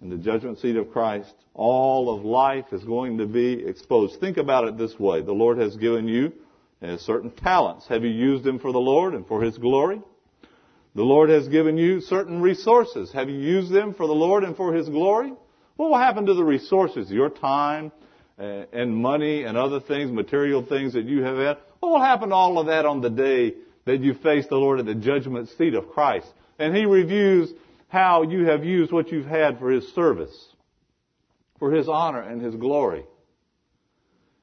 In 0.00 0.10
the 0.10 0.16
judgment 0.16 0.58
seat 0.58 0.76
of 0.76 0.90
Christ, 0.90 1.34
all 1.54 2.14
of 2.14 2.24
life 2.24 2.66
is 2.72 2.82
going 2.84 3.18
to 3.18 3.26
be 3.26 3.64
exposed. 3.64 4.20
Think 4.20 4.36
about 4.36 4.68
it 4.68 4.78
this 4.78 4.98
way. 4.98 5.22
The 5.22 5.32
Lord 5.32 5.58
has 5.58 5.76
given 5.76 6.08
you 6.08 6.32
has 6.80 7.00
certain 7.00 7.30
talents. 7.30 7.86
Have 7.88 8.04
you 8.04 8.10
used 8.10 8.44
them 8.44 8.58
for 8.58 8.72
the 8.72 8.78
Lord 8.78 9.14
and 9.14 9.26
for 9.26 9.42
His 9.42 9.58
glory? 9.58 10.00
The 10.94 11.02
Lord 11.02 11.30
has 11.30 11.48
given 11.48 11.76
you 11.76 12.00
certain 12.00 12.40
resources. 12.40 13.12
Have 13.12 13.28
you 13.28 13.38
used 13.38 13.72
them 13.72 13.94
for 13.94 14.06
the 14.06 14.14
Lord 14.14 14.44
and 14.44 14.56
for 14.56 14.72
His 14.74 14.88
glory? 14.88 15.32
What 15.76 15.90
will 15.90 15.98
happen 15.98 16.26
to 16.26 16.34
the 16.34 16.44
resources? 16.44 17.10
Your 17.10 17.30
time 17.30 17.92
uh, 18.38 18.64
and 18.72 18.96
money 18.96 19.44
and 19.44 19.56
other 19.56 19.80
things, 19.80 20.10
material 20.10 20.64
things 20.64 20.94
that 20.94 21.04
you 21.04 21.22
have 21.22 21.36
had. 21.36 21.58
What 21.80 21.90
will 21.90 22.00
happen 22.00 22.30
to 22.30 22.34
all 22.34 22.58
of 22.58 22.66
that 22.66 22.86
on 22.86 23.00
the 23.00 23.10
day 23.10 23.54
that 23.84 24.00
you 24.00 24.14
face 24.14 24.46
the 24.48 24.56
Lord 24.56 24.80
at 24.80 24.86
the 24.86 24.94
judgment 24.94 25.48
seat 25.50 25.74
of 25.74 25.88
Christ? 25.90 26.26
And 26.58 26.74
He 26.74 26.84
reviews 26.84 27.52
how 27.88 28.22
you 28.22 28.46
have 28.46 28.64
used 28.64 28.92
what 28.92 29.10
you've 29.10 29.26
had 29.26 29.58
for 29.58 29.70
His 29.70 29.86
service, 29.92 30.52
for 31.58 31.72
His 31.72 31.88
honor 31.88 32.22
and 32.22 32.42
His 32.42 32.54
glory. 32.54 33.04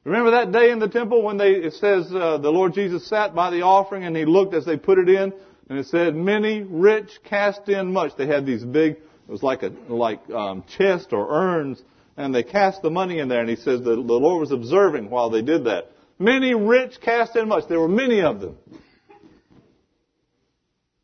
Remember 0.05 0.31
that 0.31 0.51
day 0.51 0.69
in 0.69 0.77
the 0.77 0.87
temple 0.87 1.23
when 1.23 1.37
they, 1.37 1.53
it 1.53 1.73
says 1.73 2.05
uh, 2.13 2.37
the 2.37 2.51
Lord 2.51 2.75
Jesus 2.75 3.07
sat 3.07 3.33
by 3.33 3.49
the 3.49 3.63
offering 3.63 4.03
and 4.03 4.15
he 4.15 4.23
looked 4.23 4.53
as 4.53 4.63
they 4.63 4.77
put 4.77 4.99
it 4.99 5.09
in, 5.09 5.33
and 5.67 5.79
it 5.79 5.87
said, 5.87 6.15
"Many 6.15 6.61
rich 6.61 7.09
cast 7.23 7.67
in 7.69 7.91
much." 7.91 8.15
They 8.15 8.27
had 8.27 8.45
these 8.45 8.63
big, 8.63 8.93
it 8.93 9.01
was 9.27 9.41
like 9.41 9.63
a 9.63 9.71
like 9.89 10.29
um, 10.29 10.63
chest 10.77 11.11
or 11.11 11.27
urns, 11.31 11.81
and 12.17 12.35
they 12.35 12.43
cast 12.43 12.83
the 12.83 12.91
money 12.91 13.17
in 13.17 13.29
there. 13.29 13.41
And 13.41 13.49
he 13.49 13.55
says 13.55 13.81
the, 13.81 13.95
the 13.95 14.13
Lord 14.13 14.41
was 14.41 14.51
observing 14.51 15.09
while 15.09 15.31
they 15.31 15.41
did 15.41 15.65
that. 15.65 15.91
Many 16.19 16.53
rich 16.53 17.01
cast 17.01 17.35
in 17.35 17.47
much. 17.47 17.67
There 17.67 17.79
were 17.79 17.87
many 17.87 18.21
of 18.21 18.39
them. 18.39 18.57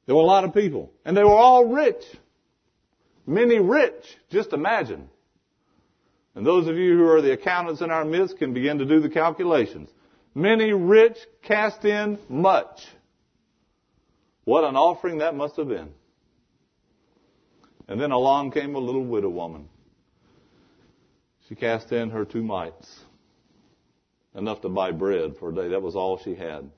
There 0.05 0.15
were 0.15 0.21
a 0.21 0.25
lot 0.25 0.43
of 0.43 0.53
people, 0.53 0.91
and 1.05 1.17
they 1.17 1.23
were 1.23 1.35
all 1.35 1.65
rich. 1.65 2.03
Many 3.25 3.59
rich. 3.59 4.03
Just 4.29 4.53
imagine. 4.53 5.09
And 6.35 6.45
those 6.45 6.67
of 6.67 6.77
you 6.77 6.97
who 6.97 7.07
are 7.07 7.21
the 7.21 7.33
accountants 7.33 7.81
in 7.81 7.91
our 7.91 8.05
midst 8.05 8.37
can 8.37 8.53
begin 8.53 8.77
to 8.79 8.85
do 8.85 8.99
the 8.99 9.09
calculations. 9.09 9.89
Many 10.33 10.71
rich 10.71 11.17
cast 11.41 11.83
in 11.83 12.17
much. 12.29 12.87
What 14.45 14.63
an 14.63 14.75
offering 14.75 15.17
that 15.17 15.35
must 15.35 15.57
have 15.57 15.67
been. 15.67 15.89
And 17.87 17.99
then 17.99 18.11
along 18.11 18.51
came 18.51 18.75
a 18.75 18.79
little 18.79 19.03
widow 19.03 19.29
woman. 19.29 19.67
She 21.49 21.55
cast 21.55 21.91
in 21.91 22.11
her 22.11 22.23
two 22.23 22.41
mites. 22.41 22.99
Enough 24.33 24.61
to 24.61 24.69
buy 24.69 24.91
bread 24.91 25.35
for 25.37 25.49
a 25.49 25.53
day. 25.53 25.67
That 25.69 25.81
was 25.81 25.97
all 25.97 26.17
she 26.17 26.35
had. 26.35 26.71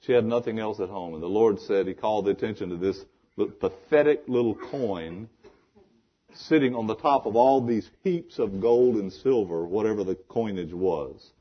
She 0.00 0.12
had 0.12 0.24
nothing 0.24 0.58
else 0.58 0.80
at 0.80 0.88
home. 0.88 1.12
And 1.12 1.22
the 1.22 1.26
Lord 1.26 1.60
said, 1.60 1.86
He 1.86 1.92
called 1.92 2.24
the 2.24 2.30
attention 2.30 2.70
to 2.70 2.76
this 2.76 3.04
pathetic 3.60 4.22
little 4.26 4.54
coin 4.54 5.28
sitting 6.34 6.74
on 6.74 6.86
the 6.86 6.96
top 6.96 7.26
of 7.26 7.36
all 7.36 7.64
these 7.64 7.90
heaps 8.02 8.38
of 8.38 8.60
gold 8.60 8.96
and 8.96 9.12
silver, 9.12 9.64
whatever 9.66 10.04
the 10.04 10.16
coinage 10.28 10.72
was. 10.72 11.32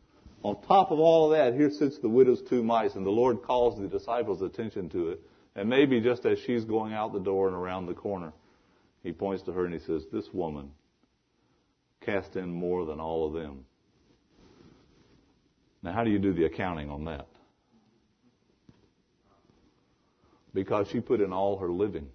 On 0.44 0.62
top 0.64 0.92
of 0.92 1.00
all 1.00 1.32
of 1.32 1.38
that, 1.38 1.58
here 1.58 1.70
sits 1.70 2.00
the 2.00 2.10
widow's 2.10 2.42
two 2.42 2.64
mice, 2.64 2.96
and 2.96 3.06
the 3.06 3.10
Lord 3.12 3.42
calls 3.44 3.80
the 3.80 3.88
disciples' 3.88 4.42
attention 4.42 4.90
to 4.90 5.10
it. 5.10 5.22
And 5.56 5.70
maybe 5.70 6.02
just 6.02 6.26
as 6.26 6.40
she's 6.40 6.66
going 6.66 6.94
out 6.94 7.14
the 7.14 7.20
door 7.20 7.48
and 7.48 7.56
around 7.56 7.86
the 7.86 7.94
corner, 7.94 8.34
he 9.04 9.12
points 9.12 9.44
to 9.44 9.52
her 9.52 9.66
and 9.66 9.74
he 9.74 9.80
says, 9.80 10.04
This 10.12 10.34
woman 10.34 10.72
cast 12.02 12.36
in 12.36 12.52
more 12.52 12.86
than 12.86 13.00
all 13.00 13.28
of 13.28 13.34
them. 13.34 13.66
Now, 15.82 15.94
how 15.94 16.04
do 16.04 16.10
you 16.10 16.20
do 16.20 16.34
the 16.34 16.46
accounting 16.46 16.90
on 16.90 17.06
that? 17.06 17.28
Because 20.54 20.88
she 20.90 21.00
put 21.00 21.22
in 21.22 21.34
all 21.34 21.58
her 21.58 21.70
living. 21.70 22.08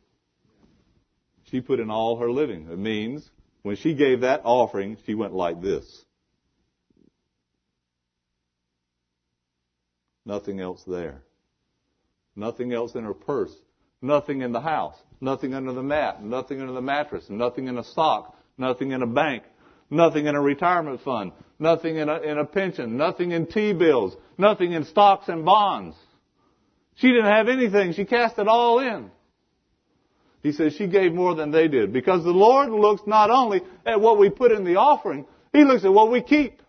She 1.50 1.60
put 1.60 1.80
in 1.80 1.90
all 1.90 2.16
her 2.16 2.30
living. 2.30 2.68
It 2.70 2.78
means 2.78 3.28
when 3.62 3.76
she 3.76 3.94
gave 3.94 4.20
that 4.20 4.42
offering, 4.44 4.98
she 5.06 5.14
went 5.14 5.34
like 5.34 5.60
this. 5.60 6.04
Nothing 10.24 10.60
else 10.60 10.82
there. 10.86 11.22
Nothing 12.36 12.72
else 12.72 12.94
in 12.94 13.04
her 13.04 13.14
purse. 13.14 13.52
Nothing 14.02 14.42
in 14.42 14.52
the 14.52 14.60
house. 14.60 14.94
Nothing 15.20 15.54
under 15.54 15.72
the 15.72 15.82
mat. 15.82 16.22
Nothing 16.22 16.60
under 16.60 16.72
the 16.72 16.82
mattress. 16.82 17.24
Nothing 17.28 17.66
in 17.66 17.78
a 17.78 17.84
sock. 17.84 18.36
Nothing 18.58 18.92
in 18.92 19.02
a 19.02 19.06
bank. 19.06 19.42
Nothing 19.90 20.26
in 20.26 20.34
a 20.34 20.40
retirement 20.40 21.00
fund. 21.00 21.32
Nothing 21.58 21.96
in 21.96 22.08
a, 22.08 22.20
in 22.20 22.38
a 22.38 22.44
pension. 22.44 22.96
Nothing 22.96 23.32
in 23.32 23.46
T-bills. 23.46 24.14
Nothing 24.36 24.72
in 24.72 24.84
stocks 24.84 25.28
and 25.28 25.44
bonds. 25.44 25.96
She 26.96 27.08
didn't 27.08 27.24
have 27.24 27.48
anything. 27.48 27.94
She 27.94 28.04
cast 28.04 28.38
it 28.38 28.48
all 28.48 28.80
in. 28.80 29.10
He 30.42 30.52
says 30.52 30.74
she 30.74 30.86
gave 30.86 31.12
more 31.12 31.34
than 31.34 31.50
they 31.50 31.68
did. 31.68 31.92
Because 31.92 32.24
the 32.24 32.30
Lord 32.30 32.70
looks 32.70 33.02
not 33.06 33.30
only 33.30 33.62
at 33.84 34.00
what 34.00 34.18
we 34.18 34.30
put 34.30 34.52
in 34.52 34.64
the 34.64 34.76
offering, 34.76 35.26
He 35.52 35.64
looks 35.64 35.84
at 35.84 35.92
what 35.92 36.10
we 36.10 36.22
keep. 36.22 36.62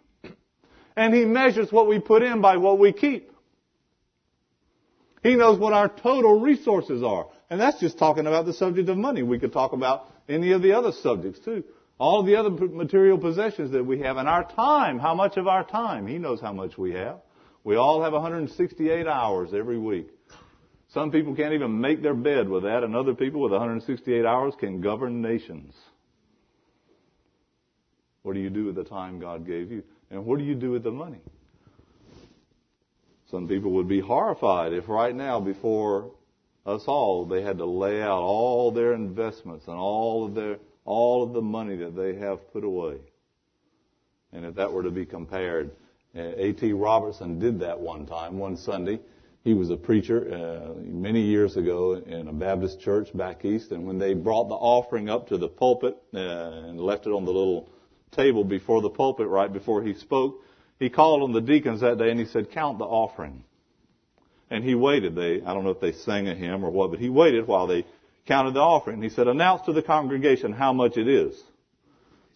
And 0.96 1.14
He 1.14 1.26
measures 1.26 1.72
what 1.72 1.88
we 1.88 2.00
put 2.00 2.24
in 2.24 2.42
by 2.42 2.58
what 2.58 2.80
we 2.80 2.92
keep. 2.94 3.32
He 5.22 5.36
knows 5.36 5.60
what 5.60 5.74
our 5.74 5.90
total 5.90 6.40
resources 6.40 7.04
are. 7.04 7.28
And 7.50 7.60
that's 7.60 7.80
just 7.80 7.98
talking 7.98 8.26
about 8.26 8.46
the 8.46 8.54
subject 8.54 8.90
of 8.90 8.98
money. 8.98 9.22
We 9.22 9.40
could 9.40 9.54
talk 9.54 9.74
about 9.74 10.08
any 10.28 10.52
of 10.52 10.62
the 10.62 10.74
other 10.74 10.92
subjects 10.92 11.40
too. 11.40 11.64
All 11.98 12.24
the 12.24 12.38
other 12.38 12.50
material 12.50 13.18
possessions 13.18 13.72
that 13.72 13.86
we 13.86 14.00
have 14.00 14.18
and 14.18 14.30
our 14.30 14.50
time. 14.50 15.00
How 15.00 15.14
much 15.16 15.36
of 15.36 15.48
our 15.48 15.66
time? 15.66 16.08
He 16.08 16.18
knows 16.18 16.40
how 16.40 16.54
much 16.54 16.78
we 16.78 16.94
have. 16.94 17.18
We 17.64 17.76
all 17.76 18.02
have 18.04 18.14
168 18.14 19.06
hours 19.06 19.54
every 19.54 19.78
week. 19.78 20.08
Some 20.94 21.12
people 21.12 21.36
can't 21.36 21.54
even 21.54 21.80
make 21.80 22.02
their 22.02 22.16
bed 22.16 22.50
with 22.50 22.64
that 22.64 22.84
and 22.84 22.96
other 22.96 23.14
people 23.14 23.42
with 23.42 23.52
168 23.52 24.26
hours 24.26 24.54
can 24.60 24.82
govern 24.82 25.22
nations. 25.22 25.76
What 28.24 28.34
do 28.34 28.40
you 28.40 28.50
do 28.50 28.66
with 28.66 28.76
the 28.76 28.84
time 28.84 29.20
God 29.20 29.46
gave 29.46 29.72
you? 29.72 29.84
And 30.10 30.26
what 30.26 30.40
do 30.40 30.46
you 30.46 30.56
do 30.56 30.72
with 30.72 30.84
the 30.84 30.92
money? 30.92 31.22
Some 33.30 33.48
people 33.48 33.72
would 33.74 33.88
be 33.88 34.00
horrified 34.00 34.74
if 34.74 34.90
right 34.90 35.14
now 35.14 35.40
before 35.40 36.12
us 36.66 36.84
all 36.88 37.26
they 37.26 37.44
had 37.44 37.60
to 37.60 37.66
lay 37.66 38.02
out 38.02 38.22
all 38.22 38.72
their 38.72 38.94
investments 38.94 39.68
and 39.68 39.78
all 39.78 40.26
of 40.26 40.36
their 40.36 40.58
all 40.86 41.22
of 41.22 41.34
the 41.34 41.42
money 41.42 41.76
that 41.76 41.96
they 41.96 42.16
have 42.16 42.52
put 42.52 42.64
away. 42.64 42.98
And 44.34 44.44
if 44.44 44.56
that 44.56 44.74
were 44.74 44.82
to 44.84 44.90
be 44.90 45.06
compared, 45.06 45.70
A.T. 46.16 46.74
Robertson 46.74 47.38
did 47.38 47.60
that 47.60 47.80
one 47.80 48.08
time, 48.08 48.40
one 48.40 48.58
Sunday. 48.58 49.00
He 49.44 49.54
was 49.54 49.70
a 49.70 49.78
preacher 49.78 50.34
uh, 50.34 50.80
many 50.82 51.22
years 51.22 51.56
ago 51.56 51.94
in 51.94 52.28
a 52.28 52.34
Baptist 52.34 52.82
church 52.82 53.16
back 53.16 53.46
east, 53.46 53.72
and 53.72 53.88
when 53.88 53.98
they 53.98 54.14
brought 54.14 54.50
the 54.50 54.56
offering 54.56 55.10
up 55.10 55.30
to 55.30 55.38
the 55.38 55.48
pulpit 55.48 55.98
uh, 56.14 56.20
and 56.20 56.80
left 56.80 57.08
it 57.08 57.12
on 57.12 57.24
the 57.24 57.32
little 57.32 57.70
table 58.12 58.44
before 58.44 58.82
the 58.82 58.90
pulpit 58.90 59.28
right 59.28 59.52
before 59.52 59.82
he 59.82 59.94
spoke, 59.94 60.42
he 60.78 60.90
called 60.90 61.24
on 61.24 61.32
the 61.32 61.42
deacons 61.42 61.82
that 61.82 61.98
day 61.98 62.10
and 62.10 62.20
he 62.20 62.26
said, 62.26 62.52
count 62.52 62.80
the 62.80 62.86
offering. 62.86 63.44
And 64.50 64.64
he 64.64 64.76
waited. 64.76 65.16
They, 65.16 65.42
I 65.42 65.54
don't 65.54 65.64
know 65.64 65.70
if 65.72 65.80
they 65.80 65.92
sang 65.92 66.28
a 66.28 66.36
hymn 66.36 66.64
or 66.66 66.72
what, 66.72 66.92
but 66.92 67.00
he 67.00 67.10
waited 67.10 67.48
while 67.48 67.68
they 67.68 67.86
counted 68.26 68.56
the 68.56 68.62
offering. 68.62 69.02
He 69.02 69.10
said, 69.10 69.28
announce 69.28 69.66
to 69.66 69.74
the 69.74 69.84
congregation 69.84 70.54
how 70.54 70.74
much 70.74 70.98
it 70.98 71.08
is. 71.08 71.40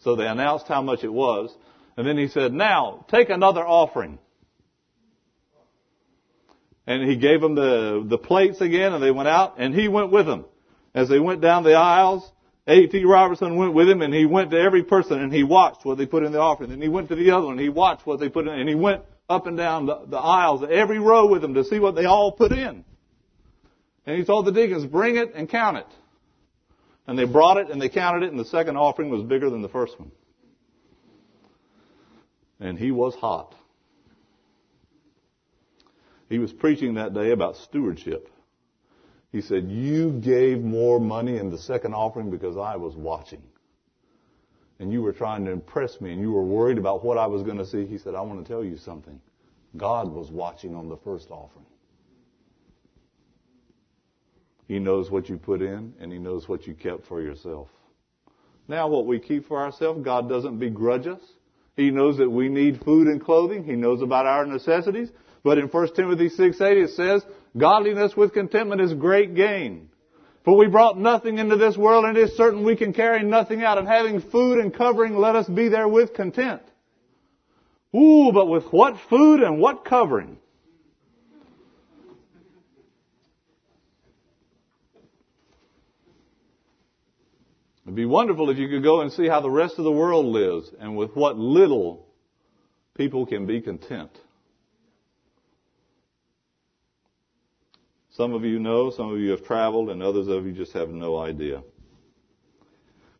So 0.00 0.16
they 0.16 0.26
announced 0.26 0.68
how 0.68 0.82
much 0.82 1.04
it 1.04 1.12
was. 1.12 1.54
And 1.96 2.06
then 2.06 2.18
he 2.18 2.28
said, 2.28 2.52
now 2.52 3.04
take 3.10 3.30
another 3.30 3.66
offering. 3.66 4.18
And 6.86 7.08
he 7.08 7.16
gave 7.16 7.40
them 7.40 7.54
the, 7.54 8.04
the 8.06 8.18
plates 8.18 8.60
again 8.60 8.92
and 8.92 9.02
they 9.02 9.10
went 9.10 9.28
out 9.28 9.54
and 9.58 9.74
he 9.74 9.88
went 9.88 10.10
with 10.10 10.26
them. 10.26 10.44
As 10.94 11.08
they 11.08 11.18
went 11.18 11.40
down 11.40 11.64
the 11.64 11.74
aisles, 11.74 12.30
A.T. 12.66 13.04
Robertson 13.04 13.56
went 13.56 13.72
with 13.72 13.88
him 13.88 14.02
and 14.02 14.12
he 14.12 14.26
went 14.26 14.50
to 14.50 14.58
every 14.58 14.84
person 14.84 15.20
and 15.20 15.32
he 15.32 15.42
watched 15.42 15.84
what 15.84 15.96
they 15.96 16.06
put 16.06 16.22
in 16.22 16.32
the 16.32 16.40
offering. 16.40 16.72
And 16.72 16.82
he 16.82 16.88
went 16.88 17.08
to 17.08 17.16
the 17.16 17.30
other 17.30 17.46
one 17.46 17.54
and 17.54 17.60
he 17.60 17.70
watched 17.70 18.06
what 18.06 18.20
they 18.20 18.28
put 18.28 18.46
in 18.46 18.54
and 18.54 18.68
he 18.68 18.74
went 18.74 19.02
up 19.28 19.46
and 19.46 19.56
down 19.56 19.86
the, 19.86 20.02
the 20.06 20.18
aisles, 20.18 20.62
every 20.70 20.98
row 20.98 21.26
with 21.26 21.40
them 21.40 21.54
to 21.54 21.64
see 21.64 21.78
what 21.78 21.94
they 21.94 22.04
all 22.04 22.32
put 22.32 22.52
in. 22.52 22.84
And 24.06 24.18
he 24.18 24.24
told 24.24 24.44
the 24.44 24.52
deacons, 24.52 24.84
bring 24.84 25.16
it 25.16 25.34
and 25.34 25.48
count 25.48 25.78
it. 25.78 25.86
And 27.06 27.18
they 27.18 27.24
brought 27.24 27.56
it 27.56 27.70
and 27.70 27.80
they 27.80 27.88
counted 27.88 28.26
it 28.26 28.30
and 28.30 28.38
the 28.38 28.44
second 28.44 28.76
offering 28.76 29.08
was 29.08 29.22
bigger 29.22 29.48
than 29.48 29.62
the 29.62 29.68
first 29.68 29.98
one. 29.98 30.10
And 32.60 32.78
he 32.78 32.90
was 32.90 33.14
hot. 33.14 33.54
He 36.28 36.38
was 36.38 36.52
preaching 36.52 36.94
that 36.94 37.14
day 37.14 37.30
about 37.30 37.56
stewardship. 37.56 38.28
He 39.30 39.40
said, 39.40 39.68
You 39.68 40.12
gave 40.12 40.62
more 40.62 41.00
money 41.00 41.38
in 41.38 41.50
the 41.50 41.58
second 41.58 41.94
offering 41.94 42.30
because 42.30 42.56
I 42.56 42.76
was 42.76 42.94
watching. 42.94 43.42
And 44.78 44.92
you 44.92 45.02
were 45.02 45.12
trying 45.12 45.44
to 45.44 45.50
impress 45.50 46.00
me 46.00 46.12
and 46.12 46.20
you 46.20 46.32
were 46.32 46.44
worried 46.44 46.78
about 46.78 47.04
what 47.04 47.18
I 47.18 47.26
was 47.26 47.42
going 47.42 47.58
to 47.58 47.66
see. 47.66 47.86
He 47.86 47.98
said, 47.98 48.14
I 48.14 48.20
want 48.22 48.44
to 48.44 48.52
tell 48.52 48.64
you 48.64 48.76
something. 48.76 49.20
God 49.76 50.12
was 50.12 50.30
watching 50.30 50.74
on 50.74 50.88
the 50.88 50.96
first 50.98 51.30
offering. 51.30 51.66
He 54.66 54.78
knows 54.78 55.10
what 55.10 55.28
you 55.28 55.36
put 55.36 55.62
in 55.62 55.94
and 56.00 56.12
He 56.12 56.18
knows 56.18 56.48
what 56.48 56.66
you 56.66 56.74
kept 56.74 57.06
for 57.06 57.20
yourself. 57.20 57.68
Now 58.66 58.88
what 58.88 59.06
we 59.06 59.18
keep 59.18 59.46
for 59.46 59.58
ourselves, 59.58 60.02
God 60.04 60.28
doesn't 60.28 60.58
begrudge 60.58 61.06
us. 61.06 61.20
He 61.76 61.90
knows 61.90 62.18
that 62.18 62.30
we 62.30 62.48
need 62.48 62.82
food 62.84 63.08
and 63.08 63.22
clothing. 63.22 63.64
He 63.64 63.72
knows 63.72 64.00
about 64.00 64.26
our 64.26 64.46
necessities. 64.46 65.10
But 65.44 65.58
in 65.58 65.66
1 65.66 65.94
Timothy 65.94 66.30
6, 66.30 66.60
8 66.60 66.78
it 66.78 66.90
says, 66.90 67.22
Godliness 67.56 68.16
with 68.16 68.32
contentment 68.32 68.80
is 68.80 68.94
great 68.94 69.34
gain. 69.34 69.90
For 70.44 70.56
we 70.56 70.66
brought 70.66 70.98
nothing 70.98 71.38
into 71.38 71.56
this 71.56 71.76
world, 71.76 72.04
and 72.04 72.16
it 72.16 72.20
is 72.22 72.36
certain 72.36 72.64
we 72.64 72.76
can 72.76 72.92
carry 72.92 73.22
nothing 73.22 73.62
out. 73.62 73.78
And 73.78 73.86
having 73.86 74.20
food 74.20 74.58
and 74.58 74.74
covering, 74.74 75.16
let 75.16 75.36
us 75.36 75.46
be 75.46 75.68
there 75.68 75.86
with 75.86 76.14
content. 76.14 76.62
Ooh, 77.94 78.32
but 78.32 78.46
with 78.46 78.64
what 78.72 78.96
food 79.08 79.40
and 79.40 79.60
what 79.60 79.84
covering? 79.84 80.38
It'd 87.84 87.94
be 87.94 88.06
wonderful 88.06 88.48
if 88.48 88.56
you 88.56 88.68
could 88.68 88.82
go 88.82 89.02
and 89.02 89.12
see 89.12 89.28
how 89.28 89.40
the 89.40 89.50
rest 89.50 89.78
of 89.78 89.84
the 89.84 89.92
world 89.92 90.24
lives 90.24 90.70
and 90.80 90.96
with 90.96 91.14
what 91.14 91.36
little 91.36 92.06
people 92.96 93.26
can 93.26 93.44
be 93.46 93.60
content. 93.60 94.10
Some 98.16 98.32
of 98.32 98.44
you 98.44 98.60
know, 98.60 98.90
some 98.90 99.12
of 99.12 99.18
you 99.18 99.32
have 99.32 99.44
traveled, 99.44 99.90
and 99.90 100.00
others 100.00 100.28
of 100.28 100.46
you 100.46 100.52
just 100.52 100.72
have 100.74 100.88
no 100.88 101.18
idea. 101.18 101.64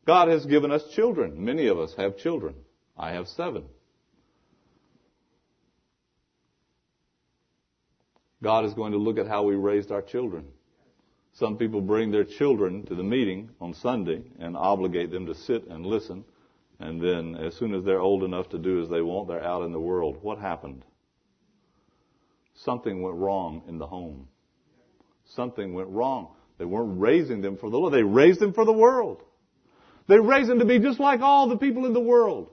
God 0.07 0.28
has 0.28 0.47
given 0.47 0.70
us 0.70 0.84
children. 0.95 1.45
Many 1.45 1.66
of 1.66 1.80
us 1.80 1.92
have 1.97 2.16
children. 2.16 2.55
I 2.97 3.11
have 3.11 3.26
seven. 3.26 3.64
God 8.40 8.66
is 8.66 8.74
going 8.74 8.92
to 8.92 8.99
look 8.99 9.18
at 9.18 9.26
how 9.26 9.42
we 9.42 9.57
raised 9.57 9.90
our 9.90 10.03
children. 10.03 10.45
Some 11.32 11.57
people 11.57 11.80
bring 11.80 12.12
their 12.12 12.24
children 12.24 12.86
to 12.86 12.95
the 12.95 13.03
meeting 13.03 13.51
on 13.61 13.74
Sunday 13.74 14.22
and 14.38 14.57
obligate 14.57 15.11
them 15.11 15.26
to 15.26 15.34
sit 15.34 15.66
and 15.66 15.84
listen. 15.84 16.24
And 16.78 17.01
then 17.01 17.34
as 17.34 17.57
soon 17.57 17.74
as 17.74 17.84
they're 17.84 17.99
old 18.01 18.22
enough 18.22 18.49
to 18.51 18.59
do 18.59 18.80
as 18.80 18.88
they 18.88 19.03
want, 19.03 19.26
they're 19.26 19.42
out 19.42 19.64
in 19.64 19.72
the 19.72 19.80
world. 19.80 20.18
What 20.22 20.38
happened? 20.38 20.84
Something 22.55 23.03
went 23.03 23.16
wrong 23.16 23.62
in 23.66 23.78
the 23.78 23.88
home 23.88 24.28
something 25.35 25.75
went 25.75 25.89
wrong. 25.89 26.29
They 26.59 26.64
weren't 26.64 27.01
raising 27.01 27.41
them 27.41 27.57
for 27.57 27.70
the 27.70 27.77
Lord. 27.77 27.93
They 27.93 28.03
raised 28.03 28.41
them 28.41 28.53
for 28.53 28.64
the 28.64 28.72
world. 28.72 29.22
They 30.07 30.18
raised 30.18 30.49
them 30.49 30.59
to 30.59 30.64
be 30.64 30.79
just 30.79 31.01
like 31.01 31.20
all 31.20 31.49
the 31.49 31.57
people 31.57 31.87
in 31.87 31.93
the 31.93 32.01
world. 32.01 32.51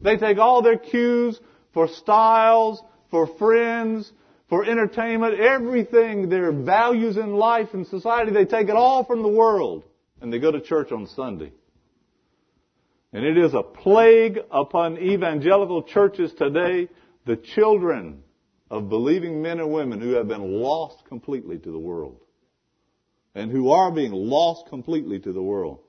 They 0.00 0.16
take 0.16 0.38
all 0.38 0.62
their 0.62 0.78
cues 0.78 1.38
for 1.72 1.88
styles, 1.88 2.82
for 3.10 3.26
friends, 3.26 4.10
for 4.48 4.64
entertainment, 4.64 5.38
everything, 5.38 6.28
their 6.28 6.52
values 6.52 7.16
in 7.16 7.34
life 7.34 7.68
and 7.74 7.86
society, 7.86 8.32
they 8.32 8.46
take 8.46 8.68
it 8.68 8.74
all 8.74 9.04
from 9.04 9.22
the 9.22 9.28
world. 9.28 9.84
And 10.20 10.32
they 10.32 10.38
go 10.38 10.50
to 10.50 10.60
church 10.60 10.90
on 10.90 11.06
Sunday. 11.06 11.52
And 13.12 13.24
it 13.24 13.38
is 13.38 13.54
a 13.54 13.62
plague 13.62 14.38
upon 14.50 14.98
evangelical 14.98 15.82
churches 15.82 16.32
today. 16.36 16.88
The 17.26 17.36
children 17.36 18.22
of 18.70 18.88
believing 18.88 19.40
men 19.40 19.60
and 19.60 19.72
women 19.72 20.00
who 20.00 20.10
have 20.10 20.28
been 20.28 20.60
lost 20.60 21.04
completely 21.06 21.58
to 21.58 21.70
the 21.70 21.78
world 21.78 22.20
and 23.34 23.50
who 23.50 23.70
are 23.70 23.90
being 23.90 24.12
lost 24.12 24.68
completely 24.68 25.18
to 25.20 25.32
the 25.32 25.42
world. 25.42 25.80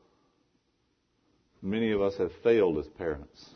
Many 1.61 1.91
of 1.91 2.01
us 2.01 2.15
have 2.17 2.31
failed 2.43 2.77
as 2.77 2.87
parents. 2.87 3.49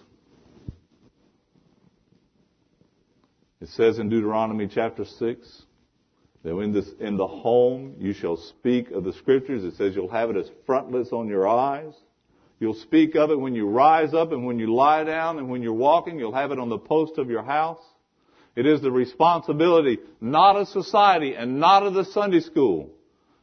It 3.62 3.70
says 3.70 3.98
in 3.98 4.10
Deuteronomy 4.10 4.68
chapter 4.68 5.06
6 5.06 5.64
that 6.44 6.58
in, 6.58 6.74
this, 6.74 6.90
in 7.00 7.16
the 7.16 7.28
home 7.28 7.96
you 7.98 8.12
shall 8.12 8.36
speak 8.36 8.92
of 8.92 9.06
the 9.06 9.14
scriptures. 9.14 9.64
It 9.64 9.78
says 9.78 9.96
you'll 9.96 10.12
have 10.12 10.30
it 10.30 10.36
as 10.36 10.50
frontlets 10.66 11.14
on 11.14 11.30
your 11.30 11.48
eyes. 11.48 11.94
You'll 12.60 12.74
speak 12.74 13.16
of 13.16 13.32
it 13.32 13.40
when 13.40 13.56
you 13.56 13.68
rise 13.68 14.14
up 14.14 14.34
and 14.34 14.46
when 14.46 14.60
you 14.60 14.74
lie 14.74 15.06
down 15.06 15.38
and 15.38 15.50
when 15.50 15.62
you're 15.62 15.72
walking. 15.72 16.20
You'll 16.20 16.34
have 16.34 16.52
it 16.52 16.60
on 16.60 16.68
the 16.68 16.78
post 16.78 17.18
of 17.18 17.30
your 17.30 17.44
house. 17.44 17.82
It 18.56 18.66
is 18.66 18.82
the 18.82 18.92
responsibility 18.92 20.00
not 20.22 20.56
of 20.56 20.68
society 20.68 21.36
and 21.36 21.60
not 21.60 21.84
of 21.84 21.94
the 21.94 22.06
Sunday 22.06 22.40
school 22.40 22.92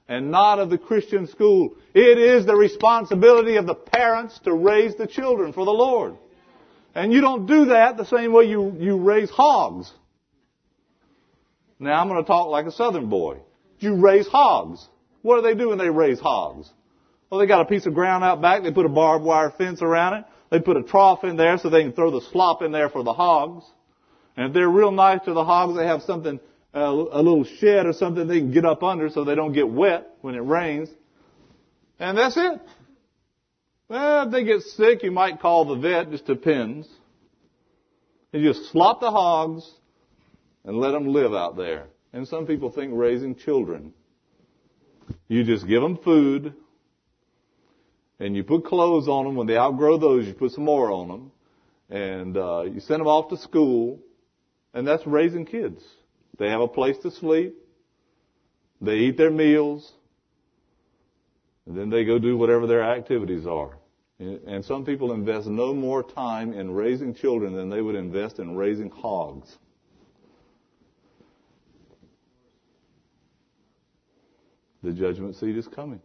and 0.08 0.30
not 0.30 0.58
of 0.58 0.70
the 0.70 0.78
Christian 0.78 1.26
school. 1.26 1.76
It 1.94 2.18
is 2.18 2.46
the 2.46 2.56
responsibility 2.56 3.56
of 3.56 3.66
the 3.66 3.74
parents 3.74 4.38
to 4.44 4.52
raise 4.52 4.94
the 4.96 5.06
children 5.06 5.52
for 5.52 5.64
the 5.64 5.72
Lord. 5.72 6.16
And 6.94 7.12
you 7.12 7.20
don't 7.20 7.46
do 7.46 7.66
that 7.66 7.96
the 7.96 8.04
same 8.04 8.32
way 8.32 8.44
you, 8.44 8.76
you 8.78 8.96
raise 8.98 9.30
hogs. 9.30 9.90
Now 11.78 12.00
I'm 12.00 12.08
going 12.08 12.22
to 12.22 12.26
talk 12.26 12.48
like 12.48 12.66
a 12.66 12.72
southern 12.72 13.08
boy. 13.08 13.38
You 13.78 13.94
raise 13.94 14.26
hogs. 14.26 14.86
What 15.22 15.36
do 15.36 15.42
they 15.42 15.54
do 15.54 15.68
when 15.68 15.78
they 15.78 15.90
raise 15.90 16.20
hogs? 16.20 16.68
Well, 17.30 17.38
they 17.40 17.46
got 17.46 17.60
a 17.60 17.64
piece 17.64 17.86
of 17.86 17.94
ground 17.94 18.24
out 18.24 18.42
back. 18.42 18.62
They 18.62 18.72
put 18.72 18.86
a 18.86 18.90
barbed 18.90 19.24
wire 19.24 19.50
fence 19.56 19.80
around 19.80 20.14
it. 20.14 20.24
They 20.50 20.58
put 20.58 20.76
a 20.76 20.82
trough 20.82 21.22
in 21.24 21.36
there 21.36 21.58
so 21.58 21.70
they 21.70 21.82
can 21.82 21.92
throw 21.92 22.10
the 22.10 22.26
slop 22.32 22.62
in 22.62 22.72
there 22.72 22.88
for 22.90 23.04
the 23.04 23.12
hogs. 23.12 23.64
And 24.40 24.48
if 24.48 24.54
they're 24.54 24.70
real 24.70 24.90
nice 24.90 25.20
to 25.26 25.34
the 25.34 25.44
hogs, 25.44 25.76
they 25.76 25.84
have 25.84 26.00
something, 26.00 26.40
uh, 26.74 26.78
a 26.78 27.20
little 27.20 27.44
shed 27.44 27.84
or 27.84 27.92
something 27.92 28.26
they 28.26 28.38
can 28.38 28.52
get 28.52 28.64
up 28.64 28.82
under 28.82 29.10
so 29.10 29.22
they 29.22 29.34
don't 29.34 29.52
get 29.52 29.68
wet 29.68 30.16
when 30.22 30.34
it 30.34 30.38
rains. 30.38 30.88
And 31.98 32.16
that's 32.16 32.38
it. 32.38 32.58
Well, 33.90 34.24
if 34.24 34.32
they 34.32 34.44
get 34.44 34.62
sick, 34.62 35.02
you 35.02 35.10
might 35.10 35.40
call 35.40 35.66
the 35.66 35.74
vet, 35.74 36.10
just 36.10 36.24
depends. 36.24 36.88
You 38.32 38.50
just 38.50 38.72
slop 38.72 39.00
the 39.00 39.10
hogs 39.10 39.70
and 40.64 40.78
let 40.78 40.92
them 40.92 41.08
live 41.08 41.34
out 41.34 41.58
there. 41.58 41.88
And 42.14 42.26
some 42.26 42.46
people 42.46 42.72
think 42.72 42.92
raising 42.94 43.34
children 43.36 43.92
You 45.28 45.44
just 45.44 45.68
give 45.68 45.82
them 45.82 45.98
food, 45.98 46.54
and 48.18 48.34
you 48.34 48.42
put 48.42 48.64
clothes 48.64 49.06
on 49.06 49.26
them. 49.26 49.36
When 49.36 49.46
they 49.46 49.58
outgrow 49.58 49.98
those, 49.98 50.26
you 50.26 50.32
put 50.32 50.52
some 50.52 50.64
more 50.64 50.90
on 50.90 51.08
them, 51.08 51.32
and 51.90 52.38
uh, 52.38 52.62
you 52.62 52.80
send 52.80 53.00
them 53.00 53.06
off 53.06 53.28
to 53.28 53.36
school, 53.36 53.98
and 54.74 54.86
that's 54.86 55.06
raising 55.06 55.44
kids. 55.44 55.82
They 56.38 56.48
have 56.48 56.60
a 56.60 56.68
place 56.68 56.96
to 56.98 57.10
sleep. 57.10 57.54
They 58.80 58.96
eat 58.96 59.16
their 59.16 59.30
meals. 59.30 59.92
And 61.66 61.76
then 61.76 61.90
they 61.90 62.04
go 62.04 62.18
do 62.18 62.36
whatever 62.36 62.66
their 62.66 62.82
activities 62.82 63.46
are. 63.46 63.76
And 64.18 64.64
some 64.64 64.84
people 64.84 65.12
invest 65.12 65.46
no 65.46 65.72
more 65.72 66.02
time 66.02 66.52
in 66.52 66.70
raising 66.72 67.14
children 67.14 67.54
than 67.54 67.70
they 67.70 67.80
would 67.80 67.94
invest 67.94 68.38
in 68.38 68.54
raising 68.54 68.90
hogs. 68.90 69.48
The 74.82 74.92
judgment 74.92 75.36
seat 75.36 75.56
is 75.56 75.66
coming. 75.68 76.00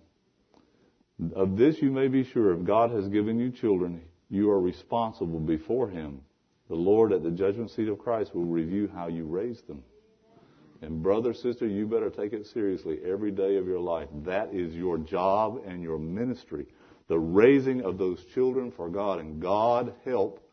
Of 1.33 1.57
this 1.57 1.81
you 1.81 1.91
may 1.91 2.07
be 2.07 2.23
sure. 2.23 2.53
If 2.53 2.65
God 2.65 2.91
has 2.91 3.07
given 3.07 3.39
you 3.39 3.51
children, 3.51 4.01
you 4.29 4.49
are 4.51 4.59
responsible 4.59 5.39
before 5.39 5.89
Him. 5.89 6.21
The 6.67 6.75
Lord 6.75 7.13
at 7.13 7.23
the 7.23 7.31
judgment 7.31 7.71
seat 7.71 7.87
of 7.87 7.99
Christ 7.99 8.33
will 8.33 8.45
review 8.45 8.89
how 8.93 9.07
you 9.07 9.25
raised 9.25 9.67
them. 9.67 9.83
And 10.81 11.01
brother, 11.01 11.33
sister, 11.33 11.67
you 11.67 11.87
better 11.87 12.09
take 12.09 12.33
it 12.33 12.47
seriously 12.47 12.99
every 13.05 13.31
day 13.31 13.57
of 13.57 13.67
your 13.67 13.79
life. 13.79 14.09
That 14.23 14.53
is 14.53 14.73
your 14.73 14.97
job 14.97 15.61
and 15.65 15.81
your 15.81 15.99
ministry. 15.99 16.65
The 17.07 17.19
raising 17.19 17.83
of 17.83 17.97
those 17.97 18.23
children 18.33 18.71
for 18.71 18.89
God. 18.89 19.19
And 19.19 19.41
God 19.41 19.93
help 20.03 20.47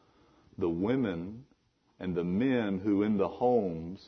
the 0.58 0.68
women 0.68 1.44
and 1.98 2.14
the 2.14 2.24
men 2.24 2.78
who 2.78 3.02
in 3.02 3.16
the 3.16 3.28
homes 3.28 4.06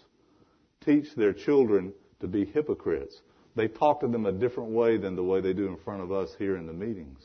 teach 0.85 1.15
their 1.15 1.33
children 1.33 1.93
to 2.21 2.29
be 2.29 2.45
hypocrites. 2.45 3.21
They 3.57 3.69
talk 3.69 4.01
to 4.01 4.09
them 4.09 4.27
a 4.27 4.33
different 4.33 4.71
way 4.71 4.97
than 4.99 5.17
the 5.17 5.23
way 5.23 5.41
they 5.41 5.53
do 5.53 5.69
in 5.69 5.77
front 5.79 6.03
of 6.03 6.13
us 6.13 6.31
here 6.39 6.57
in 6.57 6.67
the 6.67 6.73
meetings. 6.73 7.21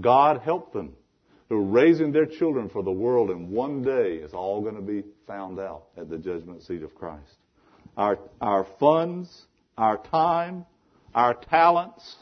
God 0.00 0.40
help 0.40 0.72
them. 0.72 0.94
They're 1.48 1.58
raising 1.58 2.12
their 2.12 2.26
children 2.26 2.68
for 2.68 2.82
the 2.82 2.92
world, 2.92 3.30
and 3.30 3.50
one 3.50 3.82
day 3.82 4.16
it's 4.16 4.34
all 4.34 4.60
going 4.60 4.76
to 4.76 4.82
be 4.82 5.02
found 5.26 5.58
out 5.58 5.84
at 5.96 6.10
the 6.10 6.18
judgment 6.18 6.62
seat 6.62 6.82
of 6.82 6.94
Christ. 6.94 7.36
Our, 7.96 8.18
our 8.40 8.66
funds, 8.78 9.46
our 9.76 9.96
time, 9.96 10.66
our 11.14 11.34
talents, 11.34 12.16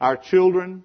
our 0.00 0.16
children, 0.16 0.84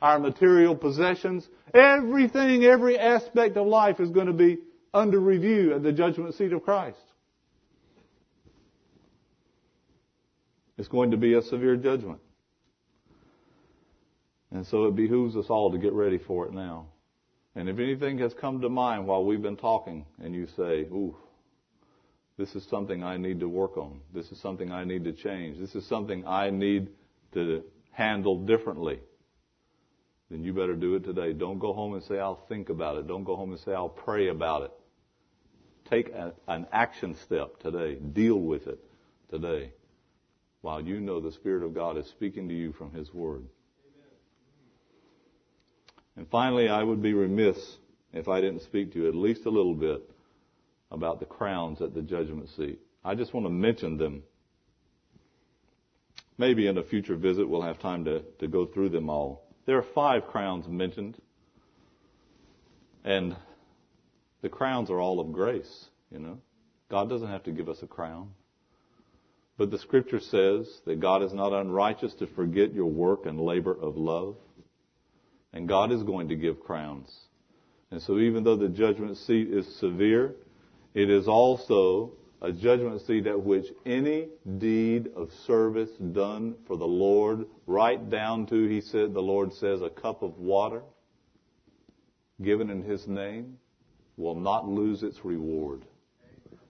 our 0.00 0.18
material 0.18 0.74
possessions, 0.74 1.46
everything, 1.74 2.64
every 2.64 2.98
aspect 2.98 3.56
of 3.56 3.66
life 3.66 4.00
is 4.00 4.10
going 4.10 4.26
to 4.26 4.32
be 4.32 4.58
under 4.94 5.20
review 5.20 5.74
at 5.74 5.82
the 5.82 5.92
judgment 5.92 6.34
seat 6.34 6.52
of 6.52 6.62
Christ. 6.62 6.98
It's 10.78 10.88
going 10.88 11.10
to 11.10 11.16
be 11.16 11.34
a 11.34 11.42
severe 11.42 11.76
judgment. 11.76 12.20
And 14.50 14.66
so 14.66 14.86
it 14.86 14.96
behooves 14.96 15.36
us 15.36 15.46
all 15.50 15.70
to 15.70 15.78
get 15.78 15.92
ready 15.92 16.18
for 16.18 16.46
it 16.46 16.52
now. 16.52 16.86
And 17.54 17.68
if 17.68 17.78
anything 17.78 18.18
has 18.18 18.32
come 18.34 18.60
to 18.60 18.68
mind 18.68 19.06
while 19.06 19.24
we've 19.24 19.42
been 19.42 19.56
talking 19.56 20.06
and 20.22 20.34
you 20.34 20.46
say, 20.56 20.82
ooh, 20.82 21.16
this 22.36 22.54
is 22.54 22.64
something 22.64 23.02
I 23.02 23.16
need 23.16 23.40
to 23.40 23.48
work 23.48 23.76
on. 23.76 24.00
This 24.14 24.30
is 24.30 24.38
something 24.38 24.70
I 24.70 24.84
need 24.84 25.04
to 25.04 25.12
change. 25.12 25.58
This 25.58 25.74
is 25.74 25.84
something 25.84 26.26
I 26.26 26.50
need 26.50 26.88
to 27.34 27.64
handle 27.90 28.38
differently. 28.44 29.00
Then 30.30 30.44
you 30.44 30.52
better 30.52 30.74
do 30.74 30.94
it 30.94 31.04
today. 31.04 31.32
Don't 31.32 31.58
go 31.58 31.72
home 31.72 31.94
and 31.94 32.02
say, 32.02 32.18
I'll 32.18 32.44
think 32.48 32.68
about 32.68 32.96
it. 32.96 33.08
Don't 33.08 33.24
go 33.24 33.34
home 33.34 33.50
and 33.50 33.60
say, 33.60 33.72
I'll 33.72 33.88
pray 33.88 34.28
about 34.28 34.62
it. 34.62 34.70
Take 35.90 36.10
a, 36.10 36.32
an 36.46 36.66
action 36.70 37.16
step 37.16 37.58
today. 37.60 37.96
Deal 37.96 38.36
with 38.36 38.66
it 38.66 38.78
today 39.30 39.72
while 40.60 40.80
you 40.80 41.00
know 41.00 41.20
the 41.20 41.32
Spirit 41.32 41.64
of 41.64 41.74
God 41.74 41.96
is 41.96 42.06
speaking 42.06 42.48
to 42.48 42.54
you 42.54 42.72
from 42.72 42.92
His 42.92 43.12
Word. 43.12 43.44
And 46.18 46.26
finally, 46.30 46.68
I 46.68 46.82
would 46.82 47.00
be 47.00 47.14
remiss 47.14 47.56
if 48.12 48.26
I 48.26 48.40
didn't 48.40 48.62
speak 48.62 48.92
to 48.92 48.98
you 48.98 49.08
at 49.08 49.14
least 49.14 49.46
a 49.46 49.50
little 49.50 49.76
bit 49.76 50.02
about 50.90 51.20
the 51.20 51.26
crowns 51.26 51.80
at 51.80 51.94
the 51.94 52.02
judgment 52.02 52.48
seat. 52.56 52.80
I 53.04 53.14
just 53.14 53.32
want 53.32 53.46
to 53.46 53.50
mention 53.50 53.98
them. 53.98 54.24
Maybe 56.36 56.66
in 56.66 56.76
a 56.76 56.82
future 56.82 57.14
visit 57.14 57.48
we'll 57.48 57.62
have 57.62 57.78
time 57.78 58.04
to, 58.06 58.22
to 58.40 58.48
go 58.48 58.66
through 58.66 58.88
them 58.88 59.08
all. 59.08 59.44
There 59.64 59.78
are 59.78 59.86
five 59.94 60.26
crowns 60.26 60.66
mentioned. 60.66 61.16
And 63.04 63.36
the 64.42 64.48
crowns 64.48 64.90
are 64.90 64.98
all 64.98 65.20
of 65.20 65.32
grace, 65.32 65.86
you 66.10 66.18
know. 66.18 66.38
God 66.90 67.08
doesn't 67.08 67.28
have 67.28 67.44
to 67.44 67.52
give 67.52 67.68
us 67.68 67.80
a 67.84 67.86
crown. 67.86 68.30
But 69.56 69.70
the 69.70 69.78
scripture 69.78 70.18
says 70.18 70.80
that 70.84 70.98
God 70.98 71.22
is 71.22 71.32
not 71.32 71.52
unrighteous 71.52 72.14
to 72.14 72.26
forget 72.26 72.74
your 72.74 72.86
work 72.86 73.24
and 73.24 73.40
labor 73.40 73.76
of 73.80 73.96
love. 73.96 74.34
And 75.52 75.68
God 75.68 75.92
is 75.92 76.02
going 76.02 76.28
to 76.28 76.36
give 76.36 76.60
crowns. 76.60 77.14
And 77.90 78.02
so 78.02 78.18
even 78.18 78.44
though 78.44 78.56
the 78.56 78.68
judgment 78.68 79.16
seat 79.16 79.48
is 79.48 79.76
severe, 79.76 80.34
it 80.94 81.08
is 81.10 81.26
also 81.26 82.12
a 82.40 82.52
judgment 82.52 83.00
seat 83.02 83.26
at 83.26 83.42
which 83.42 83.66
any 83.84 84.28
deed 84.58 85.10
of 85.16 85.30
service 85.46 85.90
done 86.12 86.54
for 86.66 86.76
the 86.76 86.86
Lord, 86.86 87.46
right 87.66 88.08
down 88.10 88.46
to, 88.46 88.68
he 88.68 88.80
said, 88.80 89.12
the 89.12 89.20
Lord 89.22 89.52
says, 89.54 89.82
a 89.82 89.90
cup 89.90 90.22
of 90.22 90.38
water 90.38 90.82
given 92.42 92.70
in 92.70 92.82
his 92.82 93.08
name 93.08 93.58
will 94.16 94.36
not 94.36 94.68
lose 94.68 95.02
its 95.02 95.24
reward. 95.24 95.84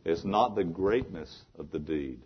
It's 0.04 0.24
not 0.24 0.54
the 0.54 0.64
greatness 0.64 1.42
of 1.58 1.70
the 1.70 1.78
deed. 1.78 2.20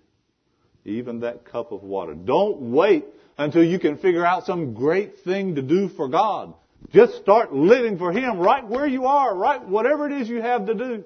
Even 0.85 1.21
that 1.21 1.45
cup 1.45 1.73
of 1.73 1.83
water. 1.83 2.15
Don't 2.15 2.73
wait 2.73 3.05
until 3.39 3.63
you 3.63 3.79
can 3.79 3.99
figure 3.99 4.25
out 4.25 4.47
some 4.47 4.75
great 4.75 5.21
thing 5.21 5.55
to 5.55 5.63
do 5.63 5.89
for 5.89 6.09
God. 6.09 6.55
Just 6.93 7.17
start 7.17 7.53
living 7.53 7.99
for 7.99 8.13
Him 8.13 8.39
right 8.39 8.67
where 8.67 8.87
you 8.87 9.07
are, 9.07 9.35
right 9.35 9.67
whatever 9.67 10.07
it 10.07 10.21
is 10.21 10.29
you 10.29 10.43
have 10.43 10.67
to 10.67 10.75
do. 10.75 11.05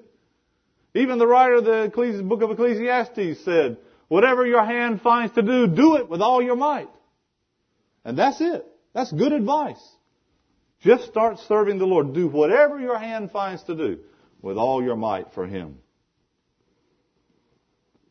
Even 0.95 1.19
the 1.19 1.27
writer 1.27 1.55
of 1.55 1.65
the 1.65 2.23
book 2.23 2.41
of 2.41 2.49
Ecclesiastes 2.49 3.43
said, 3.45 3.77
whatever 4.07 4.45
your 4.45 4.65
hand 4.65 5.01
finds 5.01 5.33
to 5.35 5.41
do, 5.41 5.67
do 5.67 5.97
it 5.97 6.09
with 6.09 6.21
all 6.21 6.41
your 6.41 6.55
might. 6.55 6.89
And 8.03 8.17
that's 8.17 8.41
it. 8.41 8.65
That's 8.93 9.11
good 9.11 9.33
advice. 9.33 9.81
Just 10.81 11.05
start 11.05 11.37
serving 11.47 11.77
the 11.77 11.85
Lord. 11.85 12.13
Do 12.13 12.27
whatever 12.27 12.79
your 12.79 12.97
hand 12.97 13.31
finds 13.31 13.63
to 13.63 13.75
do 13.75 13.99
with 14.41 14.57
all 14.57 14.83
your 14.83 14.95
might 14.95 15.33
for 15.33 15.45
Him. 15.45 15.77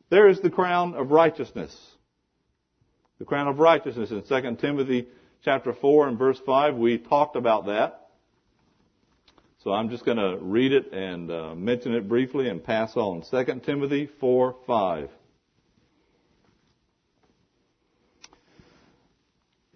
There 0.09 0.29
is 0.29 0.41
the 0.41 0.51
crown 0.51 0.95
of 0.95 1.11
righteousness. 1.11 1.77
The 3.19 3.25
crown 3.25 3.49
of 3.49 3.59
righteousness 3.59 4.11
in 4.11 4.23
2 4.23 4.57
Timothy 4.57 5.09
chapter 5.45 5.73
4 5.73 6.09
and 6.09 6.19
verse 6.19 6.39
5, 6.45 6.77
we 6.77 6.99
talked 6.99 7.35
about 7.35 7.67
that. 7.67 8.09
So 9.65 9.73
I'm 9.73 9.91
just 9.91 10.05
going 10.05 10.19
to 10.19 10.39
read 10.41 10.73
it 10.73 10.93
and 10.93 11.31
uh, 11.31 11.55
mention 11.57 11.93
it 11.93 12.09
briefly 12.09 12.49
and 12.49 12.63
pass 12.63 12.97
on. 12.97 13.23
2 13.29 13.61
Timothy 13.65 14.09
4, 14.21 14.57
5. 14.67 15.11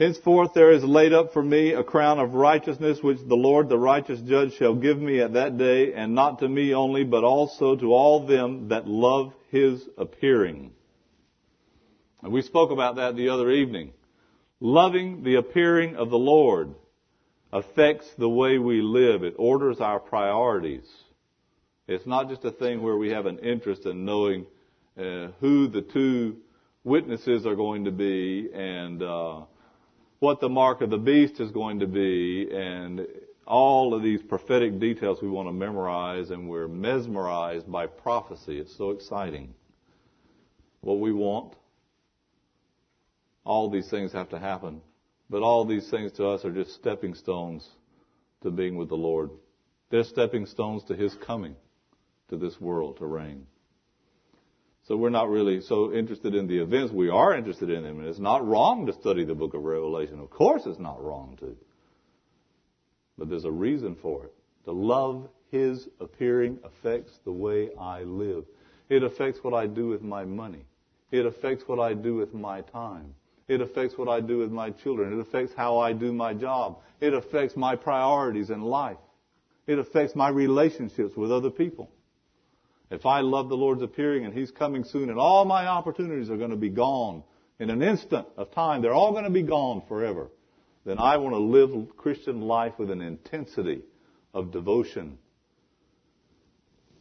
Henceforth 0.00 0.54
there 0.54 0.72
is 0.72 0.82
laid 0.82 1.12
up 1.12 1.34
for 1.34 1.42
me 1.42 1.74
a 1.74 1.84
crown 1.84 2.18
of 2.18 2.32
righteousness 2.32 3.02
which 3.02 3.18
the 3.18 3.34
Lord 3.34 3.68
the 3.68 3.78
righteous 3.78 4.18
judge 4.22 4.54
shall 4.56 4.74
give 4.74 4.98
me 4.98 5.20
at 5.20 5.34
that 5.34 5.58
day, 5.58 5.92
and 5.92 6.14
not 6.14 6.38
to 6.38 6.48
me 6.48 6.72
only, 6.72 7.04
but 7.04 7.22
also 7.22 7.76
to 7.76 7.92
all 7.92 8.26
them 8.26 8.68
that 8.68 8.88
love 8.88 9.34
his 9.50 9.86
appearing. 9.98 10.72
And 12.22 12.32
we 12.32 12.40
spoke 12.40 12.70
about 12.70 12.96
that 12.96 13.14
the 13.14 13.28
other 13.28 13.50
evening. 13.50 13.92
Loving 14.58 15.22
the 15.22 15.34
appearing 15.34 15.96
of 15.96 16.08
the 16.08 16.18
Lord 16.18 16.74
affects 17.52 18.06
the 18.16 18.28
way 18.28 18.56
we 18.56 18.80
live. 18.80 19.22
It 19.22 19.34
orders 19.36 19.80
our 19.80 20.00
priorities. 20.00 20.88
It's 21.86 22.06
not 22.06 22.30
just 22.30 22.46
a 22.46 22.50
thing 22.50 22.80
where 22.80 22.96
we 22.96 23.10
have 23.10 23.26
an 23.26 23.40
interest 23.40 23.84
in 23.84 24.06
knowing 24.06 24.46
uh, 24.98 25.28
who 25.40 25.68
the 25.68 25.82
two 25.82 26.38
witnesses 26.84 27.44
are 27.44 27.56
going 27.56 27.84
to 27.84 27.90
be 27.90 28.48
and 28.54 29.02
uh, 29.02 29.40
what 30.20 30.40
the 30.40 30.48
mark 30.48 30.82
of 30.82 30.90
the 30.90 30.98
beast 30.98 31.40
is 31.40 31.50
going 31.50 31.80
to 31.80 31.86
be 31.86 32.48
and 32.52 33.06
all 33.46 33.94
of 33.94 34.02
these 34.02 34.22
prophetic 34.22 34.78
details 34.78 35.20
we 35.20 35.28
want 35.28 35.48
to 35.48 35.52
memorize 35.52 36.30
and 36.30 36.48
we're 36.48 36.68
mesmerized 36.68 37.70
by 37.70 37.86
prophecy. 37.86 38.58
It's 38.58 38.76
so 38.76 38.90
exciting. 38.90 39.54
What 40.82 41.00
we 41.00 41.12
want, 41.12 41.54
all 43.44 43.70
these 43.70 43.88
things 43.90 44.12
have 44.12 44.28
to 44.28 44.38
happen. 44.38 44.82
But 45.30 45.42
all 45.42 45.64
these 45.64 45.88
things 45.88 46.12
to 46.12 46.28
us 46.28 46.44
are 46.44 46.52
just 46.52 46.74
stepping 46.74 47.14
stones 47.14 47.68
to 48.42 48.50
being 48.50 48.76
with 48.76 48.88
the 48.88 48.96
Lord. 48.96 49.30
They're 49.88 50.04
stepping 50.04 50.46
stones 50.46 50.84
to 50.84 50.94
His 50.94 51.14
coming 51.14 51.56
to 52.28 52.36
this 52.36 52.60
world 52.60 52.98
to 52.98 53.06
reign. 53.06 53.46
So 54.90 54.96
we're 54.96 55.10
not 55.10 55.30
really 55.30 55.60
so 55.60 55.92
interested 55.92 56.34
in 56.34 56.48
the 56.48 56.58
events. 56.58 56.92
We 56.92 57.10
are 57.10 57.32
interested 57.32 57.70
in 57.70 57.84
them. 57.84 58.00
And 58.00 58.08
it's 58.08 58.18
not 58.18 58.44
wrong 58.44 58.86
to 58.86 58.92
study 58.92 59.24
the 59.24 59.36
book 59.36 59.54
of 59.54 59.62
Revelation. 59.62 60.18
Of 60.18 60.30
course 60.30 60.62
it's 60.66 60.80
not 60.80 61.00
wrong 61.00 61.36
to. 61.38 61.56
But 63.16 63.30
there's 63.30 63.44
a 63.44 63.52
reason 63.52 63.96
for 64.02 64.24
it. 64.24 64.34
To 64.64 64.72
love 64.72 65.28
His 65.52 65.88
appearing 66.00 66.58
affects 66.64 67.12
the 67.24 67.30
way 67.30 67.70
I 67.78 68.02
live. 68.02 68.46
It 68.88 69.04
affects 69.04 69.38
what 69.44 69.54
I 69.54 69.68
do 69.68 69.86
with 69.86 70.02
my 70.02 70.24
money. 70.24 70.64
It 71.12 71.24
affects 71.24 71.68
what 71.68 71.78
I 71.78 71.94
do 71.94 72.16
with 72.16 72.34
my 72.34 72.62
time. 72.62 73.14
It 73.46 73.60
affects 73.60 73.96
what 73.96 74.08
I 74.08 74.20
do 74.20 74.38
with 74.38 74.50
my 74.50 74.70
children. 74.70 75.12
It 75.12 75.20
affects 75.20 75.52
how 75.56 75.78
I 75.78 75.92
do 75.92 76.12
my 76.12 76.34
job. 76.34 76.80
It 77.00 77.14
affects 77.14 77.56
my 77.56 77.76
priorities 77.76 78.50
in 78.50 78.60
life. 78.60 78.98
It 79.68 79.78
affects 79.78 80.16
my 80.16 80.30
relationships 80.30 81.14
with 81.16 81.30
other 81.30 81.50
people. 81.50 81.92
If 82.90 83.06
I 83.06 83.20
love 83.20 83.48
the 83.48 83.56
Lord's 83.56 83.82
appearing 83.82 84.24
and 84.24 84.34
He's 84.34 84.50
coming 84.50 84.84
soon 84.84 85.10
and 85.10 85.18
all 85.18 85.44
my 85.44 85.66
opportunities 85.66 86.28
are 86.30 86.36
going 86.36 86.50
to 86.50 86.56
be 86.56 86.70
gone 86.70 87.22
in 87.58 87.70
an 87.70 87.82
instant 87.82 88.26
of 88.36 88.50
time, 88.52 88.82
they're 88.82 88.94
all 88.94 89.12
going 89.12 89.24
to 89.24 89.30
be 89.30 89.42
gone 89.42 89.82
forever, 89.88 90.28
then 90.84 90.98
I 90.98 91.18
want 91.18 91.34
to 91.34 91.38
live 91.38 91.96
Christian 91.96 92.40
life 92.40 92.74
with 92.78 92.90
an 92.90 93.00
intensity 93.00 93.82
of 94.34 94.50
devotion. 94.50 95.18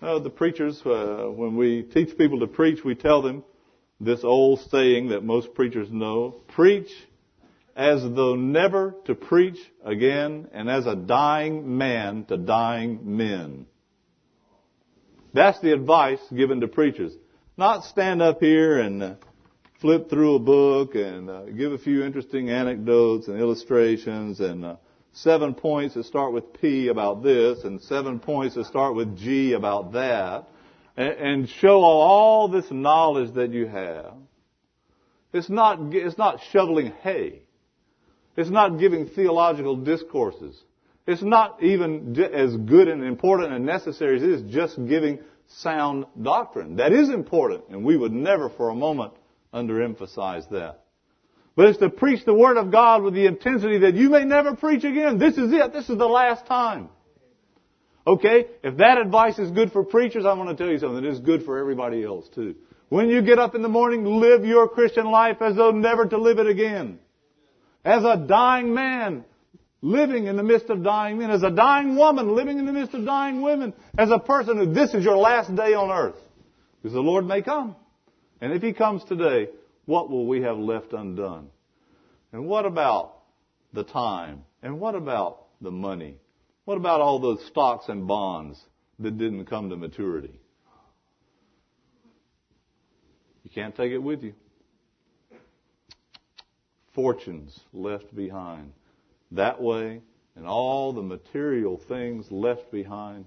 the 0.01 0.29
preachers, 0.29 0.81
uh, 0.85 1.27
when 1.29 1.55
we 1.55 1.83
teach 1.83 2.17
people 2.17 2.39
to 2.41 2.47
preach, 2.47 2.83
we 2.83 2.95
tell 2.95 3.21
them 3.21 3.43
this 3.99 4.23
old 4.23 4.61
saying 4.69 5.09
that 5.09 5.23
most 5.23 5.53
preachers 5.53 5.89
know, 5.91 6.35
preach 6.49 6.89
as 7.75 8.01
though 8.01 8.35
never 8.35 8.95
to 9.05 9.15
preach 9.15 9.57
again 9.83 10.47
and 10.51 10.69
as 10.69 10.85
a 10.85 10.95
dying 10.95 11.77
man 11.77 12.25
to 12.25 12.37
dying 12.37 13.17
men. 13.17 13.65
That's 15.33 15.59
the 15.59 15.73
advice 15.73 16.19
given 16.35 16.61
to 16.61 16.67
preachers. 16.67 17.13
Not 17.57 17.83
stand 17.83 18.21
up 18.21 18.39
here 18.39 18.79
and 18.79 19.03
uh, 19.03 19.15
flip 19.79 20.09
through 20.09 20.35
a 20.35 20.39
book 20.39 20.95
and 20.95 21.29
uh, 21.29 21.43
give 21.45 21.71
a 21.71 21.77
few 21.77 22.03
interesting 22.03 22.49
anecdotes 22.49 23.27
and 23.27 23.39
illustrations 23.39 24.39
and 24.39 24.65
uh, 24.65 24.75
seven 25.13 25.53
points 25.53 25.95
that 25.95 26.05
start 26.05 26.33
with 26.33 26.59
P 26.59 26.87
about 26.87 27.23
this 27.23 27.63
and 27.63 27.81
seven 27.81 28.19
points 28.19 28.55
that 28.55 28.65
start 28.65 28.95
with 28.95 29.17
G 29.17 29.53
about 29.53 29.93
that 29.93 30.47
and, 30.97 31.09
and 31.09 31.49
show 31.49 31.81
all 31.81 32.47
this 32.47 32.69
knowledge 32.71 33.33
that 33.35 33.51
you 33.51 33.67
have. 33.67 34.13
It's 35.31 35.49
not, 35.49 35.93
it's 35.93 36.17
not 36.17 36.41
shoveling 36.51 36.91
hay. 37.01 37.43
It's 38.35 38.49
not 38.49 38.79
giving 38.79 39.07
theological 39.07 39.75
discourses. 39.75 40.59
It's 41.09 41.23
not 41.23 41.63
even 41.63 42.15
as 42.31 42.55
good 42.55 42.87
and 42.87 43.03
important 43.03 43.51
and 43.51 43.65
necessary 43.65 44.17
as 44.17 44.21
it 44.21 44.29
is 44.29 44.53
just 44.53 44.75
giving 44.87 45.17
sound 45.47 46.05
doctrine. 46.21 46.75
That 46.75 46.93
is 46.93 47.09
important, 47.09 47.63
and 47.71 47.83
we 47.83 47.97
would 47.97 48.13
never 48.13 48.51
for 48.51 48.69
a 48.69 48.75
moment 48.75 49.13
underemphasize 49.51 50.47
that. 50.51 50.83
But 51.55 51.65
it's 51.65 51.79
to 51.79 51.89
preach 51.89 52.25
the 52.25 52.33
Word 52.35 52.57
of 52.57 52.71
God 52.71 53.01
with 53.01 53.15
the 53.15 53.25
intensity 53.25 53.79
that 53.79 53.95
you 53.95 54.11
may 54.11 54.23
never 54.23 54.55
preach 54.55 54.83
again. 54.83 55.17
This 55.17 55.35
is 55.35 55.51
it. 55.51 55.73
This 55.73 55.89
is 55.89 55.97
the 55.97 56.05
last 56.05 56.45
time. 56.45 56.89
Okay? 58.05 58.45
If 58.63 58.77
that 58.77 58.99
advice 58.99 59.39
is 59.39 59.49
good 59.49 59.71
for 59.71 59.83
preachers, 59.83 60.25
I 60.25 60.33
want 60.33 60.55
to 60.55 60.63
tell 60.63 60.71
you 60.71 60.77
something. 60.77 61.03
It 61.03 61.11
is 61.11 61.19
good 61.19 61.43
for 61.43 61.57
everybody 61.57 62.03
else 62.03 62.29
too. 62.29 62.53
When 62.89 63.09
you 63.09 63.23
get 63.23 63.39
up 63.39 63.55
in 63.55 63.63
the 63.63 63.67
morning, 63.67 64.05
live 64.05 64.45
your 64.45 64.69
Christian 64.69 65.07
life 65.09 65.41
as 65.41 65.55
though 65.55 65.71
never 65.71 66.05
to 66.05 66.17
live 66.19 66.37
it 66.37 66.47
again. 66.47 66.99
As 67.83 68.03
a 68.03 68.15
dying 68.15 68.75
man, 68.75 69.25
living 69.81 70.27
in 70.27 70.35
the 70.35 70.43
midst 70.43 70.69
of 70.69 70.83
dying 70.83 71.17
men. 71.17 71.31
As 71.31 71.43
a 71.43 71.51
dying 71.51 71.95
woman, 71.95 72.35
living 72.35 72.59
in 72.59 72.65
the 72.65 72.73
midst 72.73 72.93
of 72.93 73.05
dying 73.05 73.41
women. 73.41 73.73
As 73.97 74.09
a 74.11 74.19
person 74.19 74.57
who 74.57 74.73
this 74.73 74.93
is 74.93 75.03
your 75.03 75.17
last 75.17 75.55
day 75.55 75.73
on 75.73 75.89
earth. 75.89 76.19
Because 76.81 76.93
the 76.93 77.01
Lord 77.01 77.25
may 77.25 77.41
come. 77.41 77.75
And 78.41 78.53
if 78.53 78.61
He 78.61 78.73
comes 78.73 79.03
today, 79.05 79.49
what 79.85 80.09
will 80.09 80.27
we 80.27 80.41
have 80.41 80.57
left 80.57 80.93
undone? 80.93 81.49
And 82.31 82.47
what 82.47 82.65
about 82.65 83.15
the 83.73 83.83
time? 83.83 84.43
And 84.61 84.79
what 84.79 84.95
about 84.95 85.45
the 85.61 85.71
money? 85.71 86.15
What 86.65 86.77
about 86.77 87.01
all 87.01 87.19
those 87.19 87.43
stocks 87.47 87.85
and 87.89 88.07
bonds 88.07 88.59
that 88.99 89.17
didn't 89.17 89.45
come 89.45 89.69
to 89.69 89.77
maturity? 89.77 90.39
You 93.43 93.49
can't 93.49 93.75
take 93.75 93.91
it 93.91 93.97
with 93.97 94.21
you. 94.21 94.33
Fortunes 96.93 97.59
left 97.73 98.13
behind. 98.15 98.73
That 99.31 99.61
way, 99.61 100.01
and 100.35 100.47
all 100.47 100.93
the 100.93 101.01
material 101.01 101.77
things 101.77 102.31
left 102.31 102.71
behind. 102.71 103.25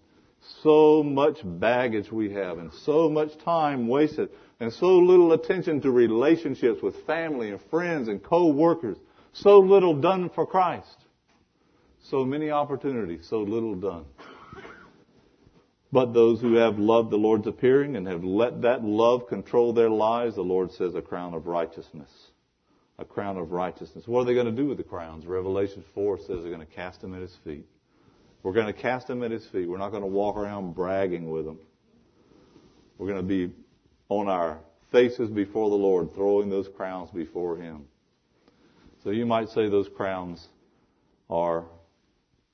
So 0.63 1.03
much 1.05 1.39
baggage 1.45 2.11
we 2.11 2.33
have, 2.33 2.59
and 2.59 2.73
so 2.73 3.09
much 3.09 3.39
time 3.45 3.87
wasted, 3.87 4.31
and 4.59 4.73
so 4.73 4.99
little 4.99 5.33
attention 5.33 5.81
to 5.83 5.91
relationships 5.91 6.83
with 6.83 7.07
family 7.07 7.51
and 7.51 7.61
friends 7.71 8.09
and 8.09 8.23
co-workers. 8.23 8.99
So 9.33 9.61
little 9.61 9.95
done 9.95 10.31
for 10.31 10.47
Christ. 10.47 10.97
So 12.01 12.25
many 12.25 12.51
opportunities, 12.51 13.27
so 13.29 13.41
little 13.43 13.77
done. 13.77 14.05
But 15.93 16.15
those 16.15 16.41
who 16.41 16.55
have 16.55 16.79
loved 16.79 17.11
the 17.11 17.19
Lord's 17.19 17.47
appearing 17.47 17.97
and 17.97 18.09
have 18.09 18.25
let 18.25 18.63
that 18.63 18.83
love 18.83 19.29
control 19.29 19.73
their 19.73 19.91
lives, 19.91 20.35
the 20.35 20.43
Lord 20.43 20.73
says 20.73 20.95
a 20.95 21.03
crown 21.03 21.35
of 21.35 21.47
righteousness. 21.47 22.11
A 23.03 23.05
crown 23.05 23.37
of 23.37 23.51
righteousness. 23.51 24.07
What 24.07 24.21
are 24.21 24.25
they 24.27 24.35
going 24.35 24.47
to 24.47 24.53
do 24.53 24.69
with 24.69 24.79
the 24.79 24.85
crowns? 24.85 25.27
Revelation 25.27 25.83
4 25.93 26.19
says 26.19 26.29
they're 26.29 26.55
going 26.55 26.61
to 26.61 26.67
cast 26.67 27.01
them 27.01 27.17
at 27.17 27.21
His 27.21 27.37
feet. 27.43 27.67
We're 28.45 28.53
going 28.53 28.73
to 28.73 28.73
cast 28.73 29.09
them 29.09 29.25
at 29.25 29.33
His 29.33 29.45
feet. 29.49 29.69
We're 29.69 29.79
not 29.79 29.91
going 29.91 30.05
to 30.05 30.09
walk 30.09 30.37
around 30.37 30.77
bragging 30.77 31.29
with 31.29 31.45
them. 31.45 31.59
We're 32.99 33.09
going 33.09 33.21
to 33.21 33.27
be 33.27 33.53
on 34.09 34.29
our 34.29 34.61
faces 34.93 35.31
before 35.31 35.69
the 35.69 35.75
Lord, 35.75 36.15
throwing 36.15 36.49
those 36.49 36.69
crowns 36.69 37.11
before 37.11 37.57
Him. 37.57 37.87
So 39.03 39.11
you 39.11 39.27
might 39.27 39.49
say 39.49 39.69
those 39.69 39.89
crowns 39.89 40.47
are 41.29 41.65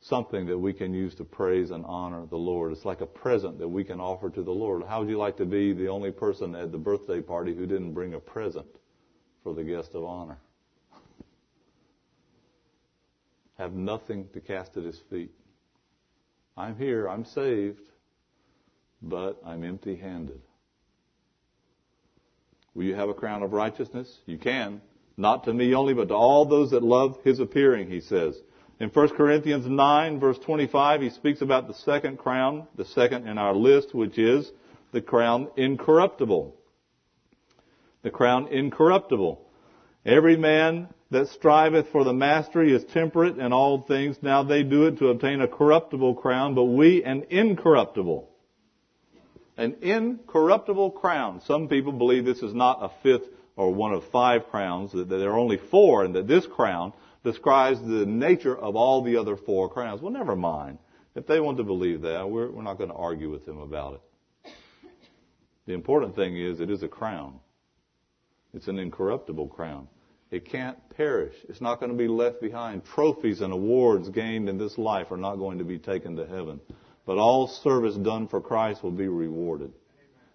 something 0.00 0.46
that 0.46 0.56
we 0.56 0.72
can 0.72 0.94
use 0.94 1.14
to 1.16 1.24
praise 1.24 1.72
and 1.72 1.84
honor 1.84 2.24
the 2.24 2.38
Lord. 2.38 2.72
It's 2.72 2.86
like 2.86 3.02
a 3.02 3.06
present 3.06 3.58
that 3.58 3.68
we 3.68 3.84
can 3.84 4.00
offer 4.00 4.30
to 4.30 4.42
the 4.42 4.50
Lord. 4.50 4.82
How 4.88 5.00
would 5.00 5.10
you 5.10 5.18
like 5.18 5.36
to 5.36 5.44
be 5.44 5.74
the 5.74 5.88
only 5.88 6.10
person 6.10 6.54
at 6.54 6.72
the 6.72 6.78
birthday 6.78 7.20
party 7.20 7.54
who 7.54 7.66
didn't 7.66 7.92
bring 7.92 8.14
a 8.14 8.18
present 8.18 8.64
for 9.42 9.54
the 9.54 9.64
guest 9.64 9.94
of 9.94 10.04
honor? 10.04 10.38
Have 13.58 13.72
nothing 13.72 14.28
to 14.34 14.40
cast 14.40 14.76
at 14.76 14.84
his 14.84 15.00
feet. 15.10 15.32
I'm 16.56 16.76
here, 16.76 17.08
I'm 17.08 17.24
saved, 17.24 17.80
but 19.02 19.40
I'm 19.44 19.64
empty 19.64 19.96
handed. 19.96 20.40
Will 22.74 22.84
you 22.84 22.94
have 22.94 23.08
a 23.08 23.14
crown 23.14 23.42
of 23.42 23.52
righteousness? 23.52 24.18
You 24.26 24.38
can. 24.38 24.80
Not 25.16 25.44
to 25.44 25.52
me 25.52 25.74
only, 25.74 25.94
but 25.94 26.08
to 26.08 26.14
all 26.14 26.44
those 26.44 26.70
that 26.70 26.82
love 26.84 27.18
his 27.24 27.40
appearing, 27.40 27.90
he 27.90 28.00
says. 28.00 28.36
In 28.78 28.90
1 28.90 29.08
Corinthians 29.16 29.66
9 29.66 30.20
verse 30.20 30.38
25, 30.38 31.02
he 31.02 31.10
speaks 31.10 31.40
about 31.40 31.66
the 31.66 31.74
second 31.74 32.18
crown, 32.18 32.68
the 32.76 32.84
second 32.84 33.26
in 33.26 33.36
our 33.36 33.54
list, 33.54 33.92
which 33.94 34.18
is 34.18 34.50
the 34.92 35.00
crown 35.00 35.48
incorruptible. 35.56 36.54
The 38.08 38.12
crown 38.12 38.48
incorruptible. 38.48 39.38
Every 40.06 40.38
man 40.38 40.88
that 41.10 41.28
striveth 41.28 41.88
for 41.92 42.04
the 42.04 42.14
mastery 42.14 42.72
is 42.72 42.82
temperate 42.84 43.36
in 43.36 43.52
all 43.52 43.82
things. 43.82 44.16
Now 44.22 44.42
they 44.42 44.62
do 44.62 44.86
it 44.86 44.96
to 45.00 45.08
obtain 45.08 45.42
a 45.42 45.46
corruptible 45.46 46.14
crown, 46.14 46.54
but 46.54 46.64
we 46.64 47.04
an 47.04 47.26
incorruptible. 47.28 48.30
An 49.58 49.76
incorruptible 49.82 50.92
crown. 50.92 51.42
Some 51.44 51.68
people 51.68 51.92
believe 51.92 52.24
this 52.24 52.42
is 52.42 52.54
not 52.54 52.78
a 52.80 52.90
fifth 53.02 53.28
or 53.56 53.74
one 53.74 53.92
of 53.92 54.04
five 54.10 54.48
crowns, 54.48 54.92
that 54.92 55.10
there 55.10 55.32
are 55.32 55.38
only 55.38 55.58
four, 55.70 56.02
and 56.02 56.14
that 56.14 56.26
this 56.26 56.46
crown 56.46 56.94
describes 57.24 57.78
the 57.82 58.06
nature 58.06 58.56
of 58.56 58.74
all 58.74 59.02
the 59.02 59.18
other 59.18 59.36
four 59.36 59.68
crowns. 59.68 60.00
Well, 60.00 60.12
never 60.12 60.34
mind. 60.34 60.78
If 61.14 61.26
they 61.26 61.40
want 61.40 61.58
to 61.58 61.64
believe 61.64 62.00
that, 62.00 62.30
we're, 62.30 62.50
we're 62.50 62.62
not 62.62 62.78
going 62.78 62.88
to 62.88 62.96
argue 62.96 63.30
with 63.30 63.44
them 63.44 63.58
about 63.58 63.96
it. 63.96 64.00
The 65.66 65.74
important 65.74 66.16
thing 66.16 66.38
is 66.38 66.60
it 66.60 66.70
is 66.70 66.82
a 66.82 66.88
crown. 66.88 67.40
It's 68.58 68.66
an 68.66 68.80
incorruptible 68.80 69.50
crown. 69.50 69.86
It 70.32 70.50
can't 70.50 70.76
perish. 70.96 71.36
It's 71.48 71.60
not 71.60 71.78
going 71.78 71.92
to 71.92 71.96
be 71.96 72.08
left 72.08 72.40
behind. 72.40 72.84
Trophies 72.84 73.40
and 73.40 73.52
awards 73.52 74.08
gained 74.08 74.48
in 74.48 74.58
this 74.58 74.76
life 74.76 75.12
are 75.12 75.16
not 75.16 75.36
going 75.36 75.58
to 75.58 75.64
be 75.64 75.78
taken 75.78 76.16
to 76.16 76.26
heaven. 76.26 76.58
But 77.06 77.18
all 77.18 77.46
service 77.46 77.94
done 77.94 78.26
for 78.26 78.40
Christ 78.40 78.82
will 78.82 78.90
be 78.90 79.06
rewarded. 79.06 79.70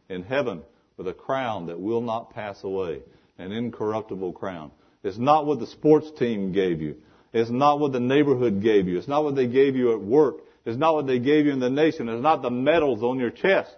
In 0.07 0.23
heaven, 0.23 0.61
with 0.95 1.09
a 1.09 1.13
crown 1.13 1.65
that 1.65 1.81
will 1.81 1.99
not 1.99 2.33
pass 2.33 2.63
away, 2.63 3.01
an 3.39 3.51
incorruptible 3.51 4.31
crown. 4.31 4.71
It's 5.03 5.17
not 5.17 5.45
what 5.45 5.59
the 5.59 5.67
sports 5.67 6.09
team 6.17 6.53
gave 6.53 6.81
you. 6.81 6.95
It's 7.33 7.51
not 7.51 7.81
what 7.81 7.91
the 7.91 7.99
neighborhood 7.99 8.63
gave 8.63 8.87
you. 8.87 8.97
It's 8.97 9.09
not 9.09 9.25
what 9.25 9.35
they 9.35 9.47
gave 9.47 9.75
you 9.75 9.91
at 9.91 9.99
work. 9.99 10.37
It's 10.65 10.77
not 10.77 10.93
what 10.93 11.07
they 11.07 11.19
gave 11.19 11.45
you 11.45 11.51
in 11.51 11.59
the 11.59 11.69
nation. 11.69 12.07
It's 12.07 12.23
not 12.23 12.41
the 12.41 12.49
medals 12.49 13.03
on 13.03 13.19
your 13.19 13.31
chest. 13.31 13.75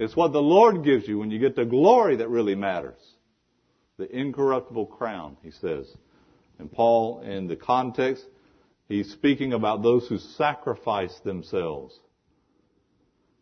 It's 0.00 0.16
what 0.16 0.32
the 0.32 0.42
Lord 0.42 0.82
gives 0.82 1.06
you 1.06 1.20
when 1.20 1.30
you 1.30 1.38
get 1.38 1.54
the 1.54 1.64
glory 1.64 2.16
that 2.16 2.28
really 2.28 2.56
matters. 2.56 2.98
The 3.96 4.10
incorruptible 4.10 4.86
crown, 4.86 5.36
he 5.42 5.50
says. 5.50 5.86
And 6.58 6.70
Paul, 6.70 7.20
in 7.20 7.46
the 7.46 7.56
context, 7.56 8.24
he's 8.88 9.10
speaking 9.10 9.52
about 9.52 9.82
those 9.82 10.06
who 10.08 10.18
sacrifice 10.18 11.16
themselves. 11.20 11.98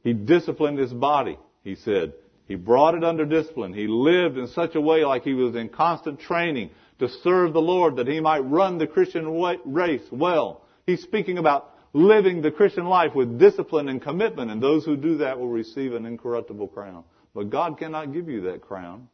He 0.03 0.13
disciplined 0.13 0.79
his 0.79 0.93
body, 0.93 1.39
he 1.65 1.75
said. 1.75 2.13
He 2.49 2.57
brought 2.57 2.95
it 2.95 3.05
under 3.05 3.25
discipline. 3.25 3.73
He 3.73 3.87
lived 3.87 4.37
in 4.37 4.49
such 4.49 4.75
a 4.75 4.81
way 4.81 5.05
like 5.05 5.23
he 5.23 5.35
was 5.35 5.55
in 5.55 5.69
constant 5.69 6.21
training 6.21 6.71
to 6.99 7.09
serve 7.09 7.53
the 7.53 7.63
Lord 7.63 7.97
that 7.97 8.09
he 8.09 8.21
might 8.21 8.41
run 8.41 8.79
the 8.79 8.87
Christian 8.87 9.27
race 9.65 10.03
well. 10.11 10.63
He's 10.87 11.03
speaking 11.03 11.39
about 11.39 11.71
living 11.93 12.43
the 12.43 12.51
Christian 12.51 12.87
life 12.87 13.15
with 13.15 13.39
discipline 13.39 13.89
and 13.89 14.03
commitment, 14.03 14.51
and 14.51 14.63
those 14.63 14.85
who 14.85 14.97
do 14.97 15.19
that 15.19 15.39
will 15.39 15.49
receive 15.49 15.95
an 15.95 16.05
incorruptible 16.05 16.69
crown. 16.69 17.05
But 17.35 17.51
God 17.51 17.79
cannot 17.79 18.13
give 18.13 18.29
you 18.29 18.43
that 18.43 18.61
crown 18.61 19.09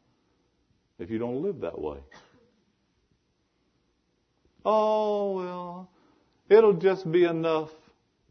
if 0.99 1.11
you 1.11 1.19
don't 1.19 1.43
live 1.43 1.61
that 1.61 1.81
way. 1.81 1.99
Oh, 4.65 5.33
well, 5.33 5.91
it'll 6.51 6.75
just 6.75 7.11
be 7.11 7.25
enough, 7.25 7.71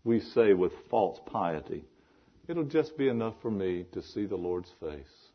we 0.03 0.19
say 0.19 0.53
with 0.53 0.73
false 0.89 1.19
piety. 1.25 1.85
It'll 2.47 2.63
just 2.63 2.97
be 2.97 3.07
enough 3.07 3.35
for 3.41 3.51
me 3.51 3.85
to 3.93 4.01
see 4.01 4.25
the 4.25 4.35
Lord's 4.35 4.71
face. 4.79 5.29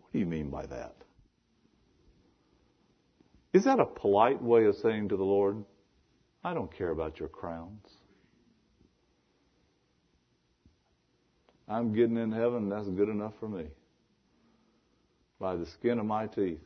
What 0.00 0.12
do 0.12 0.18
you 0.18 0.26
mean 0.26 0.50
by 0.50 0.66
that? 0.66 0.94
Is 3.52 3.64
that 3.64 3.78
a 3.78 3.86
polite 3.86 4.42
way 4.42 4.64
of 4.64 4.74
saying 4.76 5.10
to 5.10 5.16
the 5.16 5.24
Lord, 5.24 5.64
I 6.42 6.54
don't 6.54 6.76
care 6.76 6.90
about 6.90 7.20
your 7.20 7.28
crowns? 7.28 7.86
I'm 11.68 11.94
getting 11.94 12.16
in 12.16 12.32
heaven, 12.32 12.68
that's 12.68 12.88
good 12.88 13.08
enough 13.08 13.32
for 13.40 13.48
me. 13.48 13.66
By 15.40 15.56
the 15.56 15.66
skin 15.66 15.98
of 15.98 16.06
my 16.06 16.26
teeth. 16.26 16.60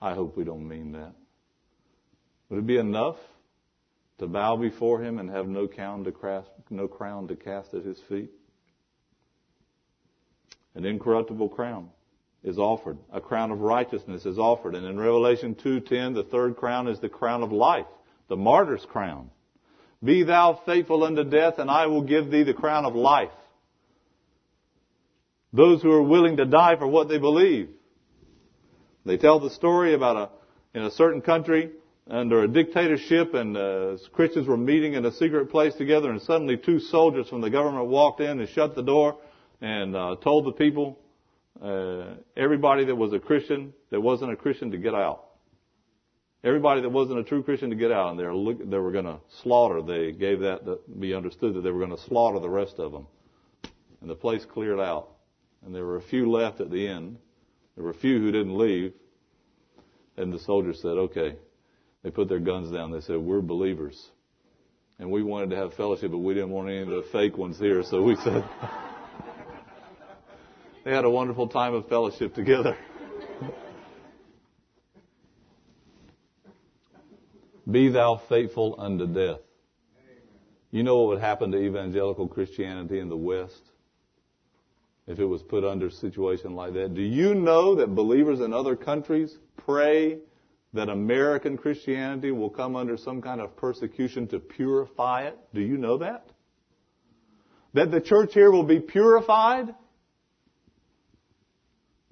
I 0.00 0.14
hope 0.14 0.36
we 0.36 0.44
don't 0.44 0.66
mean 0.66 0.92
that. 0.92 1.12
Would 2.48 2.60
it 2.60 2.66
be 2.66 2.78
enough 2.78 3.16
to 4.18 4.26
bow 4.26 4.56
before 4.56 5.02
him 5.02 5.18
and 5.18 5.30
have 5.30 5.46
no 5.46 5.68
crown 5.68 6.04
to 6.04 6.12
cast, 6.12 6.48
no 6.70 6.88
crown 6.88 7.28
to 7.28 7.36
cast 7.36 7.74
at 7.74 7.84
his 7.84 8.00
feet? 8.08 8.30
An 10.74 10.84
incorruptible 10.84 11.50
crown 11.50 11.90
is 12.42 12.58
offered. 12.58 12.96
A 13.12 13.20
crown 13.20 13.50
of 13.50 13.60
righteousness 13.60 14.24
is 14.24 14.38
offered. 14.38 14.74
And 14.74 14.86
in 14.86 14.98
Revelation 14.98 15.54
2:10, 15.54 16.14
the 16.14 16.22
third 16.22 16.56
crown 16.56 16.88
is 16.88 17.00
the 17.00 17.08
crown 17.08 17.42
of 17.42 17.52
life, 17.52 17.86
the 18.28 18.36
martyr's 18.36 18.86
crown. 18.86 19.30
Be 20.02 20.22
thou 20.22 20.54
faithful 20.54 21.04
unto 21.04 21.24
death, 21.24 21.58
and 21.58 21.70
I 21.70 21.86
will 21.86 22.02
give 22.02 22.30
thee 22.30 22.44
the 22.44 22.54
crown 22.54 22.86
of 22.86 22.94
life. 22.94 23.30
Those 25.52 25.82
who 25.82 25.90
are 25.92 26.02
willing 26.02 26.36
to 26.36 26.44
die 26.44 26.76
for 26.76 26.86
what 26.86 27.08
they 27.08 27.18
believe. 27.18 27.70
They 29.04 29.16
tell 29.16 29.40
the 29.40 29.50
story 29.50 29.94
about 29.94 30.16
a, 30.16 30.78
in 30.78 30.84
a 30.84 30.90
certain 30.90 31.22
country, 31.22 31.70
under 32.08 32.42
a 32.42 32.48
dictatorship, 32.48 33.34
and 33.34 33.56
uh, 33.56 33.96
Christians 34.12 34.46
were 34.46 34.56
meeting 34.56 34.94
in 34.94 35.04
a 35.04 35.12
secret 35.12 35.50
place 35.50 35.74
together, 35.74 36.10
and 36.10 36.20
suddenly 36.22 36.56
two 36.56 36.80
soldiers 36.80 37.28
from 37.28 37.40
the 37.40 37.50
government 37.50 37.86
walked 37.86 38.20
in 38.20 38.40
and 38.40 38.48
shut 38.48 38.74
the 38.74 38.82
door 38.82 39.18
and 39.60 39.94
uh, 39.94 40.16
told 40.22 40.46
the 40.46 40.52
people, 40.52 40.98
uh, 41.62 42.14
everybody 42.36 42.84
that 42.86 42.96
was 42.96 43.12
a 43.12 43.18
Christian 43.18 43.72
that 43.90 44.00
wasn't 44.00 44.32
a 44.32 44.36
Christian 44.36 44.70
to 44.70 44.78
get 44.78 44.94
out. 44.94 45.26
Everybody 46.42 46.80
that 46.80 46.88
wasn't 46.88 47.18
a 47.18 47.24
true 47.24 47.42
Christian 47.42 47.68
to 47.70 47.76
get 47.76 47.92
out, 47.92 48.10
and 48.10 48.18
they 48.18 48.24
were, 48.24 48.54
they 48.54 48.78
were 48.78 48.92
going 48.92 49.04
to 49.04 49.18
slaughter. 49.42 49.82
They 49.82 50.12
gave 50.12 50.40
that 50.40 50.64
to 50.64 50.80
be 50.98 51.14
understood 51.14 51.54
that 51.54 51.60
they 51.60 51.70
were 51.70 51.84
going 51.84 51.96
to 51.96 52.02
slaughter 52.04 52.38
the 52.38 52.48
rest 52.48 52.78
of 52.78 52.92
them. 52.92 53.06
And 54.00 54.08
the 54.08 54.14
place 54.14 54.44
cleared 54.46 54.80
out. 54.80 55.09
And 55.64 55.74
there 55.74 55.84
were 55.84 55.96
a 55.96 56.02
few 56.02 56.30
left 56.30 56.60
at 56.60 56.70
the 56.70 56.86
end. 56.88 57.18
There 57.74 57.84
were 57.84 57.90
a 57.90 57.94
few 57.94 58.18
who 58.18 58.32
didn't 58.32 58.56
leave. 58.56 58.94
And 60.16 60.32
the 60.32 60.38
soldiers 60.38 60.80
said, 60.80 60.92
okay. 60.92 61.36
They 62.02 62.10
put 62.10 62.28
their 62.28 62.40
guns 62.40 62.70
down. 62.70 62.92
They 62.92 63.00
said, 63.00 63.18
we're 63.18 63.42
believers. 63.42 64.10
And 64.98 65.10
we 65.10 65.22
wanted 65.22 65.50
to 65.50 65.56
have 65.56 65.74
fellowship, 65.74 66.10
but 66.10 66.18
we 66.18 66.34
didn't 66.34 66.50
want 66.50 66.68
any 66.68 66.82
of 66.82 66.88
the 66.88 67.04
fake 67.12 67.38
ones 67.38 67.58
here. 67.58 67.82
So 67.82 68.02
we 68.02 68.16
said, 68.16 68.44
they 70.84 70.92
had 70.92 71.04
a 71.04 71.10
wonderful 71.10 71.48
time 71.48 71.74
of 71.74 71.88
fellowship 71.88 72.34
together. 72.34 72.76
Be 77.70 77.88
thou 77.88 78.20
faithful 78.28 78.76
unto 78.78 79.06
death. 79.06 79.40
You 80.70 80.82
know 80.82 81.00
what 81.00 81.08
would 81.08 81.20
happen 81.20 81.50
to 81.52 81.58
evangelical 81.58 82.28
Christianity 82.28 82.98
in 82.98 83.08
the 83.08 83.16
West 83.16 83.69
if 85.10 85.18
it 85.18 85.24
was 85.24 85.42
put 85.42 85.64
under 85.64 85.88
a 85.88 85.90
situation 85.90 86.54
like 86.54 86.72
that? 86.74 86.94
Do 86.94 87.02
you 87.02 87.34
know 87.34 87.74
that 87.74 87.96
believers 87.96 88.38
in 88.38 88.52
other 88.52 88.76
countries 88.76 89.36
pray 89.56 90.18
that 90.72 90.88
American 90.88 91.58
Christianity 91.58 92.30
will 92.30 92.48
come 92.48 92.76
under 92.76 92.96
some 92.96 93.20
kind 93.20 93.40
of 93.40 93.56
persecution 93.56 94.28
to 94.28 94.38
purify 94.38 95.22
it? 95.26 95.36
Do 95.52 95.60
you 95.60 95.76
know 95.78 95.98
that? 95.98 96.26
That 97.74 97.90
the 97.90 98.00
church 98.00 98.34
here 98.34 98.52
will 98.52 98.62
be 98.62 98.78
purified? 98.78 99.74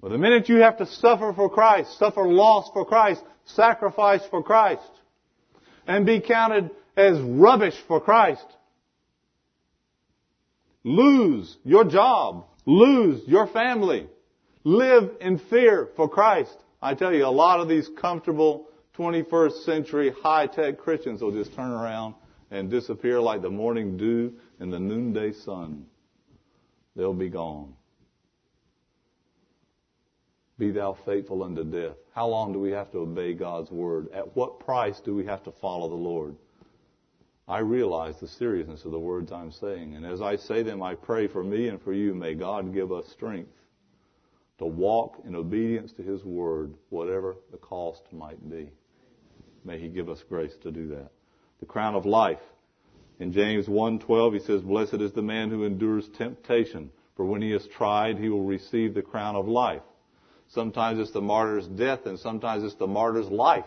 Well, 0.01 0.11
the 0.11 0.17
minute 0.17 0.49
you 0.49 0.57
have 0.57 0.77
to 0.79 0.85
suffer 0.85 1.31
for 1.33 1.49
Christ, 1.49 1.97
suffer 1.97 2.27
loss 2.27 2.69
for 2.73 2.83
Christ, 2.83 3.23
sacrifice 3.45 4.21
for 4.29 4.43
Christ, 4.43 4.91
and 5.87 6.05
be 6.05 6.19
counted 6.19 6.69
as 6.97 7.17
rubbish 7.21 7.75
for 7.87 8.01
Christ. 8.01 8.45
Lose 10.83 11.57
your 11.63 11.85
job. 11.85 12.45
Lose 12.69 13.27
your 13.27 13.47
family. 13.47 14.07
Live 14.63 15.09
in 15.21 15.39
fear 15.39 15.89
for 15.95 16.07
Christ. 16.07 16.55
I 16.79 16.93
tell 16.93 17.11
you, 17.11 17.25
a 17.25 17.27
lot 17.27 17.59
of 17.59 17.67
these 17.67 17.89
comfortable 17.99 18.67
21st 18.95 19.63
century 19.63 20.13
high-tech 20.21 20.77
Christians 20.77 21.19
will 21.23 21.31
just 21.31 21.55
turn 21.55 21.71
around 21.71 22.13
and 22.51 22.69
disappear 22.69 23.19
like 23.19 23.41
the 23.41 23.49
morning 23.49 23.97
dew 23.97 24.33
in 24.59 24.69
the 24.69 24.79
noonday 24.79 25.33
sun. 25.33 25.87
They'll 26.95 27.11
be 27.11 27.29
gone. 27.29 27.73
Be 30.59 30.69
thou 30.69 30.95
faithful 31.07 31.41
unto 31.41 31.63
death. 31.63 31.95
How 32.13 32.27
long 32.27 32.53
do 32.53 32.59
we 32.59 32.69
have 32.69 32.91
to 32.91 32.99
obey 32.99 33.33
God's 33.33 33.71
word? 33.71 34.11
At 34.13 34.35
what 34.35 34.59
price 34.59 34.99
do 34.99 35.15
we 35.15 35.25
have 35.25 35.43
to 35.45 35.51
follow 35.53 35.89
the 35.89 35.95
Lord? 35.95 36.35
I 37.49 37.59
realize 37.59 38.15
the 38.19 38.27
seriousness 38.27 38.85
of 38.85 38.91
the 38.91 38.99
words 38.99 39.31
I'm 39.31 39.51
saying. 39.51 39.95
And 39.95 40.05
as 40.05 40.21
I 40.21 40.35
say 40.35 40.61
them, 40.61 40.83
I 40.83 40.93
pray 40.93 41.27
for 41.27 41.43
me 41.43 41.67
and 41.67 41.81
for 41.81 41.93
you. 41.93 42.13
May 42.13 42.35
God 42.35 42.75
give 42.75 42.91
us 42.91 43.07
strength 43.07 43.49
to 44.59 44.67
walk 44.67 45.19
in 45.25 45.35
obedience 45.35 45.91
to 45.93 46.03
His 46.03 46.23
word, 46.23 46.75
whatever 46.89 47.37
the 47.51 47.57
cost 47.57 48.03
might 48.11 48.47
be. 48.51 48.69
May 49.65 49.79
He 49.79 49.87
give 49.87 50.09
us 50.09 50.23
grace 50.29 50.55
to 50.61 50.69
do 50.69 50.89
that. 50.89 51.09
The 51.59 51.65
crown 51.65 51.95
of 51.95 52.05
life. 52.05 52.39
In 53.19 53.33
James 53.33 53.67
1:12 53.67 54.33
he 54.33 54.39
says, 54.39 54.61
"Blessed 54.61 55.01
is 55.01 55.13
the 55.13 55.23
man 55.23 55.49
who 55.49 55.63
endures 55.63 56.07
temptation, 56.09 56.91
for 57.15 57.25
when 57.25 57.41
he 57.41 57.51
is 57.51 57.67
tried, 57.67 58.19
he 58.19 58.29
will 58.29 58.45
receive 58.45 58.93
the 58.93 59.01
crown 59.01 59.35
of 59.35 59.47
life." 59.47 59.81
Sometimes 60.49 60.99
it's 60.99 61.11
the 61.11 61.21
martyr's 61.21 61.67
death 61.67 62.05
and 62.05 62.17
sometimes 62.17 62.63
it's 62.63 62.75
the 62.75 62.87
martyr's 62.87 63.29
life. 63.29 63.65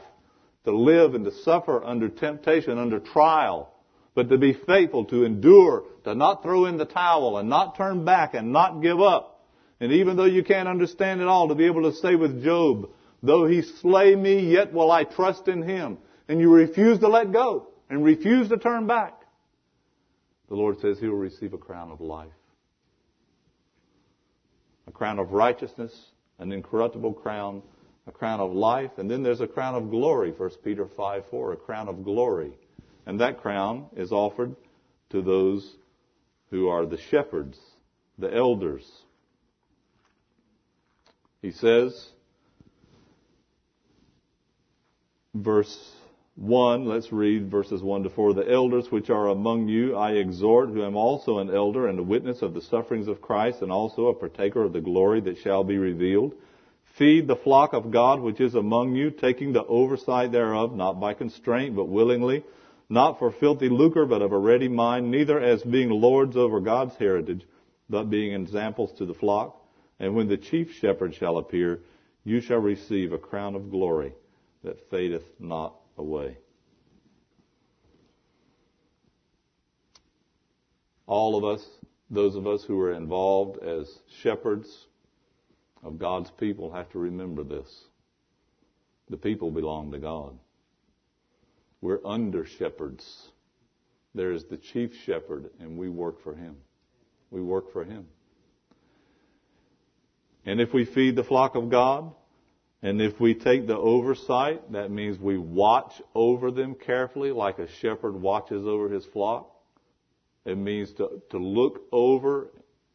To 0.64 0.70
live 0.70 1.16
and 1.16 1.24
to 1.24 1.32
suffer 1.32 1.84
under 1.84 2.08
temptation, 2.08 2.78
under 2.78 3.00
trial, 3.00 3.71
but 4.14 4.28
to 4.28 4.38
be 4.38 4.52
faithful, 4.52 5.04
to 5.06 5.24
endure, 5.24 5.84
to 6.04 6.14
not 6.14 6.42
throw 6.42 6.66
in 6.66 6.76
the 6.76 6.84
towel 6.84 7.38
and 7.38 7.48
not 7.48 7.76
turn 7.76 8.04
back 8.04 8.34
and 8.34 8.52
not 8.52 8.82
give 8.82 9.00
up. 9.00 9.44
And 9.80 9.92
even 9.92 10.16
though 10.16 10.24
you 10.24 10.44
can't 10.44 10.68
understand 10.68 11.20
it 11.20 11.28
all, 11.28 11.48
to 11.48 11.54
be 11.54 11.66
able 11.66 11.90
to 11.90 11.96
say 11.96 12.14
with 12.14 12.42
Job, 12.44 12.90
though 13.22 13.46
he 13.46 13.62
slay 13.62 14.14
me, 14.14 14.52
yet 14.52 14.72
will 14.72 14.90
I 14.90 15.04
trust 15.04 15.48
in 15.48 15.62
him. 15.62 15.98
And 16.28 16.40
you 16.40 16.50
refuse 16.50 16.98
to 17.00 17.08
let 17.08 17.32
go 17.32 17.68
and 17.90 18.04
refuse 18.04 18.48
to 18.50 18.58
turn 18.58 18.86
back. 18.86 19.20
The 20.48 20.54
Lord 20.54 20.80
says 20.80 20.98
he 20.98 21.08
will 21.08 21.16
receive 21.16 21.52
a 21.52 21.58
crown 21.58 21.90
of 21.90 22.00
life. 22.00 22.28
A 24.86 24.92
crown 24.92 25.18
of 25.18 25.32
righteousness 25.32 25.92
an 26.42 26.52
incorruptible 26.52 27.14
crown, 27.14 27.62
a 28.06 28.12
crown 28.12 28.40
of 28.40 28.52
life, 28.52 28.90
and 28.98 29.10
then 29.10 29.22
there's 29.22 29.40
a 29.40 29.46
crown 29.46 29.74
of 29.74 29.90
glory, 29.90 30.32
1 30.32 30.50
Peter 30.64 30.86
5 30.86 31.24
4, 31.30 31.52
a 31.52 31.56
crown 31.56 31.88
of 31.88 32.04
glory. 32.04 32.52
And 33.06 33.20
that 33.20 33.40
crown 33.40 33.86
is 33.96 34.12
offered 34.12 34.54
to 35.10 35.22
those 35.22 35.76
who 36.50 36.68
are 36.68 36.86
the 36.86 36.98
shepherds, 36.98 37.58
the 38.18 38.32
elders. 38.32 38.90
He 41.40 41.50
says, 41.50 42.10
verse 45.34 45.92
1, 46.36 46.86
let's 46.86 47.12
read 47.12 47.50
verses 47.50 47.82
1 47.82 48.04
to 48.04 48.10
4. 48.10 48.34
The 48.34 48.50
elders 48.50 48.90
which 48.90 49.10
are 49.10 49.28
among 49.28 49.68
you 49.68 49.96
I 49.96 50.12
exhort, 50.12 50.68
who 50.68 50.84
am 50.84 50.96
also 50.96 51.38
an 51.38 51.54
elder 51.54 51.88
and 51.88 51.98
a 51.98 52.02
witness 52.02 52.42
of 52.42 52.54
the 52.54 52.62
sufferings 52.62 53.08
of 53.08 53.20
Christ, 53.20 53.62
and 53.62 53.72
also 53.72 54.06
a 54.06 54.14
partaker 54.14 54.62
of 54.62 54.72
the 54.72 54.80
glory 54.80 55.20
that 55.22 55.38
shall 55.38 55.64
be 55.64 55.78
revealed. 55.78 56.34
Feed 56.96 57.26
the 57.26 57.36
flock 57.36 57.72
of 57.72 57.90
God 57.90 58.20
which 58.20 58.40
is 58.40 58.54
among 58.54 58.94
you, 58.94 59.10
taking 59.10 59.52
the 59.52 59.64
oversight 59.64 60.30
thereof, 60.30 60.76
not 60.76 61.00
by 61.00 61.14
constraint, 61.14 61.74
but 61.74 61.88
willingly, 61.88 62.44
not 62.92 63.18
for 63.18 63.32
filthy 63.32 63.70
lucre, 63.70 64.04
but 64.04 64.20
of 64.20 64.32
a 64.32 64.38
ready 64.38 64.68
mind, 64.68 65.10
neither 65.10 65.40
as 65.40 65.62
being 65.62 65.88
lords 65.88 66.36
over 66.36 66.60
God's 66.60 66.94
heritage, 66.96 67.42
but 67.88 68.10
being 68.10 68.34
examples 68.34 68.92
to 68.98 69.06
the 69.06 69.14
flock. 69.14 69.58
And 69.98 70.14
when 70.14 70.28
the 70.28 70.36
chief 70.36 70.74
shepherd 70.78 71.14
shall 71.14 71.38
appear, 71.38 71.80
you 72.22 72.42
shall 72.42 72.58
receive 72.58 73.14
a 73.14 73.18
crown 73.18 73.54
of 73.54 73.70
glory 73.70 74.12
that 74.62 74.90
fadeth 74.90 75.24
not 75.40 75.74
away. 75.96 76.36
All 81.06 81.36
of 81.36 81.44
us, 81.44 81.66
those 82.10 82.36
of 82.36 82.46
us 82.46 82.62
who 82.62 82.78
are 82.78 82.92
involved 82.92 83.62
as 83.62 83.90
shepherds 84.20 84.68
of 85.82 85.98
God's 85.98 86.30
people, 86.32 86.70
have 86.72 86.90
to 86.90 86.98
remember 86.98 87.42
this. 87.42 87.84
The 89.08 89.16
people 89.16 89.50
belong 89.50 89.92
to 89.92 89.98
God. 89.98 90.38
We're 91.82 91.98
under 92.04 92.46
shepherds. 92.46 93.04
There 94.14 94.32
is 94.32 94.44
the 94.44 94.56
chief 94.56 94.92
shepherd, 95.04 95.50
and 95.58 95.76
we 95.76 95.88
work 95.88 96.22
for 96.22 96.34
him. 96.34 96.56
We 97.30 97.42
work 97.42 97.72
for 97.72 97.84
him. 97.84 98.06
And 100.46 100.60
if 100.60 100.72
we 100.72 100.84
feed 100.84 101.16
the 101.16 101.24
flock 101.24 101.56
of 101.56 101.70
God, 101.70 102.12
and 102.82 103.02
if 103.02 103.20
we 103.20 103.34
take 103.34 103.66
the 103.66 103.76
oversight, 103.76 104.72
that 104.72 104.90
means 104.90 105.18
we 105.18 105.38
watch 105.38 105.92
over 106.14 106.50
them 106.50 106.74
carefully 106.74 107.32
like 107.32 107.58
a 107.58 107.68
shepherd 107.80 108.14
watches 108.14 108.66
over 108.66 108.88
his 108.88 109.04
flock. 109.06 109.50
It 110.44 110.58
means 110.58 110.92
to, 110.94 111.22
to 111.30 111.38
look 111.38 111.82
over, 111.90 112.48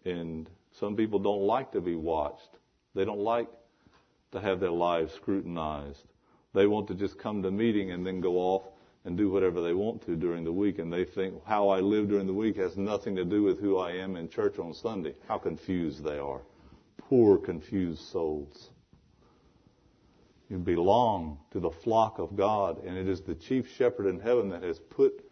and 0.05 0.49
some 0.79 0.95
people 0.95 1.19
don't 1.19 1.41
like 1.41 1.71
to 1.73 1.81
be 1.81 1.95
watched. 1.95 2.49
They 2.95 3.05
don't 3.05 3.19
like 3.19 3.47
to 4.31 4.39
have 4.39 4.59
their 4.59 4.71
lives 4.71 5.13
scrutinized. 5.13 6.03
They 6.53 6.67
want 6.67 6.87
to 6.87 6.95
just 6.95 7.17
come 7.17 7.43
to 7.43 7.51
meeting 7.51 7.91
and 7.91 8.05
then 8.05 8.19
go 8.19 8.37
off 8.37 8.63
and 9.07 9.15
do 9.15 9.29
whatever 9.29 9.61
they 9.61 9.73
want 9.73 10.05
to 10.05 10.17
during 10.17 10.43
the 10.43 10.51
week. 10.51 10.79
And 10.79 10.91
they 10.91 11.05
think 11.05 11.35
how 11.45 11.69
I 11.69 11.79
live 11.79 12.09
during 12.09 12.27
the 12.27 12.33
week 12.33 12.57
has 12.57 12.75
nothing 12.75 13.15
to 13.15 13.23
do 13.23 13.41
with 13.41 13.57
who 13.57 13.77
I 13.77 13.91
am 13.91 14.17
in 14.17 14.27
church 14.27 14.59
on 14.59 14.73
Sunday. 14.73 15.15
How 15.29 15.37
confused 15.37 16.03
they 16.03 16.19
are. 16.19 16.41
Poor 16.97 17.37
confused 17.37 18.01
souls. 18.01 18.69
You 20.49 20.57
belong 20.57 21.39
to 21.51 21.61
the 21.61 21.71
flock 21.71 22.19
of 22.19 22.35
God, 22.35 22.83
and 22.83 22.97
it 22.97 23.07
is 23.07 23.21
the 23.21 23.35
chief 23.35 23.65
shepherd 23.77 24.07
in 24.07 24.19
heaven 24.19 24.49
that 24.49 24.63
has 24.63 24.77
put 24.77 25.23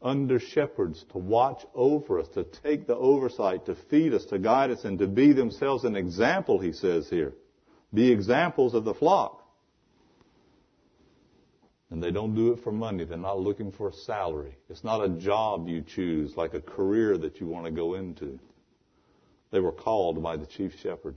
under 0.00 0.40
shepherds 0.40 1.04
to 1.12 1.18
watch 1.18 1.66
over 1.74 2.18
us, 2.18 2.28
to 2.28 2.44
take 2.44 2.86
the 2.86 2.96
oversight, 2.96 3.66
to 3.66 3.74
feed 3.74 4.14
us, 4.14 4.24
to 4.26 4.38
guide 4.38 4.70
us, 4.70 4.84
and 4.84 4.98
to 5.00 5.06
be 5.06 5.34
themselves 5.34 5.84
an 5.84 5.96
example, 5.96 6.58
he 6.58 6.72
says 6.72 7.10
here. 7.10 7.34
Be 7.92 8.10
examples 8.10 8.72
of 8.72 8.84
the 8.84 8.94
flock. 8.94 9.45
And 11.90 12.02
they 12.02 12.10
don't 12.10 12.34
do 12.34 12.52
it 12.52 12.60
for 12.64 12.72
money. 12.72 13.04
They're 13.04 13.16
not 13.16 13.38
looking 13.38 13.70
for 13.70 13.88
a 13.88 13.92
salary. 13.92 14.56
It's 14.68 14.82
not 14.82 15.04
a 15.04 15.08
job 15.08 15.68
you 15.68 15.82
choose, 15.82 16.36
like 16.36 16.54
a 16.54 16.60
career 16.60 17.16
that 17.18 17.40
you 17.40 17.46
want 17.46 17.66
to 17.66 17.70
go 17.70 17.94
into. 17.94 18.40
They 19.52 19.60
were 19.60 19.72
called 19.72 20.22
by 20.22 20.36
the 20.36 20.46
chief 20.46 20.78
shepherd 20.80 21.16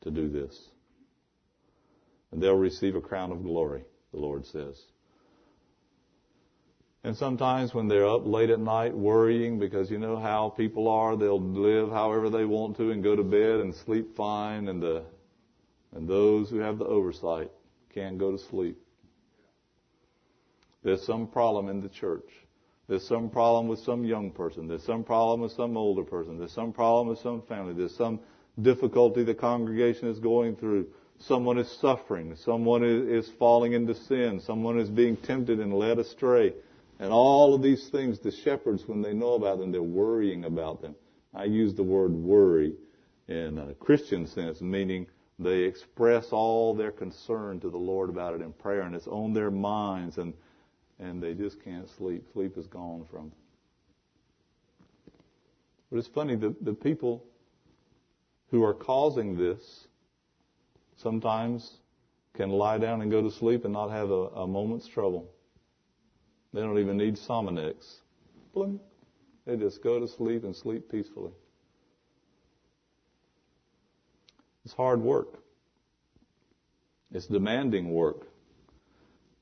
to 0.00 0.10
do 0.10 0.28
this 0.28 0.68
and 2.36 2.42
they'll 2.42 2.54
receive 2.54 2.94
a 2.96 3.00
crown 3.00 3.32
of 3.32 3.42
glory, 3.42 3.84
the 4.12 4.18
Lord 4.18 4.44
says. 4.46 4.78
And 7.04 7.16
sometimes 7.16 7.72
when 7.72 7.86
they're 7.86 8.06
up 8.06 8.26
late 8.26 8.50
at 8.50 8.58
night 8.58 8.94
worrying 8.94 9.58
because 9.58 9.90
you 9.90 9.98
know 9.98 10.18
how 10.18 10.50
people 10.50 10.88
are, 10.88 11.16
they'll 11.16 11.40
live 11.40 11.90
however 11.90 12.28
they 12.28 12.44
want 12.44 12.76
to 12.78 12.90
and 12.90 13.02
go 13.02 13.14
to 13.14 13.22
bed 13.22 13.60
and 13.60 13.74
sleep 13.74 14.16
fine 14.16 14.68
and 14.68 14.82
the 14.82 15.04
and 15.94 16.06
those 16.06 16.50
who 16.50 16.58
have 16.58 16.78
the 16.78 16.84
oversight 16.84 17.50
can't 17.94 18.18
go 18.18 18.32
to 18.32 18.38
sleep. 18.38 18.76
There's 20.86 21.02
some 21.02 21.26
problem 21.26 21.68
in 21.68 21.80
the 21.80 21.88
church. 21.88 22.30
There's 22.86 23.04
some 23.04 23.28
problem 23.28 23.66
with 23.66 23.80
some 23.80 24.04
young 24.04 24.30
person. 24.30 24.68
There's 24.68 24.84
some 24.84 25.02
problem 25.02 25.40
with 25.40 25.50
some 25.50 25.76
older 25.76 26.04
person. 26.04 26.38
There's 26.38 26.52
some 26.52 26.72
problem 26.72 27.08
with 27.08 27.18
some 27.18 27.42
family. 27.42 27.74
There's 27.74 27.96
some 27.96 28.20
difficulty 28.62 29.24
the 29.24 29.34
congregation 29.34 30.06
is 30.06 30.20
going 30.20 30.54
through. 30.54 30.86
Someone 31.18 31.58
is 31.58 31.68
suffering. 31.80 32.36
Someone 32.36 32.84
is, 32.84 33.28
falling 33.36 33.72
into 33.72 33.96
sin. 33.96 34.38
Someone 34.38 34.78
is 34.78 34.88
being 34.88 35.16
tempted 35.16 35.58
and 35.58 35.74
led 35.74 35.98
astray. 35.98 36.54
And 37.00 37.12
all 37.12 37.52
of 37.52 37.62
these 37.62 37.88
things, 37.88 38.20
the 38.20 38.30
shepherds, 38.30 38.86
when 38.86 39.02
they 39.02 39.12
know 39.12 39.34
about 39.34 39.58
them, 39.58 39.72
they're 39.72 39.82
worrying 39.82 40.44
about 40.44 40.82
them. 40.82 40.94
I 41.34 41.46
use 41.46 41.74
the 41.74 41.82
word 41.82 42.12
worry 42.12 42.74
in 43.26 43.58
a 43.58 43.74
Christian 43.74 44.24
sense, 44.24 44.60
meaning 44.60 45.08
they 45.40 45.62
express 45.62 46.28
all 46.30 46.76
their 46.76 46.92
concern 46.92 47.58
to 47.58 47.70
the 47.70 47.76
Lord 47.76 48.08
about 48.08 48.34
it 48.34 48.40
in 48.40 48.52
prayer, 48.52 48.82
and 48.82 48.94
it's 48.94 49.08
on 49.08 49.32
their 49.32 49.50
minds, 49.50 50.18
and 50.18 50.32
and 50.98 51.22
they 51.22 51.34
just 51.34 51.62
can't 51.62 51.88
sleep. 51.88 52.24
Sleep 52.32 52.56
is 52.56 52.66
gone 52.66 53.06
from 53.10 53.30
them. 53.30 53.32
But 55.90 55.98
it's 55.98 56.08
funny, 56.08 56.36
the, 56.36 56.54
the 56.60 56.72
people 56.72 57.24
who 58.50 58.62
are 58.64 58.74
causing 58.74 59.36
this 59.36 59.86
sometimes 60.96 61.78
can 62.34 62.50
lie 62.50 62.78
down 62.78 63.02
and 63.02 63.10
go 63.10 63.22
to 63.22 63.30
sleep 63.30 63.64
and 63.64 63.72
not 63.72 63.90
have 63.90 64.10
a, 64.10 64.26
a 64.34 64.46
moment's 64.46 64.86
trouble. 64.86 65.30
They 66.52 66.60
don't 66.60 66.78
even 66.78 66.96
need 66.96 67.16
Sominex. 67.16 68.00
Blink. 68.54 68.80
They 69.46 69.56
just 69.56 69.82
go 69.82 70.00
to 70.00 70.08
sleep 70.08 70.44
and 70.44 70.54
sleep 70.56 70.90
peacefully. 70.90 71.32
It's 74.64 74.74
hard 74.74 75.00
work. 75.00 75.38
It's 77.12 77.26
demanding 77.26 77.92
work. 77.92 78.26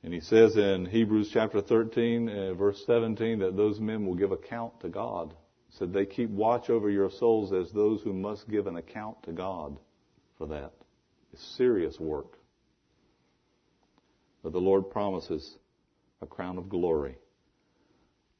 And 0.04 0.12
he 0.12 0.20
says 0.20 0.58
in 0.58 0.84
Hebrews 0.84 1.30
chapter 1.32 1.62
13, 1.62 2.28
uh, 2.28 2.54
verse 2.54 2.84
17, 2.86 3.38
that 3.38 3.56
those 3.56 3.80
men 3.80 4.04
will 4.04 4.14
give 4.14 4.32
account 4.32 4.78
to 4.80 4.90
God. 4.90 5.32
Said 5.70 5.94
they 5.94 6.04
keep 6.04 6.28
watch 6.28 6.68
over 6.68 6.90
your 6.90 7.10
souls 7.10 7.54
as 7.54 7.72
those 7.72 8.02
who 8.02 8.12
must 8.12 8.46
give 8.50 8.66
an 8.66 8.76
account 8.76 9.22
to 9.22 9.32
God 9.32 9.78
for 10.36 10.46
that. 10.48 10.72
It's 11.32 11.56
serious 11.56 11.98
work. 11.98 12.36
But 14.42 14.52
the 14.52 14.60
Lord 14.60 14.90
promises 14.90 15.56
a 16.20 16.26
crown 16.26 16.58
of 16.58 16.68
glory 16.68 17.16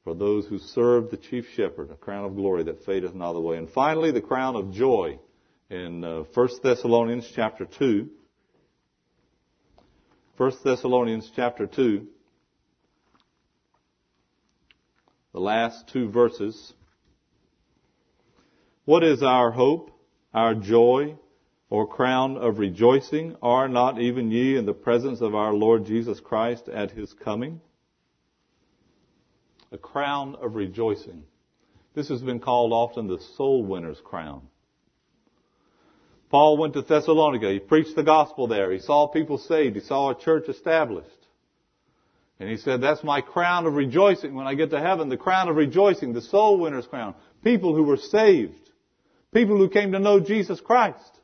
for 0.04 0.14
those 0.14 0.46
who 0.46 0.58
serve 0.58 1.10
the 1.10 1.16
chief 1.16 1.46
shepherd, 1.56 1.90
a 1.90 1.96
crown 1.96 2.26
of 2.26 2.36
glory 2.36 2.64
that 2.64 2.84
fadeth 2.84 3.14
not 3.14 3.36
away. 3.36 3.56
And 3.56 3.70
finally, 3.70 4.10
the 4.12 4.20
crown 4.20 4.54
of 4.54 4.70
joy 4.70 5.18
in 5.70 6.04
uh, 6.04 6.24
1 6.34 6.48
Thessalonians 6.62 7.32
chapter 7.34 7.64
2. 7.64 8.10
1 10.36 10.52
Thessalonians 10.64 11.30
chapter 11.36 11.64
2, 11.64 12.08
the 15.32 15.38
last 15.38 15.86
two 15.92 16.10
verses. 16.10 16.72
What 18.84 19.04
is 19.04 19.22
our 19.22 19.52
hope, 19.52 19.92
our 20.32 20.56
joy, 20.56 21.14
or 21.70 21.86
crown 21.86 22.36
of 22.36 22.58
rejoicing? 22.58 23.36
Are 23.42 23.68
not 23.68 24.00
even 24.00 24.32
ye 24.32 24.56
in 24.56 24.66
the 24.66 24.74
presence 24.74 25.20
of 25.20 25.36
our 25.36 25.52
Lord 25.54 25.86
Jesus 25.86 26.18
Christ 26.18 26.68
at 26.68 26.90
his 26.90 27.12
coming? 27.12 27.60
A 29.70 29.78
crown 29.78 30.34
of 30.42 30.56
rejoicing. 30.56 31.22
This 31.94 32.08
has 32.08 32.22
been 32.22 32.40
called 32.40 32.72
often 32.72 33.06
the 33.06 33.20
soul 33.36 33.64
winner's 33.64 34.00
crown. 34.02 34.48
Paul 36.34 36.56
went 36.56 36.74
to 36.74 36.82
Thessalonica. 36.82 37.48
He 37.52 37.60
preached 37.60 37.94
the 37.94 38.02
gospel 38.02 38.48
there. 38.48 38.72
He 38.72 38.80
saw 38.80 39.06
people 39.06 39.38
saved. 39.38 39.76
He 39.76 39.80
saw 39.80 40.10
a 40.10 40.18
church 40.18 40.48
established. 40.48 41.08
And 42.40 42.48
he 42.50 42.56
said, 42.56 42.80
that's 42.80 43.04
my 43.04 43.20
crown 43.20 43.66
of 43.66 43.74
rejoicing 43.74 44.34
when 44.34 44.44
I 44.44 44.56
get 44.56 44.70
to 44.70 44.80
heaven. 44.80 45.08
The 45.08 45.16
crown 45.16 45.48
of 45.48 45.54
rejoicing, 45.54 46.12
the 46.12 46.20
soul 46.20 46.58
winner's 46.58 46.88
crown. 46.88 47.14
People 47.44 47.72
who 47.72 47.84
were 47.84 47.98
saved. 47.98 48.68
People 49.32 49.58
who 49.58 49.68
came 49.68 49.92
to 49.92 50.00
know 50.00 50.18
Jesus 50.18 50.60
Christ 50.60 51.20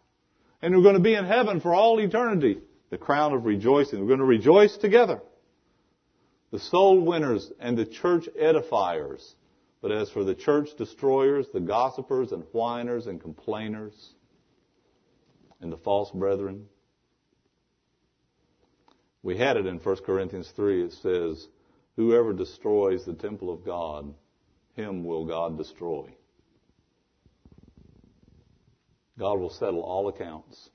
and 0.62 0.72
who 0.72 0.78
are 0.78 0.84
going 0.84 0.94
to 0.94 1.00
be 1.00 1.14
in 1.14 1.24
heaven 1.24 1.60
for 1.60 1.74
all 1.74 1.98
eternity. 1.98 2.58
The 2.90 2.98
crown 2.98 3.32
of 3.32 3.44
rejoicing. 3.44 3.98
We're 3.98 4.06
going 4.06 4.20
to 4.20 4.24
rejoice 4.24 4.76
together. 4.76 5.20
The 6.52 6.60
soul 6.60 7.04
winners 7.04 7.50
and 7.58 7.76
the 7.76 7.84
church 7.84 8.28
edifiers. 8.40 9.28
But 9.82 9.90
as 9.90 10.08
for 10.08 10.22
the 10.22 10.36
church 10.36 10.68
destroyers, 10.78 11.46
the 11.52 11.58
gossipers 11.58 12.30
and 12.30 12.44
whiners 12.52 13.08
and 13.08 13.20
complainers, 13.20 14.10
and 15.60 15.70
the 15.70 15.76
false 15.76 16.10
brethren, 16.10 16.66
we 19.22 19.36
had 19.36 19.56
it 19.56 19.66
in 19.66 19.78
1 19.78 19.96
Corinthians 19.98 20.50
3. 20.56 20.84
It 20.84 20.92
says, 20.92 21.48
Whoever 21.96 22.32
destroys 22.32 23.04
the 23.04 23.14
temple 23.14 23.52
of 23.52 23.64
God, 23.64 24.14
him 24.74 25.04
will 25.04 25.26
God 25.26 25.58
destroy. 25.58 26.14
God 29.18 29.38
will 29.38 29.50
settle 29.50 29.82
all 29.82 30.08
accounts. 30.08 30.70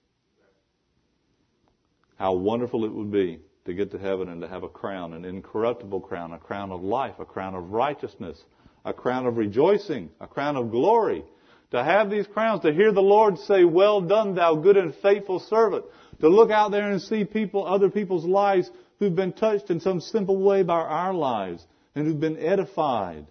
How 2.17 2.33
wonderful 2.33 2.85
it 2.85 2.93
would 2.93 3.11
be 3.11 3.39
to 3.65 3.73
get 3.73 3.91
to 3.91 3.97
heaven 3.97 4.29
and 4.29 4.41
to 4.41 4.47
have 4.47 4.63
a 4.63 4.69
crown, 4.69 5.13
an 5.13 5.25
incorruptible 5.25 6.01
crown, 6.01 6.31
a 6.31 6.37
crown 6.37 6.71
of 6.71 6.83
life, 6.83 7.15
a 7.19 7.25
crown 7.25 7.55
of 7.55 7.71
righteousness, 7.71 8.43
a 8.85 8.93
crown 8.93 9.25
of 9.25 9.37
rejoicing, 9.37 10.11
a 10.21 10.27
crown 10.27 10.55
of 10.55 10.69
glory. 10.69 11.25
To 11.71 11.83
have 11.83 12.09
these 12.09 12.27
crowns, 12.27 12.61
to 12.61 12.73
hear 12.73 12.91
the 12.91 13.01
Lord 13.01 13.39
say, 13.39 13.63
well 13.63 14.01
done, 14.01 14.35
thou 14.35 14.55
good 14.55 14.77
and 14.77 14.93
faithful 14.95 15.39
servant. 15.39 15.85
To 16.21 16.29
look 16.29 16.51
out 16.51 16.71
there 16.71 16.89
and 16.89 17.01
see 17.01 17.25
people, 17.25 17.65
other 17.65 17.89
people's 17.89 18.25
lives 18.25 18.69
who've 18.99 19.15
been 19.15 19.33
touched 19.33 19.69
in 19.69 19.79
some 19.79 19.99
simple 19.99 20.37
way 20.37 20.63
by 20.63 20.79
our 20.79 21.13
lives 21.13 21.65
and 21.95 22.05
who've 22.05 22.19
been 22.19 22.37
edified. 22.37 23.27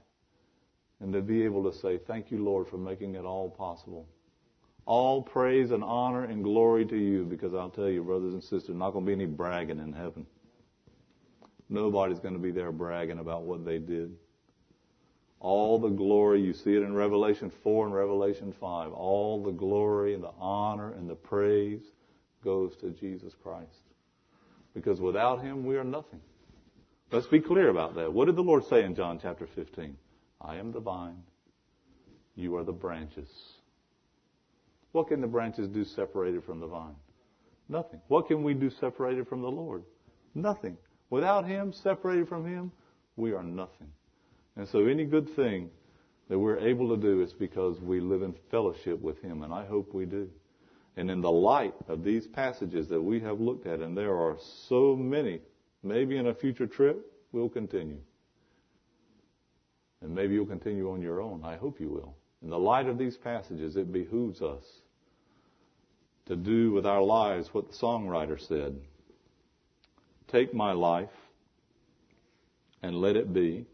And 1.01 1.13
to 1.13 1.23
be 1.23 1.45
able 1.45 1.71
to 1.71 1.79
say, 1.79 1.99
thank 1.99 2.31
you, 2.31 2.43
Lord, 2.43 2.69
for 2.69 2.77
making 2.77 3.15
it 3.15 3.25
all 3.25 3.51
possible. 3.51 4.07
All 4.87 5.23
praise 5.23 5.71
and 5.71 5.83
honor 5.83 6.25
and 6.25 6.45
glory 6.45 6.85
to 6.87 6.97
you 6.97 7.25
because 7.25 7.55
I'll 7.55 7.71
tell 7.71 7.89
you, 7.89 8.03
brothers 8.03 8.35
and 8.35 8.43
sisters, 8.43 8.77
not 8.77 8.91
going 8.91 9.07
to 9.07 9.09
be 9.09 9.15
any 9.15 9.27
bragging 9.27 9.79
in 9.79 9.93
heaven. 9.93 10.27
Nobody's 11.71 12.19
going 12.19 12.35
to 12.35 12.41
be 12.41 12.51
there 12.51 12.73
bragging 12.73 13.19
about 13.19 13.43
what 13.43 13.65
they 13.65 13.79
did. 13.79 14.15
All 15.41 15.79
the 15.79 15.89
glory, 15.89 16.41
you 16.43 16.55
see 16.55 16.75
it 16.75 16.83
in 16.83 16.95
Revelation 16.95 17.51
4 17.63 17.87
and 17.87 17.95
Revelation 17.95 18.55
5, 18.59 18.93
all 18.93 19.43
the 19.43 19.53
glory 19.53 20.15
and 20.15 20.23
the 20.23 20.33
honor 20.39 20.93
and 20.93 21.09
the 21.09 21.15
praise 21.15 21.83
goes 22.43 22.77
to 22.77 22.91
Jesus 22.91 23.35
Christ. 23.43 23.69
Because 24.75 25.01
without 25.01 25.43
Him, 25.43 25.65
we 25.65 25.77
are 25.77 25.85
nothing. 25.85 26.21
Let's 27.13 27.27
be 27.27 27.41
clear 27.41 27.69
about 27.69 27.95
that. 27.97 28.13
What 28.13 28.27
did 28.27 28.37
the 28.37 28.43
Lord 28.43 28.65
say 28.67 28.85
in 28.85 28.95
John 28.95 29.19
chapter 29.23 29.47
15? 29.55 29.97
I 30.41 30.57
am 30.57 30.73
the 30.73 30.81
vine. 30.81 31.23
You 32.35 32.57
are 32.57 32.65
the 32.65 32.73
branches. 32.73 33.29
What 34.93 35.09
can 35.09 35.21
the 35.21 35.27
branches 35.27 35.69
do 35.69 35.85
separated 35.85 36.45
from 36.45 36.61
the 36.61 36.67
vine? 36.67 36.97
Nothing. 37.69 38.01
What 38.09 38.29
can 38.29 38.43
we 38.43 38.55
do 38.55 38.71
separated 38.71 39.29
from 39.29 39.43
the 39.43 39.51
Lord? 39.51 39.85
Nothing. 40.35 40.77
Without 41.11 41.47
Him, 41.47 41.73
separated 41.73 42.29
from 42.29 42.47
Him, 42.47 42.73
we 43.17 43.33
are 43.33 43.43
nothing. 43.43 43.91
And 44.57 44.69
so 44.69 44.87
any 44.87 45.05
good 45.05 45.35
thing 45.35 45.71
that 46.29 46.39
we're 46.39 46.59
able 46.59 46.89
to 46.91 46.97
do 46.97 47.23
is 47.23 47.33
because 47.33 47.81
we 47.81 48.01
live 48.01 48.23
in 48.23 48.35
fellowship 48.51 49.01
with 49.01 49.21
Him, 49.21 49.43
and 49.43 49.53
I 49.53 49.67
hope 49.67 49.93
we 49.93 50.07
do. 50.07 50.29
And 50.97 51.11
in 51.11 51.21
the 51.21 51.31
light 51.31 51.75
of 51.89 52.05
these 52.05 52.27
passages 52.27 52.89
that 52.89 53.01
we 53.01 53.21
have 53.21 53.41
looked 53.41 53.67
at, 53.67 53.81
and 53.81 53.97
there 53.97 54.17
are 54.17 54.37
so 54.69 54.95
many, 54.97 55.41
maybe 55.83 56.17
in 56.17 56.29
a 56.29 56.35
future 56.35 56.67
trip, 56.67 57.05
we'll 57.33 57.49
continue. 57.49 57.99
And 60.01 60.15
maybe 60.15 60.35
you'll 60.35 60.47
continue 60.47 60.91
on 60.91 61.03
your 61.03 61.21
own. 61.21 61.43
I 61.45 61.57
hope 61.57 61.81
you 61.81 61.89
will. 61.89 62.15
In 62.43 62.51
the 62.51 62.59
light 62.59 62.87
of 62.87 62.99
these 62.99 63.17
passages, 63.17 63.77
it 63.77 63.93
behooves 63.93 64.41
us 64.41 64.63
to 66.27 66.37
do 66.37 66.73
with 66.73 66.87
our 66.87 67.03
lives 67.03 67.49
what 67.53 67.69
the 67.69 67.77
songwriter 67.77 68.41
said. 68.41 68.79
Take 70.29 70.55
my 70.55 70.73
life 70.73 71.11
and 72.83 72.97
let 72.97 73.17
it 73.17 73.33
be 73.33 73.67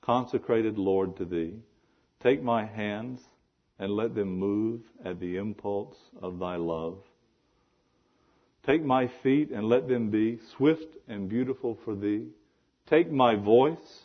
consecrated, 0.00 0.78
Lord, 0.78 1.16
to 1.18 1.24
thee. 1.24 1.54
Take 2.22 2.42
my 2.42 2.64
hands 2.64 3.20
and 3.78 3.92
let 3.92 4.14
them 4.14 4.38
move 4.38 4.80
at 5.04 5.20
the 5.20 5.36
impulse 5.36 5.96
of 6.20 6.38
thy 6.38 6.56
love. 6.56 6.98
Take 8.66 8.84
my 8.84 9.10
feet 9.22 9.50
and 9.50 9.68
let 9.68 9.88
them 9.88 10.10
be 10.10 10.38
swift 10.56 10.96
and 11.08 11.28
beautiful 11.28 11.78
for 11.84 11.94
thee. 11.94 12.26
Take 12.88 13.10
my 13.10 13.34
voice 13.34 14.02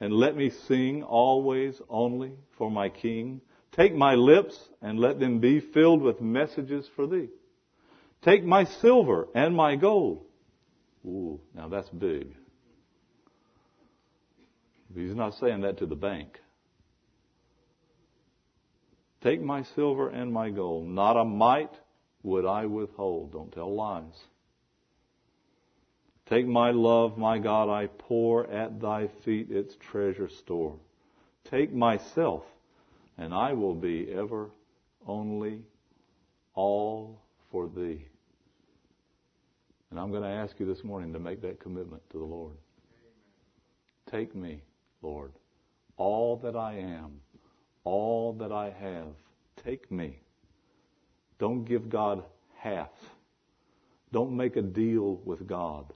and 0.00 0.12
let 0.12 0.36
me 0.36 0.50
sing 0.68 1.02
always 1.02 1.80
only 1.88 2.32
for 2.56 2.70
my 2.70 2.88
King. 2.88 3.40
Take 3.72 3.94
my 3.94 4.14
lips 4.14 4.58
and 4.80 4.98
let 4.98 5.20
them 5.20 5.38
be 5.38 5.60
filled 5.60 6.02
with 6.02 6.20
messages 6.20 6.88
for 6.96 7.06
thee. 7.06 7.28
Take 8.22 8.44
my 8.44 8.64
silver 8.64 9.28
and 9.34 9.54
my 9.54 9.76
gold. 9.76 10.24
Ooh, 11.04 11.40
now 11.54 11.68
that's 11.68 11.88
big. 11.90 12.34
He's 14.94 15.14
not 15.14 15.34
saying 15.34 15.60
that 15.62 15.78
to 15.78 15.86
the 15.86 15.96
bank. 15.96 16.40
Take 19.22 19.42
my 19.42 19.62
silver 19.62 20.08
and 20.08 20.32
my 20.32 20.50
gold. 20.50 20.88
Not 20.88 21.16
a 21.16 21.24
mite 21.24 21.74
would 22.22 22.46
I 22.46 22.66
withhold. 22.66 23.32
Don't 23.32 23.52
tell 23.52 23.74
lies. 23.74 24.24
Take 26.26 26.46
my 26.46 26.70
love, 26.70 27.18
my 27.18 27.38
God, 27.38 27.68
I 27.68 27.88
pour 27.88 28.46
at 28.48 28.80
thy 28.80 29.08
feet 29.24 29.50
its 29.50 29.74
treasure 29.90 30.28
store. 30.28 30.76
Take 31.50 31.72
myself, 31.72 32.44
and 33.18 33.34
I 33.34 33.52
will 33.52 33.74
be 33.74 34.12
ever 34.12 34.50
only 35.06 35.62
all 36.54 37.20
for 37.50 37.68
thee. 37.68 38.06
And 39.90 39.98
I'm 39.98 40.12
going 40.12 40.22
to 40.22 40.28
ask 40.28 40.58
you 40.60 40.66
this 40.66 40.84
morning 40.84 41.12
to 41.14 41.18
make 41.18 41.42
that 41.42 41.58
commitment 41.58 42.02
to 42.10 42.18
the 42.18 42.24
Lord. 42.24 42.54
Take 44.08 44.34
me, 44.34 44.62
Lord, 45.02 45.32
all 45.96 46.36
that 46.38 46.56
I 46.56 46.74
am 46.74 47.20
all 47.84 48.34
that 48.34 48.52
I 48.52 48.70
have. 48.80 49.08
Take 49.64 49.90
me. 49.90 50.18
Don't 51.38 51.64
give 51.64 51.88
God 51.88 52.22
half. 52.56 52.90
Don't 54.12 54.36
make 54.36 54.56
a 54.56 54.62
deal 54.62 55.20
with 55.24 55.46
God. 55.46 55.92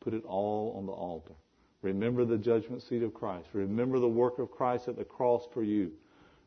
Put 0.00 0.14
it 0.14 0.24
all 0.24 0.74
on 0.76 0.86
the 0.86 0.92
altar. 0.92 1.34
Remember 1.82 2.24
the 2.24 2.38
judgment 2.38 2.82
seat 2.82 3.02
of 3.02 3.12
Christ. 3.12 3.48
Remember 3.52 3.98
the 3.98 4.08
work 4.08 4.38
of 4.38 4.50
Christ 4.50 4.88
at 4.88 4.96
the 4.96 5.04
cross 5.04 5.46
for 5.52 5.62
you. 5.62 5.92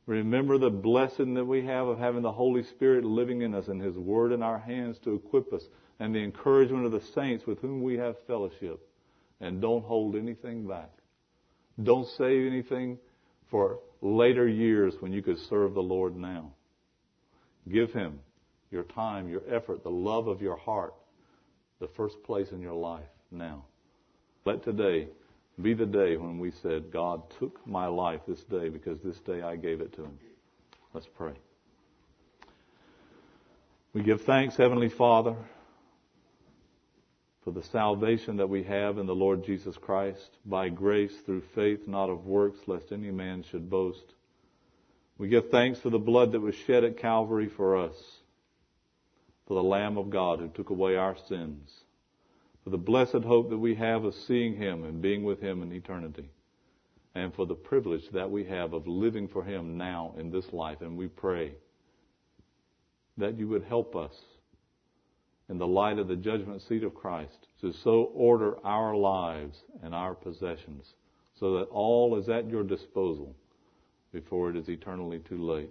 Remember 0.05 0.57
the 0.57 0.69
blessing 0.69 1.33
that 1.33 1.45
we 1.45 1.65
have 1.65 1.88
of 1.88 1.99
having 1.99 2.21
the 2.21 2.31
Holy 2.31 2.63
Spirit 2.63 3.03
living 3.03 3.41
in 3.41 3.53
us 3.53 3.67
and 3.67 3.81
His 3.81 3.97
Word 3.97 4.31
in 4.31 4.43
our 4.43 4.59
hands 4.59 4.99
to 4.99 5.15
equip 5.15 5.51
us 5.51 5.63
and 5.99 6.13
the 6.13 6.23
encouragement 6.23 6.86
of 6.86 6.91
the 6.91 7.01
saints 7.01 7.45
with 7.45 7.59
whom 7.59 7.81
we 7.81 7.97
have 7.97 8.15
fellowship. 8.27 8.88
And 9.41 9.61
don't 9.61 9.83
hold 9.83 10.15
anything 10.15 10.67
back. 10.67 10.89
Don't 11.82 12.07
save 12.17 12.47
anything 12.47 12.97
for 13.49 13.80
later 14.01 14.47
years 14.47 14.93
when 14.99 15.11
you 15.11 15.21
could 15.21 15.39
serve 15.49 15.73
the 15.73 15.84
Lord 15.84 16.15
now. 16.15 16.51
Give 17.71 17.91
Him 17.91 18.19
your 18.71 18.84
time, 18.84 19.30
your 19.30 19.41
effort, 19.49 19.84
the 19.84 19.89
love 19.89 20.28
of 20.28 20.41
your 20.41 20.57
heart, 20.57 20.93
the 21.80 21.88
first 21.95 22.21
place 22.23 22.51
in 22.51 22.61
your 22.61 22.73
life 22.73 23.03
now. 23.32 23.65
Let 24.45 24.63
today 24.63 25.07
be 25.61 25.73
the 25.73 25.86
day 25.86 26.17
when 26.17 26.39
we 26.39 26.51
said, 26.61 26.91
God 26.91 27.23
took 27.39 27.65
my 27.65 27.88
life 27.88 28.21
this 28.28 28.43
day 28.43 28.69
because 28.69 28.99
this 29.03 29.17
day 29.19 29.41
I 29.41 29.55
gave 29.55 29.82
it 29.82 29.93
to 29.95 30.03
Him. 30.03 30.17
Let's 30.93 31.07
pray. 31.17 31.34
We 33.93 34.03
give 34.03 34.21
thanks, 34.21 34.57
Heavenly 34.57 34.89
Father, 34.89 35.36
for 37.45 37.51
the 37.51 37.63
salvation 37.63 38.37
that 38.37 38.49
we 38.49 38.63
have 38.63 38.97
in 38.97 39.05
the 39.05 39.13
Lord 39.13 39.45
Jesus 39.45 39.77
Christ 39.77 40.31
by 40.45 40.67
grace 40.69 41.15
through 41.25 41.43
faith, 41.53 41.87
not 41.87 42.09
of 42.09 42.25
works, 42.25 42.57
lest 42.65 42.91
any 42.91 43.11
man 43.11 43.43
should 43.43 43.69
boast. 43.69 44.15
We 45.19 45.27
give 45.27 45.51
thanks 45.51 45.79
for 45.79 45.91
the 45.91 45.99
blood 45.99 46.31
that 46.31 46.39
was 46.41 46.55
shed 46.55 46.83
at 46.83 46.97
Calvary 46.97 47.47
for 47.47 47.77
us, 47.77 47.95
for 49.47 49.53
the 49.53 49.63
Lamb 49.63 49.99
of 49.99 50.09
God 50.09 50.39
who 50.39 50.47
took 50.47 50.71
away 50.71 50.95
our 50.95 51.15
sins, 51.29 51.69
for 52.63 52.71
the 52.71 52.79
blessed 52.79 53.23
hope 53.23 53.51
that 53.51 53.59
we 53.59 53.75
have 53.75 54.05
of 54.05 54.15
seeing 54.15 54.55
Him 54.55 54.83
and 54.83 54.99
being 54.99 55.23
with 55.23 55.39
Him 55.39 55.61
in 55.61 55.71
eternity, 55.71 56.31
and 57.13 57.31
for 57.31 57.45
the 57.45 57.53
privilege 57.53 58.09
that 58.09 58.31
we 58.31 58.45
have 58.45 58.73
of 58.73 58.87
living 58.87 59.27
for 59.27 59.43
Him 59.43 59.77
now 59.77 60.15
in 60.17 60.31
this 60.31 60.51
life. 60.51 60.81
And 60.81 60.97
we 60.97 61.09
pray 61.09 61.51
that 63.17 63.37
you 63.37 63.47
would 63.49 63.65
help 63.65 63.95
us 63.95 64.15
in 65.49 65.57
the 65.57 65.67
light 65.67 65.99
of 65.99 66.07
the 66.07 66.15
judgment 66.15 66.61
seat 66.61 66.83
of 66.83 66.95
Christ 66.95 67.47
to 67.61 67.71
so 67.83 68.11
order 68.13 68.55
our 68.65 68.95
lives 68.95 69.57
and 69.83 69.93
our 69.93 70.15
possessions 70.15 70.93
so 71.39 71.57
that 71.57 71.65
all 71.65 72.17
is 72.17 72.29
at 72.29 72.49
your 72.49 72.63
disposal 72.63 73.35
before 74.11 74.49
it 74.49 74.55
is 74.55 74.69
eternally 74.69 75.19
too 75.19 75.43
late. 75.43 75.69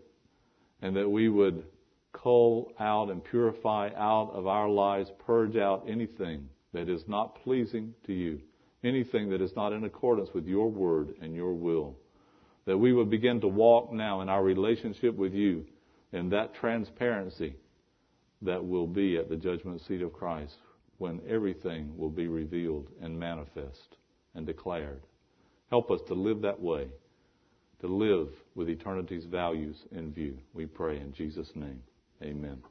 And 0.83 0.95
that 0.97 1.09
we 1.09 1.29
would 1.29 1.65
cull 2.13 2.73
out 2.79 3.11
and 3.11 3.25
purify 3.25 3.91
out 3.97 4.31
of 4.35 4.47
our 4.47 4.69
lives, 4.69 5.11
purge 5.27 5.57
out 5.57 5.87
anything 5.89 6.49
that 6.73 6.89
is 6.89 7.03
not 7.09 7.43
pleasing 7.43 7.95
to 8.07 8.13
you, 8.13 8.41
anything 8.85 9.31
that 9.31 9.41
is 9.41 9.57
not 9.57 9.73
in 9.73 9.85
accordance 9.85 10.29
with 10.35 10.47
your 10.47 10.71
word 10.71 11.15
and 11.23 11.35
your 11.35 11.55
will. 11.55 11.97
That 12.67 12.79
we 12.79 12.93
would 12.93 13.11
begin 13.11 13.41
to 13.41 13.49
walk 13.49 13.93
now 13.93 14.21
in 14.21 14.29
our 14.29 14.43
relationship 14.43 15.17
with 15.17 15.33
you 15.33 15.65
in 16.13 16.29
that 16.31 16.55
transparency 16.55 17.57
that 18.45 18.65
will 18.65 18.87
be 18.87 19.17
at 19.17 19.29
the 19.29 19.37
judgment 19.37 19.81
seat 19.87 20.03
of 20.03 20.13
Christ 20.13 20.57
when 20.99 21.21
everything 21.29 21.97
will 21.97 22.11
be 22.11 22.29
revealed 22.29 22.89
and 23.03 23.19
manifest 23.19 23.97
and 24.35 24.47
declared. 24.47 25.03
Help 25.71 25.91
us 25.91 26.01
to 26.09 26.15
live 26.15 26.41
that 26.43 26.61
way, 26.61 26.89
to 27.81 27.87
live 27.87 28.29
with 28.55 28.69
eternity's 28.69 29.25
values 29.25 29.77
in 29.93 30.13
view. 30.13 30.39
We 30.53 30.67
pray 30.67 31.01
in 31.01 31.13
Jesus' 31.13 31.51
name. 31.55 31.83
Amen. 32.23 32.63